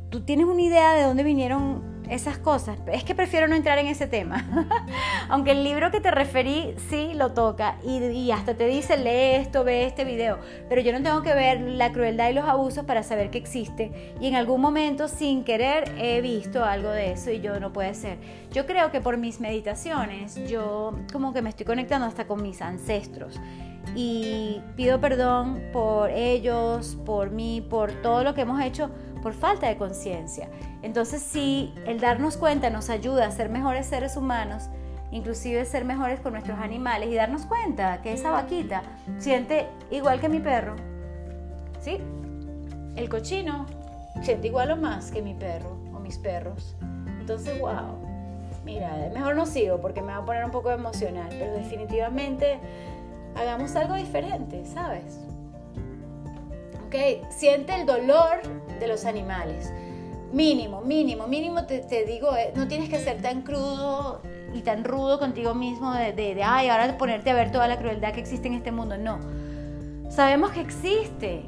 ¿Tú 0.10 0.22
tienes 0.22 0.46
una 0.46 0.62
idea 0.62 0.94
de 0.94 1.04
dónde 1.04 1.24
vinieron 1.24 1.97
esas 2.10 2.38
cosas? 2.38 2.78
Es 2.92 3.04
que 3.04 3.16
prefiero 3.16 3.48
no 3.48 3.56
entrar 3.56 3.78
en 3.80 3.88
ese 3.88 4.08
tema. 4.08 4.46
Aunque 5.30 5.52
el 5.52 5.64
libro 5.64 5.92
que 5.92 6.00
te 6.00 6.12
referí 6.12 6.76
sí 6.90 7.14
lo 7.14 7.34
toca 7.34 7.78
y, 7.84 8.32
hasta 8.32 8.56
te 8.56 8.68
dice 8.68 8.98
lee 8.98 9.42
esto, 9.42 9.64
ve 9.64 9.86
este 9.86 10.04
video. 10.04 10.40
Pero 10.70 10.82
yo 10.82 10.92
no 10.94 11.02
tengo 11.02 11.22
que 11.22 11.34
ver 11.34 11.62
la 11.62 11.92
crueldad 11.92 12.30
y 12.30 12.34
los 12.34 12.46
abusos 12.46 12.86
para 12.86 13.04
saber 13.04 13.30
que 13.30 13.38
existe. 13.38 14.14
Y 14.20 14.28
en 14.28 14.36
algún 14.36 14.62
momento 14.62 15.08
sin 15.08 15.44
querer 15.44 15.94
he 15.98 16.22
visto 16.22 16.64
algo 16.64 16.90
de 16.90 17.12
eso 17.12 17.32
y 17.32 17.42
yo 17.42 17.60
no 17.60 17.74
puede 17.74 17.94
ser. 17.94 18.18
Yo 18.52 18.66
creo 18.66 18.92
que 18.92 19.02
por 19.02 19.18
mis 19.18 19.40
meditaciones 19.40 20.36
yo 20.50 20.98
como 21.12 21.34
que 21.34 21.42
me 21.42 21.50
estoy 21.50 21.66
conectando 21.66 22.08
hasta 22.08 22.28
con 22.28 22.42
mis 22.42 22.62
ancestros 22.62 23.40
y 23.96 24.62
pido 24.76 25.00
perdón 25.00 25.62
por 25.74 26.10
ellos, 26.12 26.98
por 27.06 27.32
mí, 27.32 27.66
por 27.68 27.92
todo 28.02 28.24
lo 28.24 28.34
que 28.34 28.42
hemos 28.42 28.62
hecho 28.62 28.90
por 29.22 29.34
falta 29.34 29.68
de 29.68 29.78
conciencia. 29.78 30.50
Entonces 30.82 31.22
si 31.22 31.74
el 31.86 32.00
darnos 32.00 32.38
cuenta 32.38 32.70
nos 32.70 32.90
ayuda 32.90 33.28
a 33.28 33.32
ser 33.32 33.50
mejores 33.50 33.88
seres 33.88 34.16
humanos, 34.16 34.70
inclusive 35.12 35.66
ser 35.66 35.86
mejores 35.86 36.20
con 36.20 36.34
nuestros 36.34 36.60
animales 36.60 37.10
y 37.10 37.16
darnos 37.16 37.46
cuenta 37.46 38.02
que 38.02 38.14
esa 38.14 38.32
vaquita 38.32 38.84
siente 39.18 39.68
igual 39.92 40.20
que 40.20 40.30
mi 40.30 40.40
perro. 40.40 40.76
¿Sí? 41.80 42.00
El 42.96 43.10
cochino 43.10 43.66
siente 44.22 44.48
igual 44.48 44.72
o 44.72 44.78
más 44.78 45.12
que 45.12 45.22
mi 45.22 45.34
perro 45.34 45.78
o 45.94 46.00
mis 46.00 46.18
perros. 46.18 46.76
Entonces, 47.20 47.60
wow. 47.60 48.08
Mira, 48.66 49.10
mejor 49.14 49.36
no 49.36 49.46
sigo 49.46 49.80
porque 49.80 50.02
me 50.02 50.12
va 50.12 50.18
a 50.18 50.26
poner 50.26 50.44
un 50.44 50.52
poco 50.52 50.72
emocional, 50.72 51.30
pero 51.30 51.54
definitivamente 51.54 52.60
hagamos 53.38 53.76
algo 53.76 53.96
diferente, 53.96 54.66
¿sabes? 54.66 55.20
¿Ok? 56.86 57.30
Siente 57.30 57.76
el 57.76 57.86
dolor 57.86 58.42
de 58.80 58.88
los 58.88 59.06
animales. 59.06 59.72
Mínimo, 60.32 60.82
mínimo, 60.82 61.28
mínimo 61.28 61.66
te, 61.66 62.06
digo, 62.06 62.36
eh, 62.36 62.52
no 62.56 62.68
tienes 62.68 62.90
que 62.90 63.00
ser 63.00 63.22
tan 63.22 63.44
crudo 63.44 64.22
y 64.54 64.62
tan 64.62 64.84
rudo 64.84 65.20
contigo 65.20 65.54
mismo 65.54 65.94
de, 65.94 66.12
de, 66.12 66.36
de, 66.36 66.44
ay, 66.44 66.68
ahora 66.68 66.98
ponerte 66.98 67.30
a 67.30 67.34
ver 67.34 67.52
toda 67.52 67.68
la 67.68 67.78
crueldad 67.78 68.14
que 68.14 68.20
existe 68.20 68.48
en 68.48 68.56
este 68.56 68.72
mundo. 68.72 68.98
No. 68.98 69.20
Sabemos 70.10 70.52
que 70.52 70.62
existe. 70.62 71.44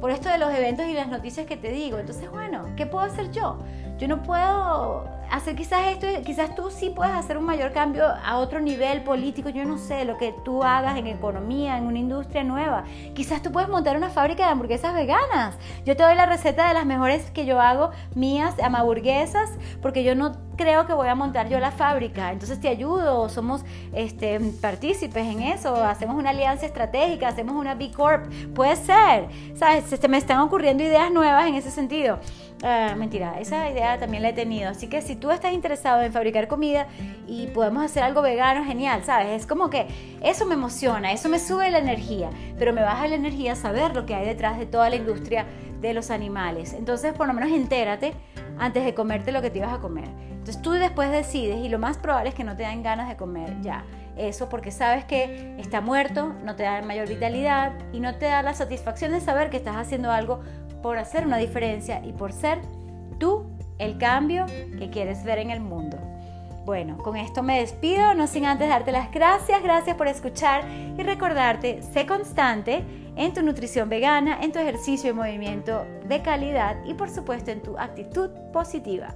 Por 0.00 0.10
esto 0.10 0.28
de 0.28 0.38
los 0.38 0.52
eventos 0.52 0.86
y 0.86 0.92
las 0.92 1.08
noticias 1.08 1.46
que 1.46 1.56
te 1.56 1.70
digo. 1.70 1.98
Entonces, 1.98 2.30
bueno, 2.30 2.66
¿qué 2.76 2.86
puedo 2.86 3.04
hacer 3.04 3.30
yo? 3.30 3.58
Yo 3.98 4.08
no 4.08 4.22
puedo 4.22 5.08
hacer 5.30 5.56
quizás 5.56 5.88
esto, 5.88 6.06
quizás 6.24 6.54
tú 6.54 6.70
sí 6.70 6.90
puedes 6.90 7.14
hacer 7.14 7.38
un 7.38 7.44
mayor 7.44 7.72
cambio 7.72 8.04
a 8.06 8.38
otro 8.38 8.60
nivel 8.60 9.02
político, 9.02 9.48
yo 9.48 9.64
no 9.64 9.78
sé, 9.78 10.04
lo 10.04 10.16
que 10.16 10.34
tú 10.44 10.62
hagas 10.62 10.96
en 10.98 11.06
economía, 11.06 11.76
en 11.78 11.86
una 11.86 11.98
industria 11.98 12.44
nueva. 12.44 12.84
Quizás 13.14 13.42
tú 13.42 13.52
puedes 13.52 13.68
montar 13.68 13.96
una 13.96 14.10
fábrica 14.10 14.44
de 14.44 14.50
hamburguesas 14.50 14.94
veganas. 14.94 15.56
Yo 15.84 15.96
te 15.96 16.02
doy 16.02 16.14
la 16.14 16.26
receta 16.26 16.68
de 16.68 16.74
las 16.74 16.86
mejores 16.86 17.30
que 17.30 17.46
yo 17.46 17.60
hago, 17.60 17.90
mías, 18.14 18.54
hamburguesas, 18.62 19.50
porque 19.82 20.04
yo 20.04 20.14
no 20.14 20.32
creo 20.56 20.86
que 20.86 20.92
voy 20.92 21.08
a 21.08 21.14
montar 21.14 21.48
yo 21.48 21.60
la 21.60 21.70
fábrica, 21.70 22.32
entonces 22.32 22.60
te 22.60 22.68
ayudo, 22.68 23.28
somos 23.28 23.64
este, 23.92 24.40
partícipes 24.60 25.26
en 25.26 25.42
eso, 25.42 25.76
hacemos 25.76 26.16
una 26.16 26.30
alianza 26.30 26.66
estratégica, 26.66 27.28
hacemos 27.28 27.54
una 27.56 27.74
B 27.74 27.90
Corp, 27.90 28.32
puede 28.54 28.76
ser, 28.76 29.28
¿sabes? 29.54 29.84
Se 29.84 30.08
me 30.08 30.16
están 30.16 30.40
ocurriendo 30.40 30.82
ideas 30.82 31.10
nuevas 31.10 31.46
en 31.46 31.54
ese 31.54 31.70
sentido. 31.70 32.18
Ah, 32.62 32.94
mentira, 32.96 33.38
esa 33.38 33.68
idea 33.68 33.98
también 33.98 34.22
la 34.22 34.30
he 34.30 34.32
tenido. 34.32 34.70
Así 34.70 34.88
que 34.88 35.02
si 35.02 35.15
tú 35.16 35.30
estás 35.30 35.52
interesado 35.52 36.02
en 36.02 36.12
fabricar 36.12 36.48
comida 36.48 36.86
y 37.26 37.48
podemos 37.48 37.84
hacer 37.84 38.02
algo 38.02 38.22
vegano, 38.22 38.64
genial, 38.64 39.02
¿sabes? 39.04 39.28
Es 39.28 39.46
como 39.46 39.70
que 39.70 39.86
eso 40.22 40.46
me 40.46 40.54
emociona, 40.54 41.12
eso 41.12 41.28
me 41.28 41.38
sube 41.38 41.70
la 41.70 41.78
energía, 41.78 42.30
pero 42.58 42.72
me 42.72 42.82
baja 42.82 43.08
la 43.08 43.16
energía 43.16 43.54
saber 43.56 43.94
lo 43.94 44.06
que 44.06 44.14
hay 44.14 44.26
detrás 44.26 44.58
de 44.58 44.66
toda 44.66 44.90
la 44.90 44.96
industria 44.96 45.46
de 45.80 45.94
los 45.94 46.10
animales. 46.10 46.72
Entonces, 46.72 47.12
por 47.12 47.26
lo 47.26 47.34
menos 47.34 47.50
entérate 47.50 48.14
antes 48.58 48.84
de 48.84 48.94
comerte 48.94 49.32
lo 49.32 49.42
que 49.42 49.50
te 49.50 49.58
ibas 49.58 49.72
a 49.72 49.80
comer. 49.80 50.08
Entonces 50.30 50.62
tú 50.62 50.72
después 50.72 51.10
decides 51.10 51.58
y 51.64 51.68
lo 51.68 51.78
más 51.78 51.98
probable 51.98 52.28
es 52.28 52.34
que 52.34 52.44
no 52.44 52.56
te 52.56 52.62
den 52.62 52.82
ganas 52.82 53.08
de 53.08 53.16
comer 53.16 53.60
ya 53.62 53.84
eso 54.16 54.48
porque 54.48 54.70
sabes 54.70 55.04
que 55.04 55.54
está 55.58 55.80
muerto, 55.80 56.34
no 56.44 56.56
te 56.56 56.62
da 56.62 56.80
mayor 56.82 57.08
vitalidad 57.08 57.72
y 57.92 58.00
no 58.00 58.16
te 58.16 58.26
da 58.26 58.42
la 58.42 58.54
satisfacción 58.54 59.12
de 59.12 59.20
saber 59.20 59.50
que 59.50 59.58
estás 59.58 59.76
haciendo 59.76 60.10
algo 60.10 60.40
por 60.82 60.98
hacer 60.98 61.26
una 61.26 61.36
diferencia 61.36 62.04
y 62.04 62.12
por 62.12 62.32
ser 62.32 62.60
tú 63.18 63.46
el 63.78 63.98
cambio 63.98 64.46
que 64.78 64.90
quieres 64.90 65.24
ver 65.24 65.38
en 65.38 65.50
el 65.50 65.60
mundo. 65.60 65.98
Bueno, 66.64 66.98
con 66.98 67.16
esto 67.16 67.44
me 67.44 67.60
despido, 67.60 68.14
no 68.14 68.26
sin 68.26 68.44
antes 68.44 68.68
darte 68.68 68.90
las 68.90 69.12
gracias, 69.12 69.62
gracias 69.62 69.96
por 69.96 70.08
escuchar 70.08 70.64
y 70.98 71.02
recordarte, 71.02 71.80
sé 71.82 72.06
constante 72.06 72.82
en 73.14 73.32
tu 73.32 73.42
nutrición 73.42 73.88
vegana, 73.88 74.40
en 74.42 74.50
tu 74.50 74.58
ejercicio 74.58 75.10
y 75.10 75.14
movimiento 75.14 75.86
de 76.08 76.22
calidad 76.22 76.76
y 76.84 76.94
por 76.94 77.08
supuesto 77.08 77.52
en 77.52 77.62
tu 77.62 77.78
actitud 77.78 78.30
positiva. 78.52 79.14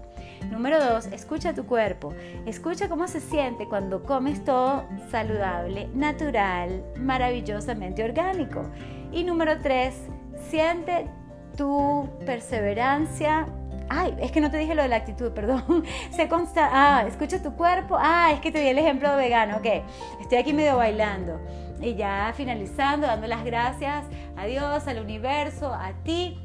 Número 0.48 0.82
dos, 0.82 1.06
escucha 1.06 1.52
tu 1.52 1.66
cuerpo. 1.66 2.14
Escucha 2.46 2.88
cómo 2.88 3.08
se 3.08 3.20
siente 3.20 3.66
cuando 3.66 4.04
comes 4.04 4.44
todo 4.44 4.84
saludable, 5.10 5.88
natural, 5.94 6.84
maravillosamente 6.98 8.04
orgánico. 8.04 8.62
Y 9.12 9.24
número 9.24 9.58
tres, 9.60 9.94
siente 10.48 11.06
tu 11.56 12.08
perseverancia. 12.24 13.46
Ay, 13.92 14.16
es 14.20 14.30
que 14.30 14.40
no 14.40 14.52
te 14.52 14.56
dije 14.56 14.76
lo 14.76 14.82
de 14.82 14.88
la 14.88 14.96
actitud, 14.96 15.32
perdón. 15.32 15.84
Se 16.12 16.28
consta. 16.28 16.68
Ah, 16.72 17.04
escucha 17.08 17.42
tu 17.42 17.56
cuerpo. 17.56 17.96
Ah, 17.98 18.30
es 18.32 18.40
que 18.40 18.52
te 18.52 18.60
di 18.60 18.68
el 18.68 18.78
ejemplo 18.78 19.14
vegano. 19.16 19.56
Ok, 19.56 19.66
estoy 20.20 20.38
aquí 20.38 20.52
medio 20.52 20.76
bailando. 20.76 21.40
Y 21.80 21.96
ya 21.96 22.32
finalizando, 22.36 23.08
dando 23.08 23.26
las 23.26 23.44
gracias 23.44 24.06
a 24.36 24.46
Dios, 24.46 24.86
al 24.86 25.00
universo, 25.00 25.74
a 25.74 25.92
ti 26.04 26.38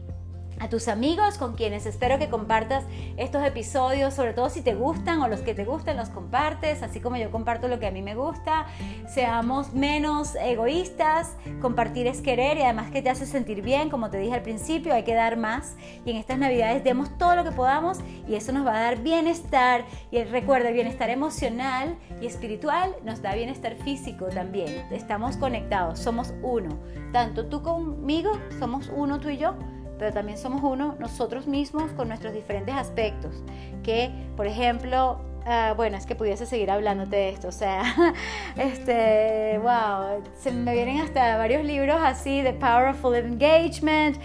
a 0.60 0.70
tus 0.70 0.88
amigos 0.88 1.38
con 1.38 1.56
quienes 1.56 1.86
espero 1.86 2.18
que 2.18 2.30
compartas 2.30 2.84
estos 3.18 3.46
episodios, 3.46 4.14
sobre 4.14 4.34
todo 4.34 4.50
si 4.50 4.62
te 4.62 4.74
gustan 4.74 5.22
o 5.22 5.28
los 5.28 5.42
que 5.42 5.54
te 5.54 5.66
gustan 5.66 5.98
los 5.98 6.10
compartes, 6.10 6.82
así 6.82 7.00
como 7.00 7.18
yo 7.18 7.32
comparto 7.32 7.68
lo 7.68 7.80
que 7.80 7.88
a 7.88 7.92
mí 7.92 8.02
me 8.02 8.16
gusta. 8.16 8.66
Seamos 9.08 9.74
menos 9.74 10.36
egoístas, 10.36 11.36
compartir 11.62 12.08
es 12.08 12.22
querer 12.22 12.58
y 12.58 12.62
además 12.64 12.92
que 12.92 13.02
te 13.02 13.10
hace 13.10 13.26
sentir 13.26 13.62
bien, 13.62 13.90
como 13.90 14.10
te 14.10 14.18
dije 14.18 14.34
al 14.34 14.42
principio, 14.42 14.94
hay 14.94 15.04
que 15.04 15.14
dar 15.14 15.38
más 15.38 15.76
y 16.06 16.12
en 16.12 16.18
estas 16.18 16.38
navidades 16.38 16.84
demos 16.84 17.18
todo 17.18 17.36
lo 17.36 17.44
que 17.44 17.52
podamos 17.52 18.00
y 18.28 18.36
eso 18.36 18.52
nos 18.52 18.66
va 18.66 18.78
a 18.78 18.82
dar 18.82 19.02
bienestar 19.02 19.86
y 20.12 20.24
recuerda, 20.24 20.72
bienestar 20.72 21.10
emocional 21.10 21.98
y 22.22 22.28
espiritual 22.28 22.96
nos 23.04 23.22
da 23.22 23.36
bienestar 23.36 23.76
físico 23.76 24.28
también. 24.28 24.86
Estamos 24.92 25.38
conectados, 25.38 26.00
somos 26.00 26.34
uno, 26.42 26.80
tanto 27.12 27.48
tú 27.48 27.62
conmigo, 27.62 28.32
somos 28.60 28.90
uno 28.96 29.20
tú 29.20 29.30
y 29.30 29.38
yo 29.38 29.56
pero 29.98 30.14
también 30.14 30.38
somos 30.38 30.64
uno 30.64 30.96
nosotros 31.00 31.48
mismos 31.48 31.92
con 31.94 32.08
nuestros 32.08 32.34
diferentes 32.34 32.76
aspectos. 32.76 33.44
Que, 33.84 34.12
por 34.36 34.48
ejemplo, 34.48 35.20
ah, 35.46 35.74
bueno, 35.76 35.98
es 35.98 36.06
que 36.06 36.16
pudiese 36.16 36.46
seguir 36.46 36.72
hablándote 36.72 37.16
de 37.16 37.30
esto, 37.30 37.48
o 37.48 37.52
sea, 37.52 37.84
este, 38.58 39.60
wow, 39.60 40.24
se 40.38 40.52
me 40.52 40.74
vienen 40.74 41.02
hasta 41.02 41.38
varios 41.38 41.64
libros 41.64 41.98
así 42.02 42.42
de 42.42 42.54
Powerful 42.54 43.16
Engagement, 43.16 44.18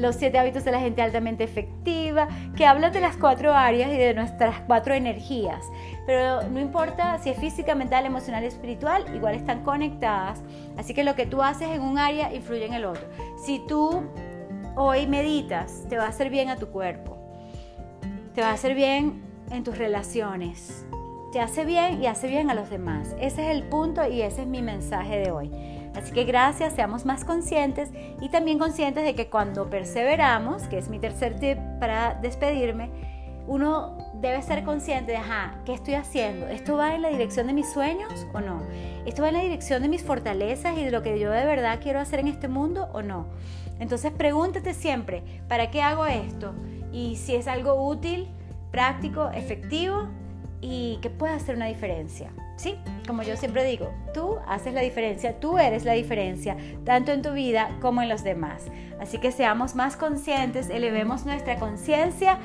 Los 0.00 0.16
siete 0.16 0.38
hábitos 0.38 0.64
de 0.64 0.72
la 0.72 0.80
gente 0.80 1.02
altamente 1.02 1.44
efectiva, 1.44 2.28
que 2.56 2.66
hablan 2.66 2.92
de 2.92 3.00
las 3.00 3.16
cuatro 3.16 3.52
áreas 3.52 3.92
y 3.92 3.96
de 3.96 4.14
nuestras 4.14 4.60
cuatro 4.66 4.94
energías. 4.94 5.64
Pero 6.06 6.42
no 6.48 6.58
importa 6.58 7.18
si 7.18 7.28
es 7.28 7.38
física, 7.38 7.74
mental, 7.74 8.06
emocional, 8.06 8.42
espiritual, 8.42 9.04
igual 9.14 9.34
están 9.34 9.62
conectadas. 9.62 10.40
Así 10.78 10.94
que 10.94 11.04
lo 11.04 11.14
que 11.14 11.26
tú 11.26 11.42
haces 11.42 11.68
en 11.68 11.82
un 11.82 11.98
área 11.98 12.32
influye 12.32 12.64
en 12.64 12.72
el 12.72 12.86
otro. 12.86 13.06
Si 13.44 13.58
tú 13.68 14.04
hoy 14.80 15.08
meditas, 15.08 15.84
te 15.88 15.96
va 15.96 16.04
a 16.04 16.08
hacer 16.08 16.30
bien 16.30 16.48
a 16.50 16.56
tu 16.56 16.68
cuerpo, 16.68 17.18
te 18.32 18.42
va 18.42 18.50
a 18.50 18.52
hacer 18.52 18.76
bien 18.76 19.24
en 19.50 19.64
tus 19.64 19.76
relaciones, 19.76 20.86
te 21.32 21.40
hace 21.40 21.64
bien 21.64 22.00
y 22.00 22.06
hace 22.06 22.28
bien 22.28 22.48
a 22.48 22.54
los 22.54 22.70
demás. 22.70 23.16
Ese 23.20 23.42
es 23.42 23.56
el 23.56 23.64
punto 23.64 24.08
y 24.08 24.22
ese 24.22 24.42
es 24.42 24.46
mi 24.46 24.62
mensaje 24.62 25.18
de 25.18 25.32
hoy. 25.32 25.50
Así 25.96 26.12
que 26.12 26.22
gracias, 26.22 26.74
seamos 26.74 27.04
más 27.04 27.24
conscientes 27.24 27.90
y 28.20 28.28
también 28.28 28.60
conscientes 28.60 29.02
de 29.02 29.16
que 29.16 29.28
cuando 29.28 29.68
perseveramos, 29.68 30.62
que 30.68 30.78
es 30.78 30.88
mi 30.88 31.00
tercer 31.00 31.40
tip 31.40 31.58
para 31.80 32.14
despedirme, 32.14 32.90
uno 33.48 33.96
debe 34.14 34.40
ser 34.42 34.62
consciente 34.62 35.10
de, 35.10 35.18
ajá, 35.18 35.58
¿qué 35.64 35.74
estoy 35.74 35.94
haciendo? 35.94 36.46
¿Esto 36.46 36.76
va 36.76 36.94
en 36.94 37.02
la 37.02 37.08
dirección 37.08 37.48
de 37.48 37.52
mis 37.52 37.68
sueños 37.72 38.28
o 38.32 38.40
no? 38.40 38.62
¿Esto 39.06 39.22
va 39.22 39.28
en 39.28 39.34
la 39.34 39.42
dirección 39.42 39.82
de 39.82 39.88
mis 39.88 40.04
fortalezas 40.04 40.78
y 40.78 40.84
de 40.84 40.92
lo 40.92 41.02
que 41.02 41.18
yo 41.18 41.32
de 41.32 41.44
verdad 41.44 41.80
quiero 41.82 41.98
hacer 41.98 42.20
en 42.20 42.28
este 42.28 42.46
mundo 42.46 42.88
o 42.92 43.02
no? 43.02 43.26
Entonces 43.78 44.12
pregúntate 44.12 44.74
siempre, 44.74 45.22
¿para 45.48 45.70
qué 45.70 45.82
hago 45.82 46.06
esto? 46.06 46.54
Y 46.92 47.16
si 47.16 47.34
es 47.34 47.46
algo 47.46 47.86
útil, 47.88 48.28
práctico, 48.70 49.30
efectivo 49.30 50.08
y 50.60 50.98
que 51.02 51.10
pueda 51.10 51.34
hacer 51.34 51.56
una 51.56 51.66
diferencia. 51.66 52.30
¿Sí? 52.56 52.74
Como 53.06 53.22
yo 53.22 53.36
siempre 53.36 53.62
digo, 53.62 53.92
tú 54.12 54.38
haces 54.48 54.74
la 54.74 54.80
diferencia, 54.80 55.38
tú 55.38 55.58
eres 55.58 55.84
la 55.84 55.92
diferencia, 55.92 56.56
tanto 56.84 57.12
en 57.12 57.22
tu 57.22 57.32
vida 57.32 57.70
como 57.80 58.02
en 58.02 58.08
los 58.08 58.24
demás. 58.24 58.64
Así 59.00 59.18
que 59.18 59.30
seamos 59.30 59.76
más 59.76 59.96
conscientes, 59.96 60.68
elevemos 60.68 61.24
nuestra 61.24 61.56
conciencia 61.60 62.38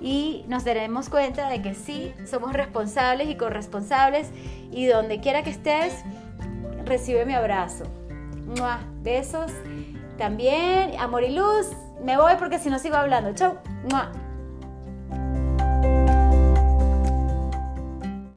y 0.00 0.44
nos 0.46 0.64
daremos 0.64 1.08
cuenta 1.08 1.48
de 1.48 1.62
que 1.62 1.74
sí, 1.74 2.14
somos 2.26 2.52
responsables 2.52 3.28
y 3.28 3.34
corresponsables 3.34 4.30
y 4.70 4.86
donde 4.86 5.18
quiera 5.18 5.42
que 5.42 5.50
estés, 5.50 6.04
recibe 6.84 7.26
mi 7.26 7.34
abrazo. 7.34 7.86
Besos 9.02 9.50
también, 10.16 10.98
amor 10.98 11.22
y 11.22 11.34
luz. 11.34 11.68
Me 12.02 12.16
voy 12.16 12.34
porque 12.38 12.58
si 12.58 12.70
no 12.70 12.78
sigo 12.78 12.96
hablando. 12.96 13.32
Chau. 13.34 13.58